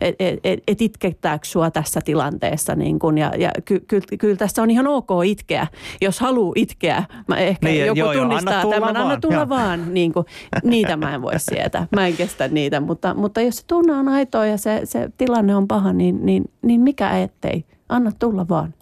et, 0.00 0.14
et, 0.18 0.40
et, 0.44 0.62
et 0.68 0.82
itkettääkö 0.82 1.46
sua 1.46 1.70
tässä 1.70 2.00
tilanteessa. 2.04 2.74
Niinku, 2.74 3.10
ja 3.10 3.32
ja 3.38 3.50
ky, 3.64 3.80
ky, 3.88 4.00
kyllä 4.18 4.36
tässä 4.36 4.62
on 4.62 4.70
ihan 4.70 4.86
ok 4.86 5.10
itkeä, 5.24 5.66
jos 6.00 6.20
haluaa 6.20 6.52
itkeä. 6.56 7.04
Mä 7.28 7.36
ehkä 7.36 7.68
Niin, 7.68 7.86
joku 7.86 7.98
joo, 7.98 8.12
joo, 8.12 8.22
tunnistaa 8.22 8.54
anna 8.54 8.62
tulla 8.62 8.74
tämän, 8.74 8.96
anna 8.96 9.08
vaan, 9.08 9.20
tulla 9.20 9.34
joo. 9.34 9.48
vaan. 9.48 9.94
Niinku, 9.94 10.24
niitä 10.64 10.96
mä 10.96 11.14
en 11.14 11.22
voi 11.22 11.32
sietää. 11.36 11.86
Mä 11.96 12.06
en 12.06 12.16
kestä 12.16 12.48
niitä, 12.48 12.80
mutta, 12.80 13.14
mutta 13.14 13.40
jos 13.40 13.56
se 13.56 13.66
tunne 13.66 13.92
on 14.00 14.08
aitoa 14.08 14.46
ja 14.46 14.58
se, 14.58 14.80
se 14.84 15.10
tilanne 15.18 15.56
on 15.56 15.68
paha, 15.68 15.92
niin, 15.92 16.26
niin, 16.26 16.44
niin 16.62 16.80
mikä 16.80 17.18
ettei. 17.18 17.64
Anna 17.88 18.12
tulla 18.18 18.48
vaan. 18.48 18.74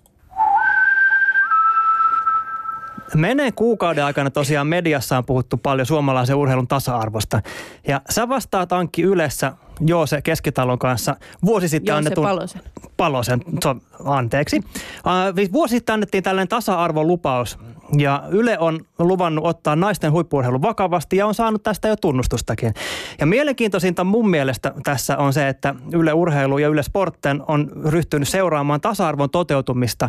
Menee 3.15 3.53
kuukauden 3.53 4.05
aikana 4.05 4.31
tosiaan 4.31 4.67
mediassa 4.67 5.19
on 5.19 5.25
puhuttu 5.25 5.57
paljon 5.57 5.87
suomalaisen 5.87 6.37
urheilun 6.37 6.69
tasa-arvosta. 6.69 7.43
Ja 7.89 8.01
sä 8.11 8.29
vastaat 8.29 8.73
Ankki 8.73 9.03
Ylessä 9.03 9.53
Joose 9.81 10.23
Keskitalon 10.23 10.79
kanssa 10.79 11.17
vuosi 11.45 11.69
sitten 11.69 11.93
Joose 11.93 11.99
annetun... 11.99 12.25
Palosen. 12.25 12.63
Palosen, 12.97 13.41
so, 13.63 13.77
anteeksi. 14.05 14.57
Uh, 14.57 15.53
vuosi 15.53 15.77
sitten 15.77 15.95
annettiin 15.95 16.23
tällainen 16.23 16.49
tasa-arvolupaus 16.49 17.59
ja 17.97 18.23
Yle 18.31 18.59
on 18.59 18.81
luvannut 18.99 19.47
ottaa 19.47 19.77
naisten 19.77 20.13
huippuurheilun 20.13 20.63
vakavasti 20.63 21.17
ja 21.17 21.27
on 21.27 21.35
saanut 21.35 21.63
tästä 21.63 21.89
jo 21.89 21.97
tunnustustakin. 21.97 22.75
Ja 23.21 23.27
mielenkiintoisinta 23.27 24.05
mun 24.05 24.31
mielestä 24.31 24.73
tässä 24.85 25.19
on 25.19 25.33
se, 25.33 25.49
että 25.49 25.75
Yle 25.93 26.13
Urheilu 26.13 26.59
ja 26.59 26.69
Yle 26.69 26.83
Sportten 26.83 27.43
on 27.49 27.71
ryhtynyt 27.85 28.29
seuraamaan 28.29 28.81
tasa-arvon 28.81 29.31
toteutumista 29.31 30.09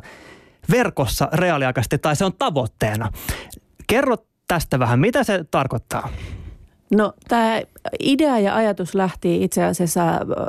verkossa 0.72 1.30
reaaliaikaisesti, 1.34 1.98
tai 1.98 2.16
se 2.16 2.26
on 2.26 2.34
tavoitteena. 2.40 3.12
Kerro 3.88 4.18
tästä 4.48 4.80
vähän, 4.80 5.00
mitä 5.00 5.24
se 5.24 5.46
tarkoittaa? 5.52 6.10
No 6.96 7.14
tämä 7.28 7.62
idea 8.00 8.40
ja 8.40 8.56
ajatus 8.56 8.96
lähti 8.96 9.44
itse 9.44 9.64
asiassa 9.64 10.02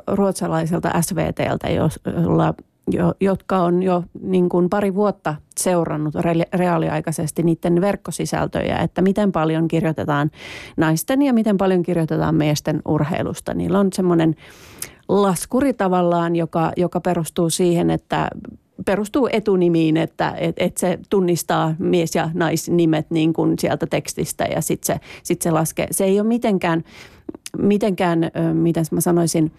ruotsalaiselta 0.07 1.03
SVTltä, 1.03 1.69
jolla, 1.69 2.55
jo, 2.93 3.15
jotka 3.21 3.59
on 3.59 3.83
jo 3.83 4.05
niin 4.23 4.49
kuin 4.49 4.71
pari 4.71 4.95
vuotta 4.95 5.35
seurannut 5.59 6.15
re- 6.15 6.59
reaaliaikaisesti 6.59 7.43
niiden 7.43 7.81
verkkosisältöjä, 7.81 8.79
että 8.79 9.03
miten 9.03 9.33
paljon 9.33 9.69
kirjoitetaan 9.69 10.31
naisten 10.77 11.23
ja 11.23 11.33
miten 11.33 11.57
paljon 11.57 11.83
kirjoitetaan 11.83 12.35
miesten 12.35 12.83
urheilusta. 12.89 13.55
Niillä 13.55 13.79
on 13.79 13.89
semmoinen 13.93 14.35
laskuri 15.09 15.73
tavallaan, 15.73 16.37
joka, 16.37 16.73
joka 16.77 17.01
perustuu 17.01 17.51
siihen, 17.51 17.91
että 17.91 18.31
perustuu 18.87 19.29
etunimiin, 19.33 19.97
että 19.97 20.35
et, 20.39 20.55
et 20.59 20.77
se 20.77 20.99
tunnistaa 21.11 21.75
mies- 21.79 22.15
ja 22.15 22.31
naisnimet 22.35 23.11
niin 23.11 23.33
kuin 23.33 23.59
sieltä 23.59 23.87
tekstistä 23.87 24.45
ja 24.45 24.61
sitten 24.61 24.87
se, 24.87 25.01
sit 25.23 25.43
se 25.43 25.51
laskee. 25.51 25.87
Se 25.91 26.05
ei 26.05 26.21
ole 26.21 26.29
mitenkään, 26.29 26.85
mitenkään 27.59 28.31
miten 28.53 28.85
mä 28.91 29.01
sanoisin, 29.01 29.53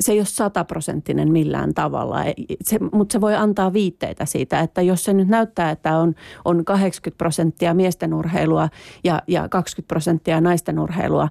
se 0.00 0.12
ei 0.12 0.18
ole 0.18 0.26
sataprosenttinen 0.26 1.32
millään 1.32 1.74
tavalla, 1.74 2.18
se, 2.64 2.78
mutta 2.92 3.12
se 3.12 3.20
voi 3.20 3.34
antaa 3.34 3.72
viitteitä 3.72 4.24
siitä, 4.24 4.60
että 4.60 4.82
jos 4.82 5.04
se 5.04 5.12
nyt 5.12 5.28
näyttää, 5.28 5.70
että 5.70 5.98
on, 5.98 6.14
on 6.44 6.64
80 6.64 7.18
prosenttia 7.18 7.74
miesten 7.74 8.14
urheilua 8.14 8.68
ja, 9.04 9.22
ja 9.28 9.48
20 9.48 9.88
prosenttia 9.88 10.40
naisten 10.40 10.78
urheilua, 10.78 11.28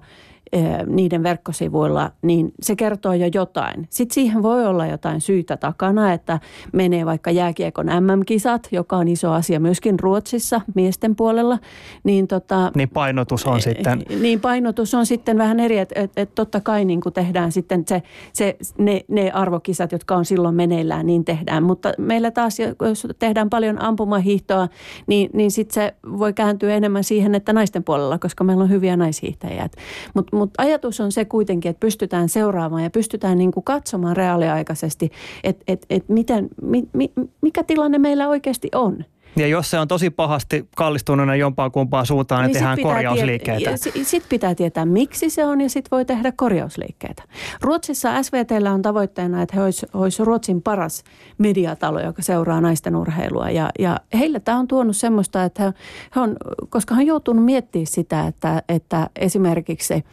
niiden 0.86 1.22
verkkosivuilla, 1.22 2.10
niin 2.22 2.52
se 2.62 2.76
kertoo 2.76 3.12
jo 3.12 3.28
jotain. 3.34 3.86
Sitten 3.90 4.14
siihen 4.14 4.42
voi 4.42 4.66
olla 4.66 4.86
jotain 4.86 5.20
syytä 5.20 5.56
takana, 5.56 6.12
että 6.12 6.40
menee 6.72 7.06
vaikka 7.06 7.30
jääkiekon 7.30 7.86
MM-kisat, 7.86 8.68
joka 8.72 8.96
on 8.96 9.08
iso 9.08 9.32
asia 9.32 9.60
myöskin 9.60 10.00
Ruotsissa 10.00 10.60
miesten 10.74 11.16
puolella. 11.16 11.58
Niin, 12.04 12.26
tota, 12.26 12.72
Niin 12.74 12.88
painotus 12.88 13.46
on 13.46 13.62
sitten... 13.62 14.02
Niin 14.20 14.40
painotus 14.40 14.94
on 14.94 15.06
sitten 15.06 15.38
vähän 15.38 15.60
eri, 15.60 15.78
että 15.78 16.00
et, 16.00 16.12
et 16.16 16.34
totta 16.34 16.60
kai 16.60 16.84
niin 16.84 17.00
kuin 17.00 17.12
tehdään 17.12 17.52
sitten 17.52 17.84
se, 17.88 18.02
se, 18.32 18.56
ne, 18.78 19.00
ne 19.08 19.30
arvokisat, 19.30 19.92
jotka 19.92 20.16
on 20.16 20.24
silloin 20.24 20.54
meneillään, 20.54 21.06
niin 21.06 21.24
tehdään. 21.24 21.62
Mutta 21.62 21.92
meillä 21.98 22.30
taas, 22.30 22.58
jos 22.88 23.06
tehdään 23.18 23.50
paljon 23.50 23.82
ampumahiihtoa, 23.82 24.68
niin, 25.06 25.30
niin 25.32 25.50
sitten 25.50 25.74
se 25.74 25.94
voi 26.18 26.32
kääntyä 26.32 26.74
enemmän 26.74 27.04
siihen, 27.04 27.34
että 27.34 27.52
naisten 27.52 27.84
puolella, 27.84 28.18
koska 28.18 28.44
meillä 28.44 28.64
on 28.64 28.70
hyviä 28.70 28.96
naishiihtäjiä. 28.96 29.68
Mutta 30.14 30.35
mutta 30.36 30.62
ajatus 30.62 31.00
on 31.00 31.12
se 31.12 31.24
kuitenkin, 31.24 31.70
että 31.70 31.80
pystytään 31.80 32.28
seuraamaan 32.28 32.82
ja 32.82 32.90
pystytään 32.90 33.38
niin 33.38 33.52
kuin 33.52 33.64
katsomaan 33.64 34.16
reaaliaikaisesti, 34.16 35.10
että 35.44 35.64
että 35.68 35.86
että 35.90 36.12
miten, 36.12 36.48
mi, 36.62 36.88
mi, 36.92 37.12
mikä 37.40 37.62
tilanne 37.62 37.98
meillä 37.98 38.28
oikeasti 38.28 38.68
on. 38.74 39.04
Ja 39.36 39.46
jos 39.46 39.70
se 39.70 39.78
on 39.78 39.88
tosi 39.88 40.10
pahasti 40.10 40.68
kallistuneena 40.76 41.36
jompaan 41.36 41.72
kumpaan 41.72 42.06
suuntaan, 42.06 42.42
niin, 42.42 42.46
niin 42.46 42.54
tehdään 42.54 42.78
korjausliikkeitä. 42.82 43.70
Tiet- 43.70 44.04
sitten 44.04 44.28
pitää 44.28 44.54
tietää, 44.54 44.84
miksi 44.84 45.30
se 45.30 45.44
on 45.44 45.60
ja 45.60 45.68
sitten 45.68 45.90
voi 45.90 46.04
tehdä 46.04 46.32
korjausliikkeitä. 46.32 47.22
Ruotsissa 47.60 48.22
SVTllä 48.22 48.72
on 48.72 48.82
tavoitteena, 48.82 49.42
että 49.42 49.56
he 49.56 49.62
olisi, 49.62 49.86
olisi 49.94 50.24
Ruotsin 50.24 50.62
paras 50.62 51.04
mediatalo, 51.38 52.00
joka 52.00 52.22
seuraa 52.22 52.60
naisten 52.60 52.96
urheilua. 52.96 53.50
Ja, 53.50 53.70
ja 53.78 54.00
heille 54.18 54.40
tämä 54.40 54.58
on 54.58 54.68
tuonut 54.68 54.96
semmoista, 54.96 55.44
että 55.44 55.62
he, 55.62 55.72
he 56.16 56.20
on, 56.20 56.36
koska 56.68 56.94
he 56.94 57.00
on 57.00 57.06
joutunut 57.06 57.44
miettimään 57.44 57.86
sitä, 57.86 58.26
että, 58.26 58.62
että 58.68 59.10
esimerkiksi 59.16 60.04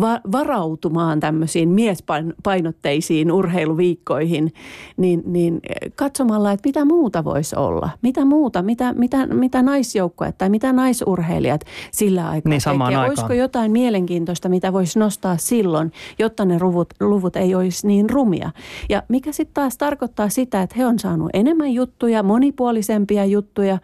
va, 0.00 0.20
varautumaan 0.32 1.20
tämmöisiin 1.20 1.68
miespainotteisiin 1.68 3.32
urheiluviikkoihin, 3.32 4.52
niin, 4.96 5.22
niin 5.26 5.60
katsomalla, 5.94 6.52
että 6.52 6.68
mitä 6.68 6.84
muuta 6.84 7.24
voisi 7.24 7.56
olla. 7.56 7.90
Mitä 8.02 8.24
muuta, 8.24 8.62
mitä, 8.72 8.92
mitä, 8.92 9.26
mitä 9.26 9.62
naisjoukkoja 9.62 10.32
tai 10.32 10.48
mitä 10.48 10.72
naisurheilijat 10.72 11.60
sillä 11.90 12.28
aikaa 12.28 12.50
Niin, 12.50 12.60
samaan 12.60 12.88
tekee. 12.88 12.98
aikaan. 13.00 13.10
Olisiko 13.10 13.32
jotain 13.32 13.72
mielenkiintoista, 13.72 14.48
mitä 14.48 14.72
voisi 14.72 14.98
nostaa 14.98 15.36
silloin, 15.36 15.92
jotta 16.18 16.44
ne 16.44 16.58
luvut, 16.60 16.94
luvut 17.00 17.36
ei 17.36 17.54
olisi 17.54 17.86
niin 17.86 18.10
rumia. 18.10 18.50
Ja 18.88 19.02
mikä 19.08 19.32
sitten 19.32 19.54
taas 19.54 19.76
tarkoittaa 19.78 20.28
sitä, 20.28 20.62
että 20.62 20.74
he 20.78 20.86
on 20.86 20.98
saanut 20.98 21.30
enemmän 21.32 21.72
juttuja, 21.72 22.22
monipuolisempia 22.22 23.24
juttuja 23.24 23.78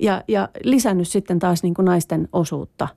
ja, 0.00 0.22
ja 0.28 0.48
lisännyt 0.64 1.08
sitten 1.08 1.38
taas 1.38 1.62
niin 1.62 1.74
kuin 1.74 1.86
naisten 1.86 2.28
osuutta 2.32 2.88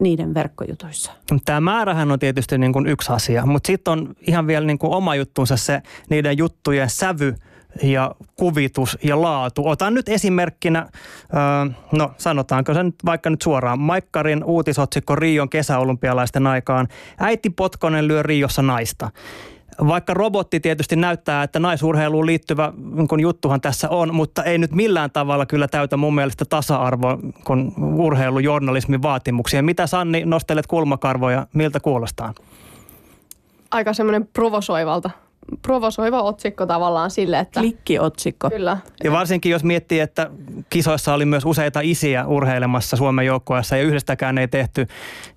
niiden 0.00 0.34
verkkojutuissa. 0.34 1.12
Tämä 1.44 1.60
määrähän 1.60 2.12
on 2.12 2.18
tietysti 2.18 2.58
niin 2.58 2.72
kuin 2.72 2.86
yksi 2.86 3.12
asia, 3.12 3.46
mutta 3.46 3.66
sitten 3.66 3.92
on 3.92 4.14
ihan 4.26 4.46
vielä 4.46 4.66
niin 4.66 4.78
kuin 4.78 4.92
oma 4.94 5.14
juttunsa 5.14 5.56
se 5.56 5.82
niiden 6.10 6.38
juttujen 6.38 6.90
sävy, 6.90 7.34
ja 7.82 8.14
kuvitus 8.36 8.98
ja 9.02 9.22
laatu. 9.22 9.68
Otan 9.68 9.94
nyt 9.94 10.08
esimerkkinä, 10.08 10.86
no 11.92 12.12
sanotaanko 12.16 12.74
se 12.74 12.82
nyt 12.82 12.94
vaikka 13.04 13.30
nyt 13.30 13.42
suoraan, 13.42 13.80
Maikkarin 13.80 14.44
uutisotsikko 14.44 15.16
Rion 15.16 15.48
kesäolympialaisten 15.48 16.46
aikaan. 16.46 16.88
Äiti 17.18 17.50
Potkonen 17.50 18.08
lyö 18.08 18.22
Riossa 18.22 18.62
naista. 18.62 19.10
Vaikka 19.88 20.14
robotti 20.14 20.60
tietysti 20.60 20.96
näyttää, 20.96 21.42
että 21.42 21.60
naisurheiluun 21.60 22.26
liittyvä 22.26 22.72
kun 23.08 23.20
juttuhan 23.20 23.60
tässä 23.60 23.88
on, 23.88 24.14
mutta 24.14 24.44
ei 24.44 24.58
nyt 24.58 24.72
millään 24.72 25.10
tavalla 25.10 25.46
kyllä 25.46 25.68
täytä 25.68 25.96
mun 25.96 26.14
mielestä 26.14 26.44
tasa-arvo 26.44 27.18
kun 27.44 27.72
urheilujournalismin 27.96 29.02
vaatimuksia. 29.02 29.62
Mitä 29.62 29.86
Sanni 29.86 30.22
nostelet 30.24 30.66
kulmakarvoja, 30.66 31.46
miltä 31.52 31.80
kuulostaa? 31.80 32.34
Aika 33.70 33.92
semmoinen 33.92 34.26
provosoivalta 34.26 35.10
provosoiva 35.62 36.22
otsikko 36.22 36.66
tavallaan 36.66 37.10
sille, 37.10 37.38
että... 37.38 37.60
Klikkiotsikko. 37.60 38.50
Kyllä. 38.50 38.78
Ja 39.04 39.12
varsinkin 39.12 39.52
jos 39.52 39.64
miettii, 39.64 40.00
että 40.00 40.30
kisoissa 40.70 41.14
oli 41.14 41.24
myös 41.24 41.44
useita 41.44 41.80
isiä 41.82 42.26
urheilemassa 42.26 42.96
Suomen 42.96 43.26
joukkueessa 43.26 43.76
ja 43.76 43.82
yhdestäkään 43.82 44.38
ei 44.38 44.48
tehty. 44.48 44.86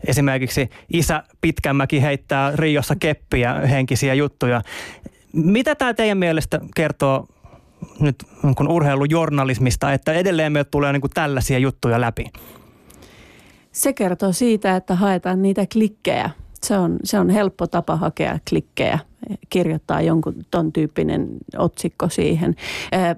Esimerkiksi 0.08 0.70
isä 0.94 1.24
Pitkämäki 1.42 2.02
heittää 2.02 2.52
Riossa 2.56 2.96
keppiä 2.96 3.54
henkisiä 3.54 4.14
juttuja. 4.14 4.62
Mitä 5.34 5.76
tämä 5.76 5.94
teidän 5.94 6.18
mielestä 6.18 6.60
kertoo 6.76 7.28
nyt 8.00 8.16
kun 8.58 8.68
urheilujournalismista, 8.68 9.94
että 9.94 10.14
edelleen 10.14 10.52
me 10.52 10.64
tulee 10.64 10.94
niin 10.94 11.02
kuin 11.02 11.12
tällaisia 11.12 11.58
juttuja 11.58 12.02
läpi? 12.02 12.26
Se 13.72 13.94
kertoo 13.94 14.32
siitä, 14.32 14.76
että 14.76 14.96
haetaan 14.96 15.42
niitä 15.42 15.66
klikkejä. 15.74 16.30
Se 16.64 16.78
on, 16.78 16.98
se 17.04 17.20
on 17.20 17.30
helppo 17.30 17.68
tapa 17.68 17.96
hakea 17.96 18.40
klikkejä 18.50 19.00
kirjoittaa 19.50 20.02
jonkun 20.02 20.36
ton 20.52 20.74
tyyppinen 20.74 21.28
otsikko 21.58 22.10
siihen. 22.10 22.56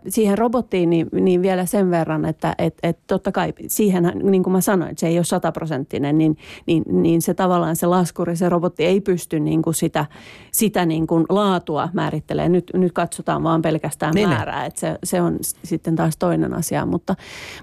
Siihen 0.07 0.37
robottiin 0.37 0.89
niin, 0.89 1.07
niin 1.11 1.41
vielä 1.41 1.65
sen 1.65 1.91
verran, 1.91 2.25
että 2.25 2.55
et, 2.57 2.77
et 2.83 2.99
totta 3.07 3.31
kai 3.31 3.53
siihen, 3.67 4.11
niin 4.23 4.43
kuin 4.43 4.51
mä 4.51 4.61
sanoin, 4.61 4.91
että 4.91 4.99
se 4.99 5.07
ei 5.07 5.17
ole 5.17 5.23
sataprosenttinen, 5.23 6.17
niin, 6.17 6.37
niin, 6.65 6.83
niin 6.87 7.21
se 7.21 7.33
tavallaan 7.33 7.75
se 7.75 7.87
laskuri, 7.87 8.35
se 8.35 8.49
robotti 8.49 8.85
ei 8.85 9.01
pysty 9.01 9.39
niin 9.39 9.61
kuin 9.61 9.73
sitä, 9.73 10.05
sitä 10.51 10.85
niin 10.85 11.07
kuin 11.07 11.25
laatua 11.29 11.89
määrittelemään. 11.93 12.51
Nyt, 12.51 12.71
nyt 12.73 12.91
katsotaan 12.91 13.43
vaan 13.43 13.61
pelkästään 13.61 14.13
niin, 14.13 14.29
niin. 14.29 14.37
määrää, 14.37 14.65
että 14.65 14.79
se, 14.79 14.99
se 15.03 15.21
on 15.21 15.37
sitten 15.63 15.95
taas 15.95 16.17
toinen 16.17 16.53
asia, 16.53 16.85
mutta, 16.85 17.15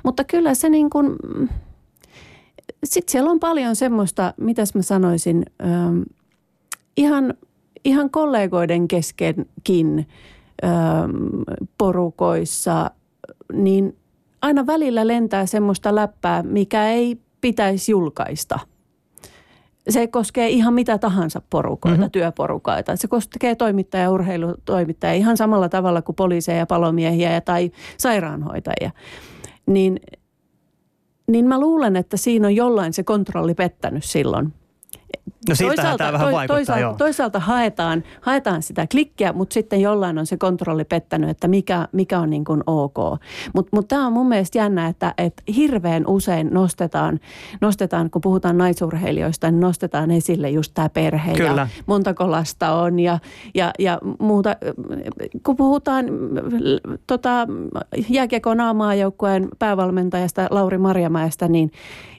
mutta 0.05 0.24
kyllä 0.24 0.55
se 0.55 0.68
niin 0.68 0.90
kuin, 0.90 1.16
sitten 2.84 3.12
siellä 3.12 3.30
on 3.30 3.40
paljon 3.40 3.76
semmoista, 3.76 4.34
mitäs 4.36 4.74
mä 4.74 4.82
sanoisin, 4.82 5.47
ähm, 5.64 6.01
ihan– 6.97 7.34
ihan 7.85 8.11
kollegoiden 8.11 8.89
keskenkin 8.89 10.07
ö, 10.64 10.66
porukoissa, 11.78 12.91
niin 13.53 13.97
aina 14.43 14.66
välillä 14.66 15.07
lentää 15.07 15.47
semmoista 15.47 15.95
läppää, 15.95 16.43
mikä 16.43 16.89
ei 16.89 17.18
pitäisi 17.41 17.93
julkaista. 17.93 18.59
Se 19.89 20.07
koskee 20.07 20.49
ihan 20.49 20.74
mitä 20.74 20.99
tahansa 20.99 21.43
porukoita, 21.51 21.97
mm-hmm. 21.97 22.11
työporukaita. 22.11 22.97
Se 22.97 23.09
koskee 23.09 23.55
toimittajia 23.55 24.11
urheilutoimittajia 24.11 25.18
ihan 25.18 25.37
samalla 25.37 25.68
tavalla 25.68 26.03
kuin 26.03 26.16
poliiseja, 26.16 26.66
palomiehiä 26.66 27.33
ja 27.33 27.41
tai 27.41 27.70
sairaanhoitajia. 27.99 28.91
Niin, 29.66 30.01
niin 31.28 31.47
mä 31.47 31.61
luulen, 31.61 31.97
että 31.97 32.16
siinä 32.16 32.47
on 32.47 32.57
jollain 32.57 32.93
se 32.93 33.03
kontrolli 33.03 33.55
pettänyt 33.55 34.05
silloin– 34.05 34.53
No 35.49 35.55
toisaalta, 35.66 35.99
tämä 35.99 36.12
vähän 36.12 36.32
vaikuttaa, 36.32 36.57
toisaalta, 36.57 36.80
joo. 36.80 36.95
toisaalta 36.95 37.40
haetaan, 37.40 38.03
haetaan 38.20 38.62
sitä 38.62 38.86
klikkiä, 38.90 39.32
mutta 39.32 39.55
sitten 39.55 39.80
jollain 39.80 40.18
on 40.18 40.26
se 40.26 40.36
kontrolli 40.36 40.84
pettänyt, 40.84 41.30
että 41.30 41.49
mikä, 41.49 41.88
mikä 41.93 42.20
on 42.20 42.30
niin 42.30 42.45
kuin 42.45 42.62
ok. 42.66 42.97
Mutta 43.55 43.76
mut 43.76 43.88
tämä 43.88 44.07
on 44.07 44.12
mun 44.12 44.28
mielestä 44.28 44.59
jännä, 44.59 44.86
että, 44.86 45.14
että 45.18 45.43
hirveän 45.57 46.07
usein 46.07 46.49
nostetaan, 46.53 47.20
nostetaan, 47.61 48.11
kun 48.11 48.20
puhutaan 48.20 48.59
naisurheilijoista, 48.59 49.51
niin 49.51 49.61
nostetaan 49.61 50.11
esille 50.11 50.51
just 50.51 50.74
tämä 50.74 50.88
perhe 50.88 51.32
Kyllä. 51.32 51.51
ja 51.62 51.68
montako 51.86 52.30
lasta 52.30 52.72
on 52.72 52.99
ja, 52.99 53.18
ja, 53.55 53.70
ja 53.78 53.99
muuta. 54.18 54.57
Kun 55.43 55.57
puhutaan 55.57 56.07
tota, 57.07 57.47
jääkiekon 58.09 58.61
aamaajoukkueen 58.61 59.49
päävalmentajasta 59.59 60.47
Lauri 60.51 60.78
Marjamäestä, 60.78 61.49
niin 61.49 61.72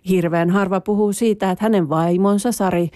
hirveän 0.10 0.50
harva 0.50 0.82
puhuu 0.82 1.14
siitä, 1.14 1.52
että 1.52 1.66
hänen 1.66 1.90
vaimonsa 1.90 2.52
Sari, 2.52 2.90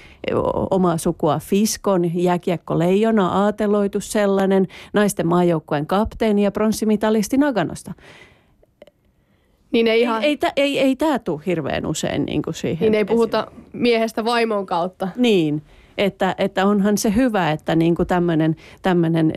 omaa 0.72 0.98
sukua 0.98 1.40
Fiskon, 1.40 2.12
jääkiekko 2.24 2.80
Leijona, 2.80 3.28
aateloitu 3.28 4.00
sellainen, 4.00 4.68
naisten 4.94 5.28
maajoukkueen 5.28 5.88
kapteeni 5.88 6.44
ja 6.44 6.52
pronssimitalisti 6.52 7.38
Naganosta. 7.38 7.94
Niin 9.72 9.88
ei, 9.88 10.02
ihan... 10.02 10.24
ei, 10.24 10.40
ei, 10.44 10.52
ei, 10.56 10.80
ei 10.80 10.96
tämä 10.96 11.20
tule 11.20 11.42
hirveän 11.46 11.86
usein 11.86 12.26
niin 12.26 12.42
kuin 12.42 12.54
siihen. 12.54 12.92
Niin 12.92 12.98
ei 12.98 13.06
puhuta 13.06 13.52
miehestä 13.74 14.26
vaimon 14.26 14.66
kautta. 14.66 15.08
Niin 15.16 15.62
että, 15.98 16.36
että 16.38 16.66
onhan 16.66 16.98
se 16.98 17.16
hyvä, 17.16 17.52
että 17.52 17.76
niin 17.76 17.96
kuin 17.96 18.08
tämmöinen, 18.08 18.56
tämmöinen 18.82 19.34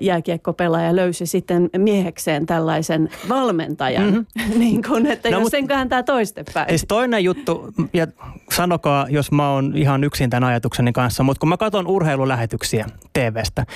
jääkiekkopelaaja 0.00 0.96
löysi 0.96 1.26
sitten 1.26 1.70
miehekseen 1.76 2.46
tällaisen 2.46 3.08
valmentajan, 3.28 4.04
mm-hmm. 4.04 4.58
niin 4.64 4.82
kuin, 4.82 5.06
että 5.06 5.30
no, 5.30 5.40
jos 5.40 5.48
sen 5.50 5.66
kääntää 5.66 6.02
toistepäin. 6.02 6.68
Siis 6.68 6.84
toinen 6.88 7.24
juttu, 7.24 7.68
ja 7.92 8.06
sanokaa, 8.52 9.06
jos 9.10 9.32
mä 9.32 9.50
oon 9.50 9.72
ihan 9.76 10.04
yksin 10.04 10.30
tämän 10.30 10.48
ajatukseni 10.48 10.92
kanssa, 10.92 11.22
mutta 11.22 11.40
kun 11.40 11.48
mä 11.48 11.56
katson 11.56 11.86
urheilulähetyksiä 11.86 12.86
TVstä, 13.12 13.66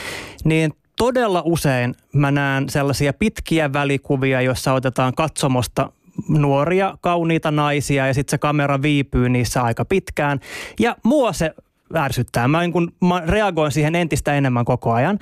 niin 0.44 0.72
todella 0.96 1.42
usein 1.44 1.94
mä 2.12 2.30
näen 2.30 2.68
sellaisia 2.68 3.12
pitkiä 3.12 3.72
välikuvia, 3.72 4.40
joissa 4.40 4.72
otetaan 4.72 5.14
katsomosta 5.14 5.92
nuoria, 6.28 6.98
kauniita 7.00 7.50
naisia 7.50 8.06
ja 8.06 8.14
sitten 8.14 8.30
se 8.30 8.38
kamera 8.38 8.82
viipyy 8.82 9.28
niissä 9.28 9.62
aika 9.62 9.84
pitkään. 9.84 10.40
Ja 10.78 10.96
mua 11.04 11.32
se 11.32 11.54
ärsyttää. 11.96 12.48
Mä, 12.48 12.60
niin 12.60 12.72
kun, 12.72 12.92
mä 13.00 13.22
reagoin 13.26 13.72
siihen 13.72 13.94
entistä 13.94 14.34
enemmän 14.34 14.64
koko 14.64 14.92
ajan. 14.92 15.18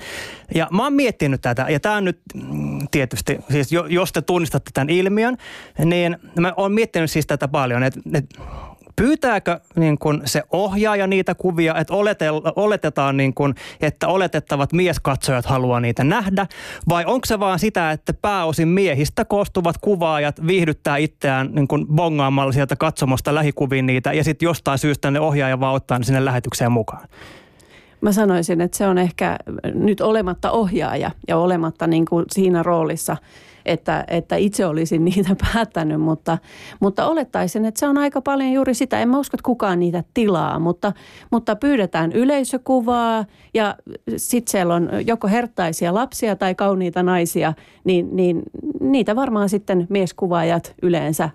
Ja 0.55 0.67
mä 0.71 0.83
oon 0.83 0.93
miettinyt 0.93 1.41
tätä, 1.41 1.65
ja 1.69 1.79
tämä 1.79 2.01
nyt 2.01 2.19
mm, 2.33 2.87
tietysti, 2.91 3.39
siis 3.51 3.69
jos 3.89 4.13
te 4.13 4.21
tunnistatte 4.21 4.71
tämän 4.73 4.89
ilmiön, 4.89 5.37
niin 5.85 6.17
mä 6.39 6.53
oon 6.57 6.71
miettinyt 6.71 7.11
siis 7.11 7.27
tätä 7.27 7.47
paljon, 7.47 7.83
että 7.83 7.99
et, 8.13 8.25
Pyytääkö 8.99 9.59
niin 9.75 9.99
kun 9.99 10.21
se 10.25 10.43
ohjaaja 10.51 11.07
niitä 11.07 11.35
kuvia, 11.35 11.75
että 11.75 11.93
oletetaan, 12.55 13.17
niin 13.17 13.33
kun, 13.33 13.55
että 13.81 14.07
oletettavat 14.07 14.73
mieskatsojat 14.73 15.45
haluaa 15.45 15.79
niitä 15.79 16.03
nähdä, 16.03 16.47
vai 16.89 17.05
onko 17.05 17.25
se 17.25 17.39
vaan 17.39 17.59
sitä, 17.59 17.91
että 17.91 18.13
pääosin 18.13 18.67
miehistä 18.67 19.25
koostuvat 19.25 19.77
kuvaajat 19.77 20.47
viihdyttää 20.47 20.97
itseään 20.97 21.49
niin 21.55 21.67
kun 21.67 21.87
bongaamalla 21.87 22.51
sieltä 22.51 22.75
katsomosta 22.75 23.35
lähikuviin 23.35 23.85
niitä, 23.85 24.13
ja 24.13 24.23
sitten 24.23 24.47
jostain 24.47 24.79
syystä 24.79 25.11
ne 25.11 25.19
ohjaaja 25.19 25.59
vaan 25.59 25.75
ottaa 25.75 25.99
ne 25.99 26.05
sinne 26.05 26.25
lähetykseen 26.25 26.71
mukaan? 26.71 27.07
Mä 28.01 28.11
sanoisin, 28.11 28.61
että 28.61 28.77
se 28.77 28.87
on 28.87 28.97
ehkä 28.97 29.37
nyt 29.73 30.01
olematta 30.01 30.51
ohjaaja 30.51 31.11
ja 31.27 31.37
olematta 31.37 31.87
niin 31.87 32.05
kuin 32.05 32.25
siinä 32.31 32.63
roolissa– 32.63 33.17
että, 33.69 34.05
että 34.07 34.35
itse 34.35 34.65
olisin 34.65 35.05
niitä 35.09 35.35
päättänyt, 35.53 36.01
mutta, 36.01 36.37
mutta 36.79 37.07
olettaisin, 37.07 37.65
että 37.65 37.79
se 37.79 37.87
on 37.87 37.97
aika 37.97 38.21
paljon 38.21 38.51
juuri 38.51 38.73
sitä. 38.73 38.99
En 38.99 39.09
mä 39.09 39.19
usko, 39.19 39.35
että 39.35 39.45
kukaan 39.45 39.79
niitä 39.79 40.03
tilaa, 40.13 40.59
mutta, 40.59 40.93
mutta 41.31 41.55
pyydetään 41.55 42.11
yleisökuvaa 42.11 43.25
ja 43.53 43.75
sitten 44.17 44.51
siellä 44.51 44.75
on 44.75 44.89
joko 45.05 45.27
herttaisia 45.27 45.93
lapsia 45.93 46.35
tai 46.35 46.55
kauniita 46.55 47.03
naisia, 47.03 47.53
niin, 47.83 48.15
niin 48.15 48.41
niitä 48.79 49.15
varmaan 49.15 49.49
sitten 49.49 49.87
mieskuvaajat 49.89 50.75
yleensä 50.81 51.29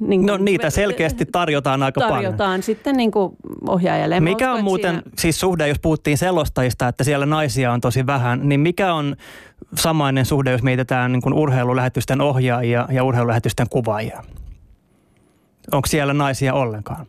niin 0.00 0.26
no 0.26 0.36
niitä 0.36 0.70
selkeästi 0.70 1.26
tarjotaan 1.32 1.82
aika 1.82 2.00
tarjotaan 2.00 2.18
paljon. 2.18 2.36
Tarjotaan 2.36 2.62
sitten 2.62 2.96
niin 2.96 3.10
kuin 3.10 3.36
ohjaajalle. 3.68 4.20
Mikä 4.20 4.52
on 4.52 4.64
muuten, 4.64 4.94
siinä... 4.94 5.10
siis 5.18 5.40
suhde, 5.40 5.68
jos 5.68 5.78
puhuttiin 5.78 6.18
selostajista, 6.18 6.88
että 6.88 7.04
siellä 7.04 7.26
naisia 7.26 7.72
on 7.72 7.80
tosi 7.80 8.06
vähän, 8.06 8.48
niin 8.48 8.60
mikä 8.60 8.94
on 8.94 9.16
samainen 9.74 10.24
suhde, 10.24 10.50
jos 10.50 10.62
mietitään 10.62 11.12
niin 11.12 11.22
kuin 11.22 11.34
urheilulähetysten 11.34 12.20
ohjaajia 12.20 12.88
ja 12.90 13.04
urheilulähetysten 13.04 13.66
kuvaajia? 13.70 14.22
Onko 15.72 15.86
siellä 15.86 16.14
naisia 16.14 16.54
ollenkaan? 16.54 17.06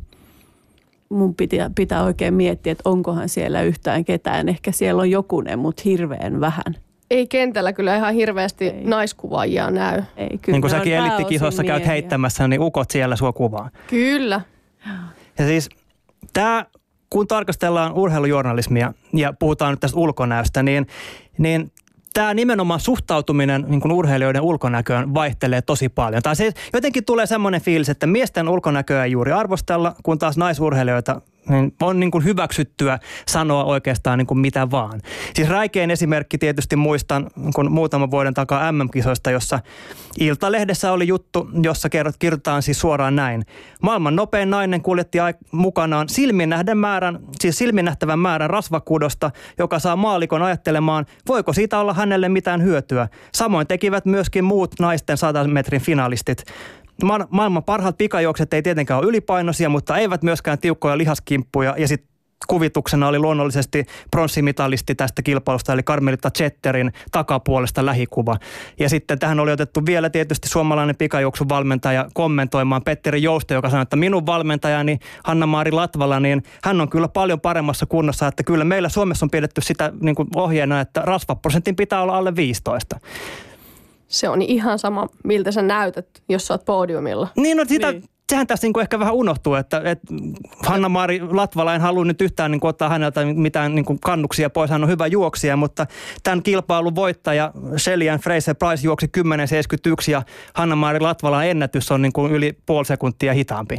Mun 1.10 1.36
pitää, 1.36 1.72
pitää 1.76 2.04
oikein 2.04 2.34
miettiä, 2.34 2.72
että 2.72 2.90
onkohan 2.90 3.30
siellä 3.30 3.62
yhtään 3.62 4.06
ketään. 4.06 4.50
Ehkä 4.50 4.72
siellä 4.72 5.02
on 5.02 5.12
jokunen, 5.12 5.60
mutta 5.60 5.82
hirveän 5.86 6.40
vähän. 6.40 6.76
Ei 7.12 7.28
kentällä 7.28 7.74
kyllä 7.74 7.96
ihan 7.96 8.14
hirveästi 8.14 8.68
ei. 8.68 8.84
naiskuvaajia 8.84 9.72
näy. 9.72 10.02
Ei, 10.18 10.38
kyllä 10.38 10.56
niin 10.56 10.62
kuin 10.62 10.72
säkin 10.72 10.94
elittikisossa 10.94 11.64
käyt 11.64 11.88
heittämässä, 11.88 12.48
niin 12.48 12.62
ukot 12.62 12.92
siellä 12.92 13.16
sua 13.16 13.34
kuvaa. 13.34 13.70
Kyllä. 13.88 14.42
Ja 15.40 15.46
siis 15.46 15.70
tämä, 16.34 16.66
kun 17.10 17.28
tarkastellaan 17.28 17.94
urheilujournalismia 17.94 18.94
ja 19.14 19.34
puhutaan 19.40 19.74
nyt 19.74 19.80
tästä 19.80 20.00
ulkonäöstä, 20.00 20.64
niin, 20.64 20.88
niin 21.38 21.72
tämä 22.14 22.34
nimenomaan 22.34 22.80
suhtautuminen 22.80 23.66
niin 23.68 23.82
kuin 23.82 23.92
urheilijoiden 23.92 24.42
ulkonäköön 24.42 25.14
vaihtelee 25.14 25.62
tosi 25.62 25.90
paljon. 25.90 26.22
Tai 26.22 26.36
se 26.36 26.52
jotenkin 26.74 27.06
tulee 27.06 27.26
semmoinen 27.26 27.62
fiilis, 27.62 27.90
että 27.90 28.08
miesten 28.08 28.50
ulkonäköä 28.50 29.04
ei 29.04 29.12
juuri 29.12 29.32
arvostella, 29.32 29.96
kun 30.04 30.20
taas 30.20 30.38
naisurheilijoita 30.38 31.22
niin 31.50 31.76
on 31.82 32.00
niin 32.00 32.12
kuin 32.12 32.24
hyväksyttyä 32.24 33.00
sanoa 33.28 33.64
oikeastaan 33.64 34.18
niin 34.18 34.28
kuin 34.28 34.40
mitä 34.40 34.72
vaan. 34.72 35.02
Siis 35.34 35.50
räikein 35.50 35.92
esimerkki 35.92 36.38
tietysti 36.38 36.76
muistan 36.76 37.30
kun 37.56 37.72
muutaman 37.72 38.12
vuoden 38.12 38.34
takaa 38.34 38.72
MM-kisoista, 38.72 39.32
jossa 39.32 39.60
Iltalehdessä 40.20 40.92
oli 40.92 41.08
juttu, 41.08 41.50
jossa 41.64 41.90
kerrot, 41.90 42.16
kirjoitetaan 42.20 42.62
siis 42.62 42.80
suoraan 42.80 43.16
näin. 43.16 43.46
Maailman 43.82 44.16
nopein 44.16 44.50
nainen 44.50 44.82
kuljetti 44.82 45.18
mukanaan 45.52 46.10
silminnähden 46.10 46.78
määrän, 46.78 47.20
siis 47.42 47.58
silminnähtävän 47.58 48.20
määrän 48.20 48.50
rasvakudosta, 48.50 49.32
joka 49.58 49.80
saa 49.80 49.96
maalikon 49.96 50.42
ajattelemaan, 50.42 51.06
voiko 51.28 51.54
siitä 51.54 51.80
olla 51.80 51.94
hänelle 51.94 52.30
mitään 52.30 52.64
hyötyä. 52.64 53.08
Samoin 53.34 53.68
tekivät 53.68 54.06
myöskin 54.06 54.44
muut 54.44 54.76
naisten 54.80 55.18
100 55.18 55.44
metrin 55.44 55.82
finalistit. 55.82 56.44
Ma- 57.04 57.28
maailman 57.30 57.64
parhaat 57.64 57.98
pikajuokset 57.98 58.54
ei 58.54 58.62
tietenkään 58.62 59.00
ole 59.00 59.08
ylipainoisia, 59.08 59.70
mutta 59.70 59.98
eivät 59.98 60.24
myöskään 60.24 60.60
tiukkoja 60.60 60.98
lihaskimppuja. 60.98 61.76
Ja 61.78 61.88
sitten 61.88 62.18
kuvituksena 62.48 63.08
oli 63.08 63.20
luonnollisesti 63.20 63.86
pronssimitalisti 64.12 64.96
tästä 64.96 65.22
kilpailusta, 65.22 65.74
eli 65.74 65.84
Karmelita 65.84 66.32
Chetterin 66.32 66.94
takapuolesta 67.12 67.86
lähikuva. 67.86 68.38
Ja 68.80 68.90
sitten 68.90 69.20
tähän 69.20 69.40
oli 69.40 69.52
otettu 69.52 69.86
vielä 69.86 70.10
tietysti 70.10 70.48
suomalainen 70.50 70.96
pikajuoksuvalmentaja 70.96 72.08
kommentoimaan 72.14 72.84
Petteri 72.84 73.24
Jousto, 73.24 73.54
joka 73.54 73.70
sanoi, 73.70 73.84
että 73.84 73.96
minun 73.96 74.26
valmentajani 74.26 75.00
Hanna-Maari 75.24 75.72
Latvala, 75.72 76.20
niin 76.20 76.44
hän 76.64 76.82
on 76.82 76.90
kyllä 76.90 77.08
paljon 77.08 77.42
paremmassa 77.42 77.86
kunnossa, 77.86 78.28
että 78.28 78.44
kyllä 78.44 78.66
meillä 78.66 78.90
Suomessa 78.90 79.26
on 79.26 79.30
pidetty 79.30 79.62
sitä 79.62 79.92
niin 80.02 80.16
kuin 80.16 80.28
ohjeena, 80.36 80.82
että 80.82 81.02
rasvaprosentin 81.02 81.76
pitää 81.76 82.02
olla 82.02 82.18
alle 82.18 82.36
15 82.36 83.00
se 84.08 84.30
on 84.30 84.42
ihan 84.42 84.80
sama, 84.80 85.08
miltä 85.24 85.52
sä 85.52 85.62
näytät, 85.62 86.08
jos 86.30 86.48
sä 86.48 86.54
oot 86.54 86.66
podiumilla. 86.66 87.28
Niin, 87.38 87.58
no 87.58 87.66
sitä, 87.68 87.92
niin. 87.92 88.04
sehän 88.30 88.48
tässä 88.48 88.68
niin 88.68 88.80
ehkä 88.80 89.00
vähän 89.00 89.14
unohtuu, 89.14 89.56
että, 89.56 89.82
että 89.86 90.08
Hanna-Maari 90.64 91.22
Latvala 91.32 91.76
en 91.76 91.82
halua 91.82 92.06
nyt 92.06 92.22
yhtään 92.22 92.52
niin 92.52 92.66
ottaa 92.66 92.90
häneltä 92.90 93.26
mitään 93.26 93.76
niin 93.76 94.00
kannuksia 94.02 94.50
pois, 94.50 94.72
hän 94.72 94.84
on 94.84 94.90
hyvä 94.90 95.08
juoksija, 95.08 95.58
mutta 95.58 95.86
tämän 96.24 96.44
kilpailun 96.44 96.96
voittaja 96.96 97.52
Shelley 97.78 98.18
Fraser 98.18 98.56
Price 98.56 98.86
juoksi 98.86 99.08
10.71 99.18 100.12
ja 100.12 100.22
Hanna-Maari 100.54 101.00
Latvalan 101.00 101.48
ennätys 101.48 101.92
on 101.92 102.02
niin 102.02 102.14
kuin 102.14 102.32
yli 102.32 102.58
puoli 102.66 102.86
sekuntia 102.86 103.34
hitaampi. 103.34 103.78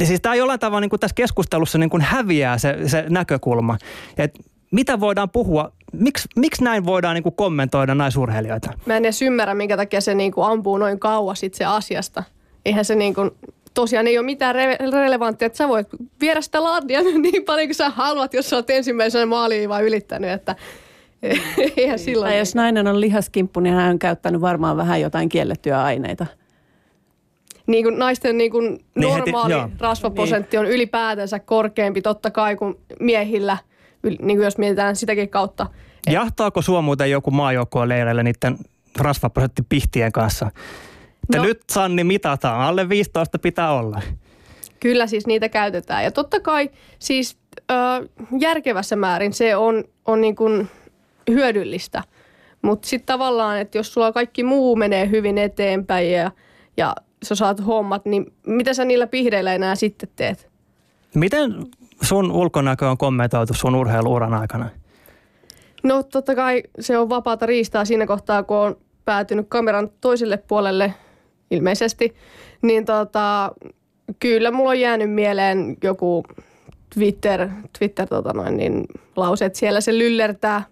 Ja 0.00 0.06
siis 0.06 0.20
tämä 0.20 0.34
jollain 0.34 0.60
tavalla 0.60 0.80
niin 0.80 0.90
kuin 0.90 1.00
tässä 1.00 1.14
keskustelussa 1.14 1.78
niin 1.78 1.90
kuin 1.90 2.02
häviää 2.02 2.58
se, 2.58 2.76
se 2.86 3.04
näkökulma. 3.08 3.78
Et 4.18 4.38
mitä 4.70 5.00
voidaan 5.00 5.30
puhua, 5.30 5.72
miksi, 5.92 6.28
miksi 6.36 6.64
näin 6.64 6.86
voidaan 6.86 7.14
niin 7.14 7.22
kuin 7.22 7.34
kommentoida 7.34 7.94
naisurheilijoita? 7.94 8.72
Mä 8.86 8.96
en 8.96 9.04
edes 9.04 9.22
ymmärrä, 9.22 9.54
minkä 9.54 9.76
takia 9.76 10.00
se 10.00 10.14
niin 10.14 10.32
kuin 10.32 10.46
ampuu 10.46 10.78
noin 10.78 11.00
kauas 11.00 11.42
itse 11.42 11.64
asiasta. 11.64 12.22
Eihän 12.64 12.84
se 12.84 12.94
niin 12.94 13.14
kuin, 13.14 13.30
tosiaan 13.74 14.06
ei 14.06 14.18
ole 14.18 14.26
mitään 14.26 14.54
re- 14.54 14.92
relevanttia, 14.92 15.46
että 15.46 15.56
sä 15.56 15.68
voit 15.68 15.88
viedä 16.20 16.40
sitä 16.40 16.64
ladia 16.64 17.00
niin 17.22 17.44
paljon 17.44 17.68
kuin 17.68 17.74
sä 17.74 17.90
haluat, 17.90 18.34
jos 18.34 18.50
sä 18.50 18.56
oot 18.56 18.70
ensimmäisenä 18.70 19.26
maaliin 19.26 19.68
vaan 19.68 19.84
ylittänyt, 19.84 20.30
että 20.30 20.56
eihän 21.76 21.98
silloin. 21.98 22.30
Tai 22.30 22.38
jos 22.38 22.54
nainen 22.54 22.86
on 22.86 23.00
lihaskimppu, 23.00 23.60
niin 23.60 23.74
hän 23.74 23.90
on 23.90 23.98
käyttänyt 23.98 24.40
varmaan 24.40 24.76
vähän 24.76 25.00
jotain 25.00 25.28
kiellettyä 25.28 25.82
aineita 25.82 26.26
niin 27.66 27.84
kuin 27.84 27.98
naisten 27.98 28.38
niin 28.38 28.50
kuin 28.50 28.84
niin 28.94 29.08
normaali 29.08 29.54
heti, 29.54 29.72
rasvaprosentti 29.78 30.56
niin. 30.56 30.66
on 30.66 30.72
ylipäätänsä 30.72 31.38
korkeampi 31.38 32.02
totta 32.02 32.30
kai 32.30 32.56
kuin 32.56 32.76
miehillä– 33.00 33.58
niin 34.02 34.18
kuin 34.36 34.42
jos 34.42 34.58
mietitään 34.58 34.96
sitäkin 34.96 35.28
kautta. 35.28 35.66
Jahtaako 36.10 36.62
sua 36.62 36.82
muuten 36.82 37.10
joku 37.10 37.30
maajoukkoon 37.30 37.88
leireille 37.88 38.22
niiden 38.22 38.58
rasvaprosentti 38.98 39.62
pihtien 39.68 40.12
kanssa? 40.12 40.46
Että 41.22 41.38
no, 41.38 41.42
nyt 41.42 41.62
Sanni 41.72 42.04
mitataan, 42.04 42.60
alle 42.60 42.88
15 42.88 43.38
pitää 43.38 43.72
olla. 43.72 44.02
Kyllä 44.80 45.06
siis 45.06 45.26
niitä 45.26 45.48
käytetään. 45.48 46.04
Ja 46.04 46.10
totta 46.10 46.40
kai 46.40 46.70
siis 46.98 47.38
ö, 47.56 47.74
järkevässä 48.38 48.96
määrin 48.96 49.32
se 49.32 49.56
on, 49.56 49.84
on 50.06 50.20
niin 50.20 50.36
kuin 50.36 50.68
hyödyllistä. 51.30 52.02
Mutta 52.62 52.88
sitten 52.88 53.06
tavallaan, 53.06 53.58
että 53.58 53.78
jos 53.78 53.92
sulla 53.92 54.12
kaikki 54.12 54.44
muu 54.44 54.76
menee 54.76 55.10
hyvin 55.10 55.38
eteenpäin 55.38 56.12
ja, 56.12 56.30
ja 56.76 56.94
sä 57.22 57.34
saat 57.34 57.66
hommat, 57.66 58.04
niin 58.04 58.32
mitä 58.46 58.74
sä 58.74 58.84
niillä 58.84 59.06
pihdeillä 59.06 59.54
enää 59.54 59.74
sitten 59.74 60.08
teet? 60.16 60.50
Miten 61.14 61.54
sun 62.02 62.32
ulkonäkö 62.32 62.90
on 62.90 62.98
kommentoitu 62.98 63.54
sun 63.54 63.74
urheiluuran 63.74 64.34
aikana? 64.34 64.68
No 65.82 66.02
totta 66.02 66.34
kai 66.34 66.62
se 66.80 66.98
on 66.98 67.08
vapaata 67.08 67.46
riistaa 67.46 67.84
siinä 67.84 68.06
kohtaa, 68.06 68.42
kun 68.42 68.56
on 68.56 68.76
päätynyt 69.04 69.46
kameran 69.48 69.90
toiselle 70.00 70.36
puolelle 70.36 70.94
ilmeisesti. 71.50 72.14
Niin 72.62 72.84
tota, 72.84 73.52
kyllä 74.20 74.50
mulla 74.50 74.70
on 74.70 74.80
jäänyt 74.80 75.10
mieleen 75.10 75.76
joku 75.82 76.24
Twitter, 76.94 77.48
Twitter 77.78 78.06
tota 78.08 78.32
noin, 78.32 78.56
niin 78.56 78.84
lause, 79.16 79.44
että 79.44 79.58
siellä 79.58 79.80
se 79.80 79.98
lyllertää, 79.98 80.62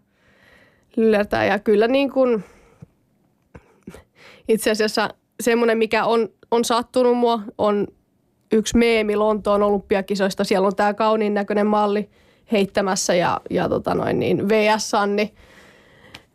lyllertää 0.96 1.44
ja 1.44 1.58
kyllä 1.58 1.88
niin 1.88 2.10
kuin 2.10 2.44
itse 4.48 4.70
asiassa 4.70 5.08
semmoinen, 5.40 5.78
mikä 5.78 6.04
on, 6.04 6.28
on 6.50 6.64
sattunut 6.64 7.18
mua, 7.18 7.40
on 7.58 7.86
yksi 8.52 8.76
meemi 8.76 9.16
Lontoon 9.16 9.62
olympiakisoista. 9.62 10.44
Siellä 10.44 10.66
on 10.66 10.76
tämä 10.76 10.94
kauniin 10.94 11.34
näköinen 11.34 11.66
malli 11.66 12.10
heittämässä 12.52 13.14
ja, 13.14 13.40
ja 13.50 13.68
tota 13.68 13.94
noin, 13.94 14.18
niin 14.18 14.48
VS 14.48 14.90
Sanni. 14.90 15.34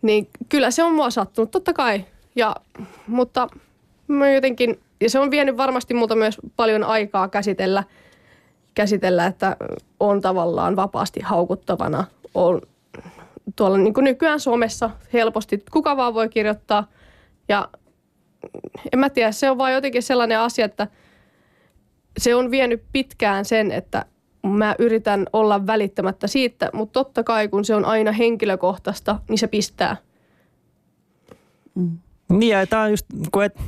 Niin 0.01 0.29
kyllä 0.49 0.71
se 0.71 0.83
on 0.83 0.93
mua 0.93 1.09
sattunut, 1.09 1.51
totta 1.51 1.73
kai. 1.73 2.05
Ja, 2.35 2.55
mutta 3.07 3.47
mä 4.07 4.31
jotenkin, 4.31 4.79
ja 5.01 5.09
se 5.09 5.19
on 5.19 5.31
vienyt 5.31 5.57
varmasti 5.57 5.93
multa 5.93 6.15
myös 6.15 6.37
paljon 6.55 6.83
aikaa 6.83 7.27
käsitellä, 7.27 7.83
käsitellä 8.73 9.25
että 9.25 9.57
on 9.99 10.21
tavallaan 10.21 10.75
vapaasti 10.75 11.19
haukuttavana. 11.19 12.03
On 12.33 12.61
tuolla 13.55 13.77
niin 13.77 13.93
kuin 13.93 14.03
nykyään 14.03 14.39
somessa 14.39 14.89
helposti, 15.13 15.63
kuka 15.71 15.97
vaan 15.97 16.13
voi 16.13 16.29
kirjoittaa. 16.29 16.87
Ja 17.49 17.69
en 18.93 18.99
mä 18.99 19.09
tiedä, 19.09 19.31
se 19.31 19.49
on 19.49 19.57
vaan 19.57 19.73
jotenkin 19.73 20.03
sellainen 20.03 20.39
asia, 20.39 20.65
että– 20.65 20.87
se 22.17 22.35
on 22.35 22.51
vienyt 22.51 22.83
pitkään 22.91 23.45
sen, 23.45 23.71
että 23.71 24.05
mä 24.43 24.75
yritän 24.79 25.25
olla 25.33 25.67
välittämättä 25.67 26.27
siitä, 26.27 26.69
mutta 26.73 26.93
totta 26.93 27.23
kai 27.23 27.47
kun 27.47 27.65
se 27.65 27.75
on 27.75 27.85
aina 27.85 28.11
henkilökohtaista, 28.11 29.19
niin 29.29 29.37
se 29.37 29.47
pistää. 29.47 29.97
Mm. 31.75 31.97
Niin 32.29 32.51
ja 32.51 32.67
tämä 32.67 32.81
on 32.81 32.89
just, 32.89 33.05
kun 33.31 33.43
et, 33.43 33.59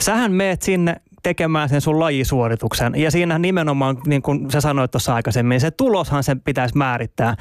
sähän 0.00 0.32
meet 0.32 0.62
sinne 0.62 0.96
tekemään 1.22 1.68
sen 1.68 1.80
sun 1.80 2.00
lajisuorituksen. 2.00 2.94
Ja 2.96 3.10
siinä 3.10 3.38
nimenomaan, 3.38 3.96
niin 4.06 4.22
kuin 4.22 4.50
sä 4.50 4.60
sanoit 4.60 4.90
tuossa 4.90 5.14
aikaisemmin, 5.14 5.60
se 5.60 5.70
tuloshan 5.70 6.24
sen 6.24 6.40
pitäisi 6.40 6.76
määrittää. 6.76 7.36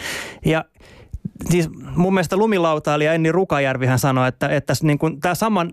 Ja 0.45 0.65
siis 1.49 1.69
mun 1.95 2.13
mielestä 2.13 2.37
lumilautailija 2.37 3.13
Enni 3.13 3.31
Rukajärvihän 3.31 3.99
sanoi, 3.99 4.27
että, 4.27 4.47
että 4.47 4.73
niin 4.81 4.99
kuin 4.99 5.19
tämä 5.19 5.35
saman 5.35 5.71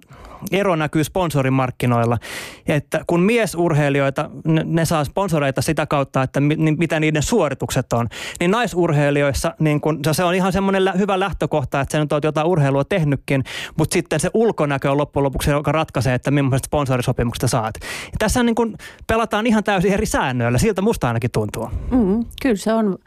ero 0.53 0.76
näkyy 0.76 1.05
sponsorimarkkinoilla. 1.05 2.18
Että 2.66 3.01
kun 3.07 3.20
miesurheilijoita, 3.20 4.30
ne, 4.44 4.62
ne 4.64 4.84
saa 4.84 5.05
sponsoreita 5.05 5.62
sitä 5.62 5.86
kautta, 5.86 6.22
että 6.22 6.40
mi, 6.40 6.55
niin 6.55 6.78
mitä 6.78 7.01
niiden 7.01 7.22
suoritukset 7.22 7.92
on, 7.92 8.09
niin 8.40 8.51
naisurheilijoissa 8.51 9.55
niin 9.59 9.80
kun, 9.80 10.01
se 10.12 10.24
on 10.24 10.34
ihan 10.34 10.53
semmoinen 10.53 10.84
lä, 10.84 10.92
hyvä 10.92 11.20
lähtökohta, 11.20 11.80
että 11.80 11.92
sä 11.92 11.99
nyt 11.99 12.24
jotain 12.24 12.47
urheilua 12.47 12.84
tehnytkin, 12.84 13.44
mutta 13.78 13.94
sitten 13.94 14.20
se 14.20 14.30
ulkonäkö 14.34 14.90
on 14.90 14.99
loppujen 14.99 15.24
lopuksi, 15.24 15.51
joka 15.51 15.72
ratkaisee, 15.72 16.14
että 16.14 16.30
millaisesta 16.30 16.66
sponsorisopimuksesta 16.66 17.49
saat. 17.49 17.74
Ja 17.82 18.16
tässä 18.18 18.42
niin 18.42 18.55
kun 18.55 18.76
pelataan 19.07 19.47
ihan 19.47 19.64
täysin 19.64 19.92
eri 19.92 20.07
säännöillä, 20.07 20.59
siltä 20.59 20.82
musta 20.82 21.07
ainakin 21.07 21.30
tuntuu. 21.30 21.70
Mm, 21.90 22.24
kyllä 22.42 22.57
se 22.57 22.72
on 22.72 22.99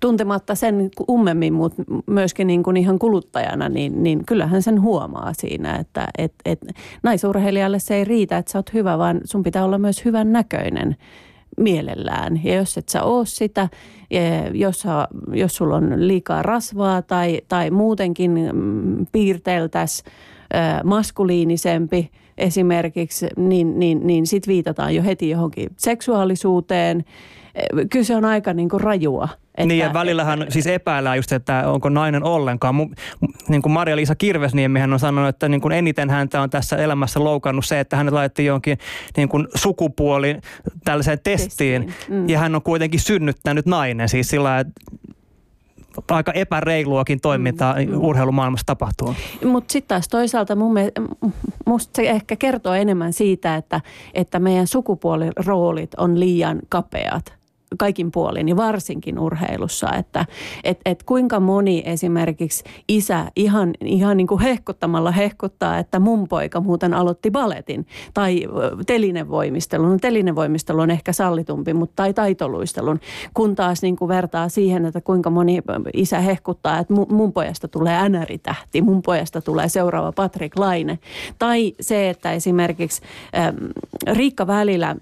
tuntematta 0.00 0.54
sen 0.54 0.90
ummemmin, 1.10 1.54
mutta 1.54 1.82
myöskin 2.06 2.46
niin 2.46 2.62
kuin 2.62 2.76
ihan 2.76 2.98
kuluttajana, 2.98 3.68
niin, 3.68 4.02
niin 4.02 4.24
kyllähän 4.26 4.62
sen 4.62 4.82
huomaa 4.82 5.32
siinä, 5.32 5.76
että 5.76 6.08
et, 6.18 6.34
et 6.44 6.60
naisurheilijalle 7.02 7.78
se 7.78 7.94
ei 7.94 8.04
riitä, 8.04 8.38
että 8.38 8.52
sä 8.52 8.58
oot 8.58 8.74
hyvä, 8.74 8.98
vaan 8.98 9.20
sun 9.24 9.42
pitää 9.42 9.64
olla 9.64 9.78
myös 9.78 10.04
hyvän 10.04 10.32
näköinen 10.32 10.96
mielellään. 11.60 12.40
Ja 12.44 12.54
jos 12.54 12.78
et 12.78 12.88
sä 12.88 13.02
oo 13.02 13.24
sitä, 13.24 13.68
jos, 14.54 14.84
jos 15.32 15.56
sulla 15.56 15.76
on 15.76 16.08
liikaa 16.08 16.42
rasvaa 16.42 17.02
tai, 17.02 17.40
tai 17.48 17.70
muutenkin 17.70 18.50
mm, 18.52 19.06
piirteiltäs 19.12 20.02
maskuliinisempi 20.84 22.10
esimerkiksi, 22.38 23.26
niin, 23.36 23.78
niin, 23.78 24.06
niin 24.06 24.26
sit 24.26 24.46
viitataan 24.46 24.94
jo 24.94 25.02
heti 25.02 25.30
johonkin 25.30 25.68
seksuaalisuuteen– 25.76 27.04
kyllä 27.90 28.04
se 28.04 28.16
on 28.16 28.24
aika 28.24 28.52
niin 28.52 28.68
kuin 28.68 28.80
rajua. 28.80 29.28
Että, 29.58 29.68
niin 29.68 29.78
ja 29.78 29.92
välillähän 29.92 30.46
siis 30.48 30.66
epäillään 30.66 31.16
just, 31.16 31.32
että 31.32 31.70
onko 31.70 31.88
nainen 31.88 32.24
ollenkaan. 32.24 32.74
niin 33.48 33.62
kuin 33.62 33.72
Maria-Liisa 33.72 34.14
Kirvesniemihän 34.14 34.92
on 34.92 34.98
sanonut, 34.98 35.28
että 35.28 35.48
niin 35.48 35.60
kuin 35.60 35.72
eniten 35.72 36.10
häntä 36.10 36.40
on 36.40 36.50
tässä 36.50 36.76
elämässä 36.76 37.24
loukannut 37.24 37.64
se, 37.64 37.80
että 37.80 37.96
hänet 37.96 38.14
laitettiin 38.14 38.46
jonkin 38.46 38.78
niin 39.16 39.28
kuin 39.28 39.48
sukupuoli 39.54 40.36
tällaiseen 40.84 41.18
testiin. 41.24 41.86
testiin. 41.86 42.18
Mm. 42.18 42.28
Ja 42.28 42.38
hän 42.38 42.54
on 42.54 42.62
kuitenkin 42.62 43.00
synnyttänyt 43.00 43.66
nainen. 43.66 44.08
Siis 44.08 44.28
sillä 44.28 44.64
aika 46.10 46.32
epäreiluakin 46.32 47.20
toimintaa 47.20 47.74
mm, 47.74 47.90
mm. 47.90 48.04
urheilumaailmassa 48.04 48.66
tapahtuu. 48.66 49.14
Mutta 49.44 49.72
sitten 49.72 49.88
taas 49.88 50.08
toisaalta 50.08 50.56
mun 50.56 50.72
mielestä, 50.72 51.02
musta 51.66 51.96
se 51.96 52.10
ehkä 52.10 52.36
kertoo 52.36 52.74
enemmän 52.74 53.12
siitä, 53.12 53.56
että, 53.56 53.80
että 54.14 54.38
meidän 54.38 54.66
sukupuoliroolit 54.66 55.94
on 55.94 56.20
liian 56.20 56.58
kapeat 56.68 57.37
kaikin 57.78 58.10
puolin 58.10 58.48
ja 58.48 58.56
varsinkin 58.56 59.18
urheilussa, 59.18 59.92
että 59.98 60.26
et, 60.64 60.80
et 60.84 61.02
kuinka 61.02 61.40
moni 61.40 61.82
esimerkiksi 61.86 62.64
isä 62.88 63.26
ihan, 63.36 63.70
ihan 63.84 64.16
niin 64.16 64.26
kuin 64.26 64.40
hehkuttamalla 64.40 65.10
hehkuttaa, 65.10 65.78
että 65.78 65.98
mun 65.98 66.28
poika 66.28 66.60
muuten 66.60 66.94
aloitti 66.94 67.30
baletin 67.30 67.86
tai 68.14 68.42
telinevoimistelun. 68.86 69.90
No, 69.90 69.98
telinevoimistelu 70.00 70.80
on 70.80 70.90
ehkä 70.90 71.12
sallitumpi, 71.12 71.74
mutta 71.74 71.94
tai 71.96 72.14
taitoluistelun, 72.14 73.00
kun 73.34 73.54
taas 73.54 73.82
niin 73.82 73.96
kuin 73.96 74.08
vertaa 74.08 74.48
siihen, 74.48 74.86
että 74.86 75.00
kuinka 75.00 75.30
moni 75.30 75.58
isä 75.94 76.20
hehkuttaa, 76.20 76.78
että 76.78 76.94
mun 76.94 77.32
pojasta 77.32 77.68
tulee 77.68 78.08
NR-tähti, 78.08 78.82
mun 78.82 79.02
pojasta 79.02 79.40
tulee 79.40 79.68
seuraava 79.68 80.12
Patrick 80.12 80.58
Laine. 80.58 80.98
Tai 81.38 81.74
se, 81.80 82.10
että 82.10 82.32
esimerkiksi 82.32 83.02
ähm, 83.36 83.56
Riikka 84.12 84.46
Välillä 84.46 84.88
äh, 84.88 84.96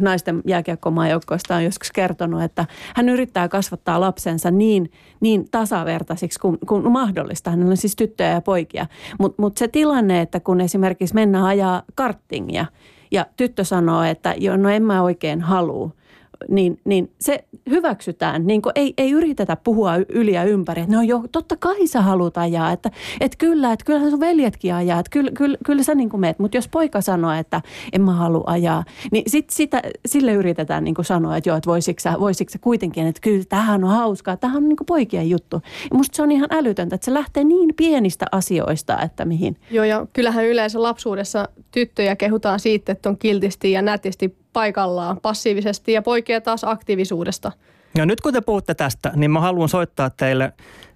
naisten 0.00 0.42
jääkiekkomaajoukkoista 0.46 1.56
on 1.56 1.64
joskus 1.64 1.91
kertonut, 1.92 2.42
että 2.42 2.66
hän 2.94 3.08
yrittää 3.08 3.48
kasvattaa 3.48 4.00
lapsensa 4.00 4.50
niin, 4.50 4.92
niin 5.20 5.50
tasavertaisiksi 5.50 6.40
kuin, 6.40 6.58
kuin 6.66 6.92
mahdollista. 6.92 7.50
Hänellä 7.50 7.70
on 7.70 7.76
siis 7.76 7.96
tyttöjä 7.96 8.30
ja 8.30 8.40
poikia. 8.40 8.86
Mutta 9.18 9.42
mut 9.42 9.56
se 9.56 9.68
tilanne, 9.68 10.20
että 10.20 10.40
kun 10.40 10.60
esimerkiksi 10.60 11.14
mennään 11.14 11.44
ajaa 11.44 11.82
karttingia 11.94 12.66
ja 13.10 13.26
tyttö 13.36 13.64
sanoo, 13.64 14.02
että 14.02 14.34
joo, 14.38 14.56
no 14.56 14.68
en 14.68 14.82
mä 14.82 15.02
oikein 15.02 15.40
halua– 15.40 15.90
niin, 16.48 16.80
niin 16.84 17.10
se 17.20 17.44
hyväksytään. 17.70 18.46
Niin 18.46 18.62
kuin 18.62 18.72
ei, 18.74 18.94
ei 18.98 19.10
yritetä 19.10 19.56
puhua 19.56 19.92
yli 20.08 20.32
ja 20.32 20.44
ympäri. 20.44 20.84
No 20.86 21.02
jo, 21.02 21.22
totta 21.32 21.56
kai 21.56 21.86
sä 21.86 22.02
haluat 22.02 22.38
ajaa. 22.38 22.72
Että, 22.72 22.90
että 23.20 23.38
kyllä, 23.38 23.72
että 23.72 23.84
kyllähän 23.84 24.10
sun 24.10 24.20
veljetkin 24.20 24.74
ajaa. 24.74 25.00
Että 25.00 25.10
kyllä, 25.10 25.30
kyllä, 25.34 25.58
kyllä 25.64 25.82
sä 25.82 25.94
niin 25.94 26.10
meet. 26.16 26.38
Mutta 26.38 26.56
jos 26.56 26.68
poika 26.68 27.00
sanoo, 27.00 27.32
että 27.32 27.62
en 27.92 28.02
mä 28.02 28.12
halua 28.12 28.44
ajaa, 28.46 28.84
niin 29.12 29.24
sit 29.26 29.50
sitä, 29.50 29.82
sille 30.06 30.32
yritetään 30.32 30.84
niin 30.84 30.94
kuin 30.94 31.04
sanoa, 31.04 31.36
että 31.36 31.50
joo, 31.50 31.56
että 31.56 31.70
voisitko 31.70 32.00
sä, 32.00 32.14
voisitko 32.20 32.58
kuitenkin, 32.60 33.06
että 33.06 33.20
kyllä 33.20 33.44
tähän 33.48 33.84
on 33.84 33.90
hauskaa. 33.90 34.36
Tähän 34.36 34.56
on 34.56 34.68
niin 34.68 34.76
poikien 34.86 35.30
juttu. 35.30 35.60
Musta 35.92 36.16
se 36.16 36.22
on 36.22 36.32
ihan 36.32 36.48
älytöntä, 36.52 36.94
että 36.94 37.04
se 37.04 37.14
lähtee 37.14 37.44
niin 37.44 37.74
pienistä 37.76 38.26
asioista, 38.32 39.00
että 39.00 39.24
mihin. 39.24 39.56
Joo, 39.70 39.84
ja 39.84 40.06
kyllähän 40.12 40.44
yleensä 40.44 40.82
lapsuudessa 40.82 41.48
tyttöjä 41.70 42.16
kehutaan 42.16 42.60
siitä, 42.60 42.92
että 42.92 43.08
on 43.08 43.18
kiltisti 43.18 43.72
ja 43.72 43.82
nätisti 43.82 44.41
paikallaan 44.52 45.20
passiivisesti 45.22 45.92
ja 45.92 46.02
poikia 46.02 46.40
taas 46.40 46.64
aktiivisuudesta. 46.64 47.52
Ja 47.94 48.06
nyt 48.06 48.20
kun 48.20 48.32
te 48.32 48.40
puhutte 48.40 48.74
tästä, 48.74 49.12
niin 49.16 49.30
mä 49.30 49.40
haluan 49.40 49.68
soittaa 49.68 50.10
teille 50.10 50.52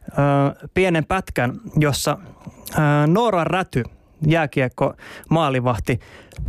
ö, 0.09 0.67
pienen 0.75 1.05
pätkän, 1.05 1.61
jossa 1.77 2.19
ö, 2.73 3.07
Noora 3.07 3.45
Räty, 3.45 3.85
jääkiekko 4.27 4.95
maalivahti, 5.31 6.01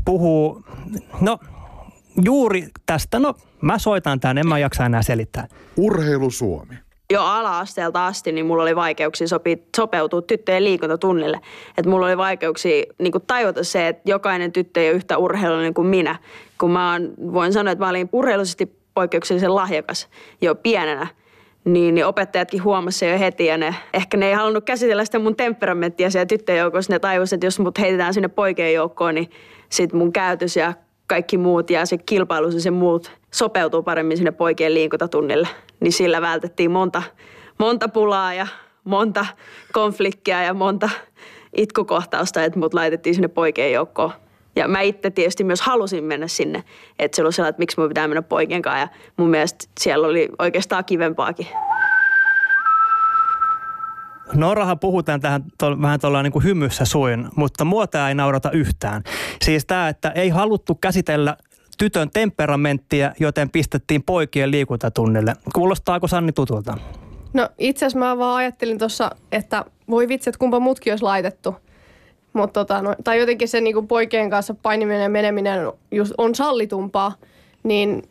puhuu, 0.05 0.63
no 1.21 1.39
juuri 2.25 2.67
tästä, 2.85 3.19
no 3.19 3.33
mä 3.61 3.79
soitan 3.79 4.19
tämän, 4.19 4.37
en 4.37 4.47
mä 4.47 4.59
jaksa 4.59 4.85
enää 4.85 5.01
selittää. 5.01 5.47
Urheilu 5.77 6.31
Suomi 6.31 6.86
jo 7.13 7.23
ala-asteelta 7.23 8.07
asti 8.07 8.31
niin 8.31 8.45
mulla 8.45 8.63
oli 8.63 8.75
vaikeuksia 8.75 9.27
sopi, 9.27 9.63
sopeutua 9.75 10.21
tyttöjen 10.21 10.63
liikuntatunnille. 10.63 11.39
Että 11.77 11.89
mulla 11.89 12.05
oli 12.05 12.17
vaikeuksia 12.17 12.83
niin 12.99 13.11
kuin 13.11 13.23
tajuta 13.27 13.63
se, 13.63 13.87
että 13.87 14.01
jokainen 14.05 14.51
tyttö 14.51 14.81
ei 14.81 14.89
ole 14.89 14.95
yhtä 14.95 15.17
urheilullinen 15.17 15.73
kuin 15.73 15.87
minä. 15.87 16.15
Kun 16.57 16.71
mä 16.71 16.91
oon, 16.91 17.13
voin 17.33 17.53
sanoa, 17.53 17.71
että 17.71 17.85
mä 17.85 17.89
olin 17.89 18.09
urheilullisesti 18.11 18.77
poikkeuksellisen 18.93 19.55
lahjakas 19.55 20.07
jo 20.41 20.55
pienenä. 20.55 21.07
Niin, 21.65 21.95
niin 21.95 22.05
opettajatkin 22.05 22.63
huomasivat 22.63 23.13
jo 23.13 23.19
heti 23.19 23.45
ja 23.45 23.57
ne, 23.57 23.75
ehkä 23.93 24.17
ne 24.17 24.27
ei 24.27 24.33
halunnut 24.33 24.63
käsitellä 24.63 25.05
sitä 25.05 25.19
mun 25.19 25.35
temperamenttia 25.35 26.09
siellä 26.09 26.25
tyttöjen 26.25 26.59
joukossa. 26.59 26.93
Ne 26.93 26.99
tajusivat, 26.99 27.37
että 27.37 27.47
jos 27.47 27.59
mut 27.59 27.79
heitetään 27.79 28.13
sinne 28.13 28.27
poikien 28.27 28.73
joukkoon, 28.73 29.15
niin 29.15 29.29
sit 29.69 29.93
mun 29.93 30.13
käytös 30.13 30.55
ja 30.55 30.73
kaikki 31.07 31.37
muut 31.37 31.69
ja 31.69 31.85
se 31.85 31.97
kilpailu 31.97 32.49
ja 32.49 32.61
se 32.61 32.71
muut 32.71 33.11
sopeutuu 33.33 33.83
paremmin 33.83 34.17
sinne 34.17 34.31
poikien 34.31 34.73
liikuntatunnille. 34.73 35.47
Niin 35.79 35.93
sillä 35.93 36.21
vältettiin 36.21 36.71
monta, 36.71 37.03
monta 37.57 37.87
pulaa 37.87 38.33
ja 38.33 38.47
monta 38.83 39.25
konfliktia 39.73 40.43
ja 40.43 40.53
monta 40.53 40.89
itkukohtausta, 41.57 42.43
että 42.43 42.59
mut 42.59 42.73
laitettiin 42.73 43.15
sinne 43.15 43.27
poikien 43.27 43.71
joukkoon. 43.71 44.11
Ja 44.55 44.67
mä 44.67 44.81
itse 44.81 45.09
tietysti 45.11 45.43
myös 45.43 45.61
halusin 45.61 46.03
mennä 46.03 46.27
sinne, 46.27 46.63
että 46.99 47.15
se 47.15 47.23
oli 47.23 47.33
sellainen, 47.33 47.49
että 47.49 47.59
miksi 47.59 47.79
mun 47.79 47.87
pitää 47.87 48.07
mennä 48.07 48.21
poikien 48.21 48.61
kanssa. 48.61 48.79
Ja 48.79 48.87
mun 49.17 49.29
mielestä 49.29 49.65
siellä 49.79 50.07
oli 50.07 50.29
oikeastaan 50.39 50.85
kivempaakin. 50.85 51.47
Norahan 54.33 54.79
puhutaan 54.79 55.19
tähän 55.21 55.43
to, 55.57 55.81
vähän 55.81 55.99
tuolla 55.99 56.23
niin 56.23 56.33
kuin 56.33 56.43
hymyssä 56.43 56.85
suin, 56.85 57.27
mutta 57.35 57.65
mua 57.65 57.87
tämä 57.87 58.09
ei 58.09 58.15
naurata 58.15 58.51
yhtään. 58.51 59.03
Siis 59.41 59.65
tämä, 59.65 59.89
että 59.89 60.09
ei 60.09 60.29
haluttu 60.29 60.75
käsitellä 60.75 61.37
tytön 61.77 62.09
temperamenttia, 62.13 63.11
joten 63.19 63.49
pistettiin 63.49 64.03
poikien 64.03 64.51
liikuntatunnille. 64.51 65.33
Kuulostaako 65.53 66.07
Sanni 66.07 66.31
tutulta? 66.31 66.77
No 67.33 67.49
itse 67.57 67.85
asiassa 67.85 67.99
mä 67.99 68.17
vaan 68.17 68.37
ajattelin 68.37 68.77
tuossa, 68.77 69.11
että 69.31 69.65
voi 69.89 70.07
vitsi, 70.07 70.29
että 70.29 70.39
kumpa 70.39 70.59
mutkin 70.59 70.93
olisi 70.93 71.03
laitettu. 71.03 71.55
Mut 72.33 72.53
tota, 72.53 72.81
no, 72.81 72.95
tai 73.03 73.19
jotenkin 73.19 73.47
se 73.47 73.61
niinku 73.61 73.81
poikien 73.81 74.29
kanssa 74.29 74.53
painiminen 74.53 75.03
ja 75.03 75.09
meneminen 75.09 75.71
just 75.91 76.13
on 76.17 76.35
sallitumpaa, 76.35 77.15
niin 77.63 78.03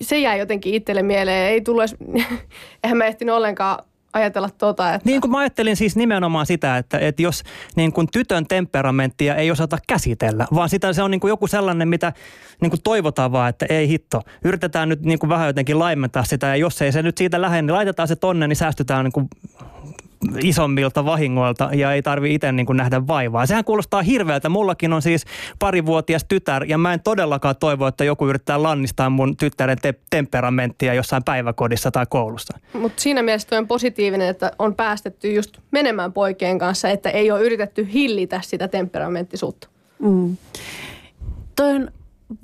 se 0.00 0.18
jäi 0.18 0.38
jotenkin 0.38 0.74
itselle 0.74 1.02
mieleen. 1.02 1.50
Ei 1.50 1.60
tullut 1.60 1.84
eihän 2.84 2.98
mä 2.98 3.04
ehtinyt 3.04 3.34
ollenkaan 3.34 3.84
ajatella 4.12 4.50
tota, 4.58 4.94
että... 4.94 5.08
Niin 5.08 5.20
kuin 5.20 5.30
mä 5.30 5.38
ajattelin 5.38 5.76
siis 5.76 5.96
nimenomaan 5.96 6.46
sitä, 6.46 6.76
että, 6.76 6.98
että 6.98 7.22
jos 7.22 7.42
niin 7.76 7.92
kuin 7.92 8.08
tytön 8.12 8.46
temperamenttia 8.46 9.34
ei 9.34 9.50
osata 9.50 9.78
käsitellä, 9.86 10.46
vaan 10.54 10.68
sitä 10.68 10.92
se 10.92 11.02
on 11.02 11.10
niin 11.10 11.20
kuin 11.20 11.28
joku 11.28 11.46
sellainen, 11.46 11.88
mitä 11.88 12.12
niin 12.60 12.70
kuin 12.70 12.82
toivotaan 12.84 13.32
vaan, 13.32 13.48
että 13.48 13.66
ei 13.68 13.88
hitto. 13.88 14.22
Yritetään 14.44 14.88
nyt 14.88 15.02
niin 15.02 15.18
kuin 15.18 15.30
vähän 15.30 15.46
jotenkin 15.46 15.78
laimentaa 15.78 16.24
sitä 16.24 16.46
ja 16.46 16.56
jos 16.56 16.82
ei 16.82 16.92
se 16.92 17.02
nyt 17.02 17.18
siitä 17.18 17.40
lähde, 17.40 17.62
niin 17.62 17.74
laitetaan 17.74 18.08
se 18.08 18.16
tonne, 18.16 18.48
niin 18.48 18.56
säästytään 18.56 19.04
niin 19.04 19.12
kuin 19.12 19.28
isommilta 20.42 21.04
vahingoilta 21.04 21.70
ja 21.72 21.92
ei 21.92 22.02
tarvi 22.02 22.34
itse 22.34 22.52
niin 22.52 22.66
nähdä 22.72 23.06
vaivaa. 23.06 23.46
Sehän 23.46 23.64
kuulostaa 23.64 24.02
hirveältä. 24.02 24.48
Mullakin 24.48 24.92
on 24.92 25.02
siis 25.02 25.24
parivuotias 25.58 26.24
tytär 26.28 26.64
ja 26.64 26.78
mä 26.78 26.92
en 26.92 27.00
todellakaan 27.00 27.54
toivo, 27.60 27.86
että 27.86 28.04
joku 28.04 28.28
yrittää 28.28 28.62
lannistaa 28.62 29.10
mun 29.10 29.36
tyttären 29.36 29.78
te- 29.82 29.94
temperamenttia 30.10 30.94
jossain 30.94 31.24
päiväkodissa 31.24 31.90
tai 31.90 32.06
koulussa. 32.08 32.58
Mutta 32.72 33.02
siinä 33.02 33.22
mielessä 33.22 33.58
on 33.58 33.68
positiivinen, 33.68 34.28
että 34.28 34.52
on 34.58 34.74
päästetty 34.74 35.32
just 35.32 35.58
menemään 35.70 36.12
poikien 36.12 36.58
kanssa, 36.58 36.90
että 36.90 37.10
ei 37.10 37.30
ole 37.30 37.40
yritetty 37.40 37.88
hillitä 37.92 38.40
sitä 38.44 38.68
temperamenttisuutta. 38.68 39.68
Mm. 39.98 40.36
Toi 41.56 41.74
on 41.74 41.90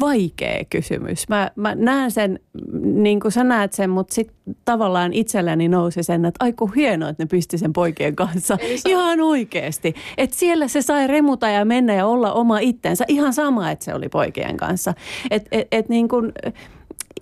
vaikea 0.00 0.64
kysymys. 0.70 1.28
Mä, 1.28 1.50
mä 1.56 1.74
näen 1.74 2.10
sen, 2.10 2.40
niin 2.82 3.20
kuin 3.20 3.32
sä 3.32 3.44
näet 3.44 3.72
sen, 3.72 3.90
mutta 3.90 4.14
sitten 4.14 4.36
tavallaan 4.64 5.12
itselleni 5.12 5.68
nousi 5.68 6.02
sen, 6.02 6.24
että 6.24 6.44
aiku 6.44 6.66
hienoa, 6.66 7.08
että 7.08 7.22
ne 7.22 7.26
pisti 7.26 7.58
sen 7.58 7.72
poikien 7.72 8.16
kanssa. 8.16 8.58
Ihan 8.88 9.20
oikeasti. 9.20 9.94
Että 10.18 10.36
siellä 10.36 10.68
se 10.68 10.82
sai 10.82 11.06
remuta 11.06 11.48
ja 11.48 11.64
mennä 11.64 11.94
ja 11.94 12.06
olla 12.06 12.32
oma 12.32 12.58
itsensä. 12.58 13.04
Ihan 13.08 13.32
sama, 13.32 13.70
että 13.70 13.84
se 13.84 13.94
oli 13.94 14.08
poikien 14.08 14.56
kanssa. 14.56 14.94
Että 15.30 15.48
et, 15.52 15.68
et 15.72 15.88
niin 15.88 16.08
kuin, 16.08 16.32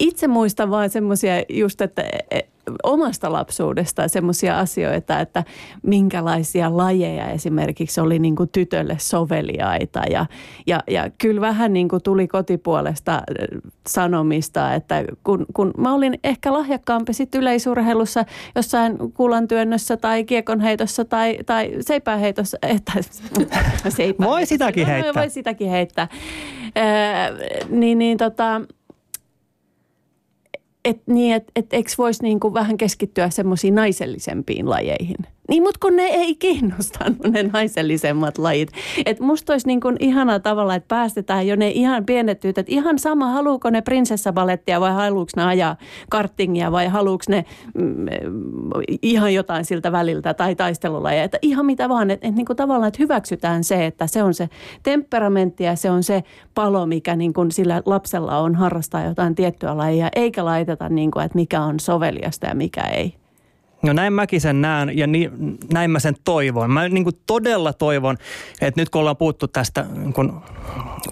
itse 0.00 0.28
muistan 0.28 0.70
vaan 0.70 0.90
semmoisia 0.90 1.34
just, 1.48 1.80
että 1.80 2.02
omasta 2.82 3.32
lapsuudesta 3.32 4.08
semmoisia 4.08 4.58
asioita, 4.58 5.20
että 5.20 5.44
minkälaisia 5.82 6.76
lajeja 6.76 7.30
esimerkiksi 7.30 8.00
oli 8.00 8.18
niin 8.18 8.36
kuin 8.36 8.48
tytölle 8.48 8.96
soveliaita. 8.98 10.02
Ja, 10.10 10.26
ja, 10.66 10.82
ja 10.90 11.10
kyllä 11.18 11.40
vähän 11.40 11.72
niin 11.72 11.88
kuin 11.88 12.02
tuli 12.02 12.28
kotipuolesta 12.28 13.14
äh, 13.14 13.22
sanomista, 13.88 14.74
että 14.74 15.04
kun, 15.24 15.46
kun 15.54 15.70
mä 15.78 15.94
olin 15.94 16.18
ehkä 16.24 16.52
lahjakkaampi 16.52 17.12
sitten 17.12 17.40
yleisurheilussa 17.40 18.24
jossain 18.54 18.98
kuulantyönnössä 19.14 19.96
tai 19.96 20.24
kiekonheitossa 20.24 21.04
tai, 21.04 21.38
tai 21.46 21.70
seipääheitossa. 21.80 22.58
Että, 22.62 22.92
Voi 24.24 24.46
sitäkin 24.46 24.86
heittää. 24.86 25.22
Voi 25.22 25.30
sitäkin 25.30 25.70
heittää. 25.70 26.08
Äh, 26.76 27.30
niin, 27.68 27.98
niin 27.98 28.18
tota, 28.18 28.60
et, 30.84 31.02
niin, 31.06 31.34
et, 31.34 31.44
et 31.56 31.72
eikö 31.72 31.90
voisi 31.98 32.22
niinku 32.22 32.54
vähän 32.54 32.76
keskittyä 32.76 33.30
semmoisiin 33.30 33.74
naisellisempiin 33.74 34.70
lajeihin? 34.70 35.16
Niin, 35.52 35.62
mutta 35.62 35.78
kun 35.80 35.96
ne 35.96 36.02
ei 36.02 36.34
kiinnostanut 36.34 37.18
ne 37.32 37.42
naisellisemmat 37.42 38.38
lajit. 38.38 38.72
Et 39.06 39.20
musta 39.20 39.52
olisi 39.52 39.66
niin 39.66 39.80
kuin 39.80 39.96
ihana 40.00 40.40
tavalla, 40.40 40.74
että 40.74 40.88
päästetään 40.88 41.46
jo 41.46 41.56
ne 41.56 41.70
ihan 41.70 42.06
pienet 42.06 42.40
tytöt. 42.40 42.68
Ihan 42.68 42.98
sama, 42.98 43.26
haluuko 43.26 43.70
ne 43.70 43.82
prinsessabalettia 43.82 44.80
vai 44.80 44.92
haluuko 44.92 45.30
ne 45.36 45.44
ajaa 45.44 45.76
kartingia 46.10 46.72
vai 46.72 46.88
haluuko 46.88 47.24
ne 47.28 47.44
mm, 47.74 48.06
ihan 49.02 49.34
jotain 49.34 49.64
siltä 49.64 49.92
väliltä 49.92 50.34
tai 50.34 50.54
taistelulajeja. 50.54 51.24
Että 51.24 51.38
ihan 51.42 51.66
mitä 51.66 51.88
vaan, 51.88 52.10
että 52.10 52.28
et 52.28 52.34
niin 52.34 52.46
kuin 52.46 52.56
tavallaan, 52.56 52.88
että 52.88 53.02
hyväksytään 53.02 53.64
se, 53.64 53.86
että 53.86 54.06
se 54.06 54.22
on 54.22 54.34
se 54.34 54.48
temperamentti 54.82 55.64
ja 55.64 55.76
se 55.76 55.90
on 55.90 56.02
se 56.02 56.22
palo, 56.54 56.86
mikä 56.86 57.16
niin 57.16 57.32
kuin 57.32 57.52
sillä 57.52 57.82
lapsella 57.86 58.38
on 58.38 58.54
harrastaa 58.54 59.04
jotain 59.04 59.34
tiettyä 59.34 59.76
lajia, 59.76 60.08
eikä 60.16 60.44
laiteta 60.44 60.88
niin 60.88 61.10
kuin, 61.10 61.24
että 61.24 61.38
mikä 61.38 61.62
on 61.62 61.80
soveliasta 61.80 62.46
ja 62.46 62.54
mikä 62.54 62.82
ei. 62.82 63.21
No 63.82 63.92
näin 63.92 64.12
mäkin 64.12 64.40
sen 64.40 64.60
näen 64.60 64.98
ja 64.98 65.06
niin, 65.06 65.58
näin 65.72 65.90
mä 65.90 65.98
sen 65.98 66.14
toivon. 66.24 66.70
Mä 66.70 66.88
niin 66.88 67.04
todella 67.26 67.72
toivon, 67.72 68.16
että 68.60 68.80
nyt 68.80 68.88
kun 68.88 69.00
ollaan 69.00 69.16
puhuttu 69.16 69.48
tästä 69.48 69.86
niin 69.94 70.12
kuin 70.12 70.32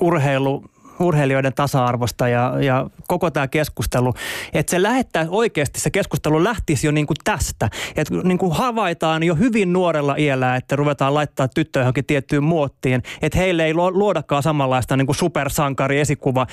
urheilu 0.01 0.65
urheilijoiden 1.01 1.55
tasa-arvosta 1.55 2.29
ja, 2.29 2.55
ja 2.61 2.87
koko 3.09 3.31
tämä 3.31 3.49
keskustelu, 3.49 4.15
että 4.53 4.71
se 4.71 4.83
lähettää 4.83 5.27
oikeasti, 5.29 5.81
se 5.81 5.91
keskustelu 5.91 6.45
lähtisi 6.45 6.87
jo 6.87 6.91
niin 6.91 7.07
kuin 7.07 7.17
tästä. 7.25 7.71
Että 7.97 8.15
niin 8.25 8.39
kuin 8.39 8.53
havaitaan 8.53 9.23
jo 9.23 9.35
hyvin 9.35 9.73
nuorella 9.73 10.15
iällä, 10.19 10.57
että 10.57 10.77
ruvetaan 10.77 11.15
laittaa 11.15 11.49
tyttöjä 11.49 11.83
johonkin 11.83 12.05
tiettyyn 12.05 12.45
muottiin, 12.45 13.03
että 13.23 13.39
heille 13.39 13.65
ei 13.65 13.75
luodakaan 13.75 14.43
samanlaista 14.43 14.97
niin 14.97 15.07
kuin 15.07 15.17
supersankari 15.17 16.01
esikuva. 16.01 16.47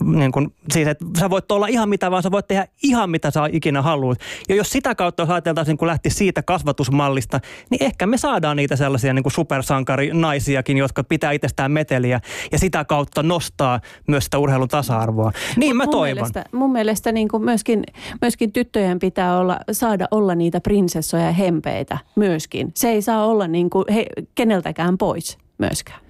Niin 0.00 0.32
kuin, 0.32 0.54
siis, 0.72 0.88
että 0.88 1.04
sä 1.20 1.30
voit 1.30 1.52
olla 1.52 1.66
ihan 1.66 1.88
mitä 1.88 2.10
vaan, 2.10 2.22
sä 2.22 2.30
voit 2.30 2.48
tehdä 2.48 2.66
ihan 2.82 3.10
mitä 3.10 3.30
sä 3.30 3.40
ikinä 3.52 3.82
haluat. 3.82 4.18
Ja 4.48 4.54
jos 4.54 4.70
sitä 4.70 4.94
kautta 4.94 5.22
jos 5.22 5.30
ajateltaisiin, 5.30 5.76
kun 5.76 5.88
lähti 5.88 6.10
siitä 6.10 6.42
kasvatusmallista, 6.42 7.40
niin 7.70 7.82
ehkä 7.82 8.06
me 8.06 8.18
saadaan 8.18 8.56
niitä 8.56 8.76
sellaisia 8.76 9.12
niin 9.12 9.22
kuin 9.22 9.32
supersankarinaisiakin, 9.32 10.76
jotka 10.78 11.04
pitää 11.04 11.32
itsestään 11.32 11.72
meteliä 11.72 12.20
ja 12.52 12.58
sitä 12.58 12.84
kautta 12.84 13.22
nostaa 13.22 13.75
myös 14.06 14.24
sitä 14.24 14.38
urheilun 14.38 14.68
tasa-arvoa. 14.68 15.32
Niin 15.56 15.76
Mut 15.76 15.76
mä 15.76 15.84
mun 15.84 15.90
toivon. 15.90 16.14
Mielestä, 16.14 16.44
mun 16.52 16.72
mielestä 16.72 17.12
niin 17.12 17.28
kuin 17.28 17.44
myöskin, 17.44 17.84
myöskin 18.20 18.52
tyttöjen 18.52 18.98
pitää 18.98 19.38
olla, 19.38 19.58
saada 19.72 20.08
olla 20.10 20.34
niitä 20.34 20.60
prinsessoja 20.60 21.24
ja 21.24 21.32
hempeitä 21.32 21.98
myöskin. 22.16 22.72
Se 22.74 22.88
ei 22.88 23.02
saa 23.02 23.26
olla 23.26 23.48
niin 23.48 23.70
kuin 23.70 23.84
he, 23.94 24.06
keneltäkään 24.34 24.98
pois 24.98 25.38
myöskään. 25.58 26.05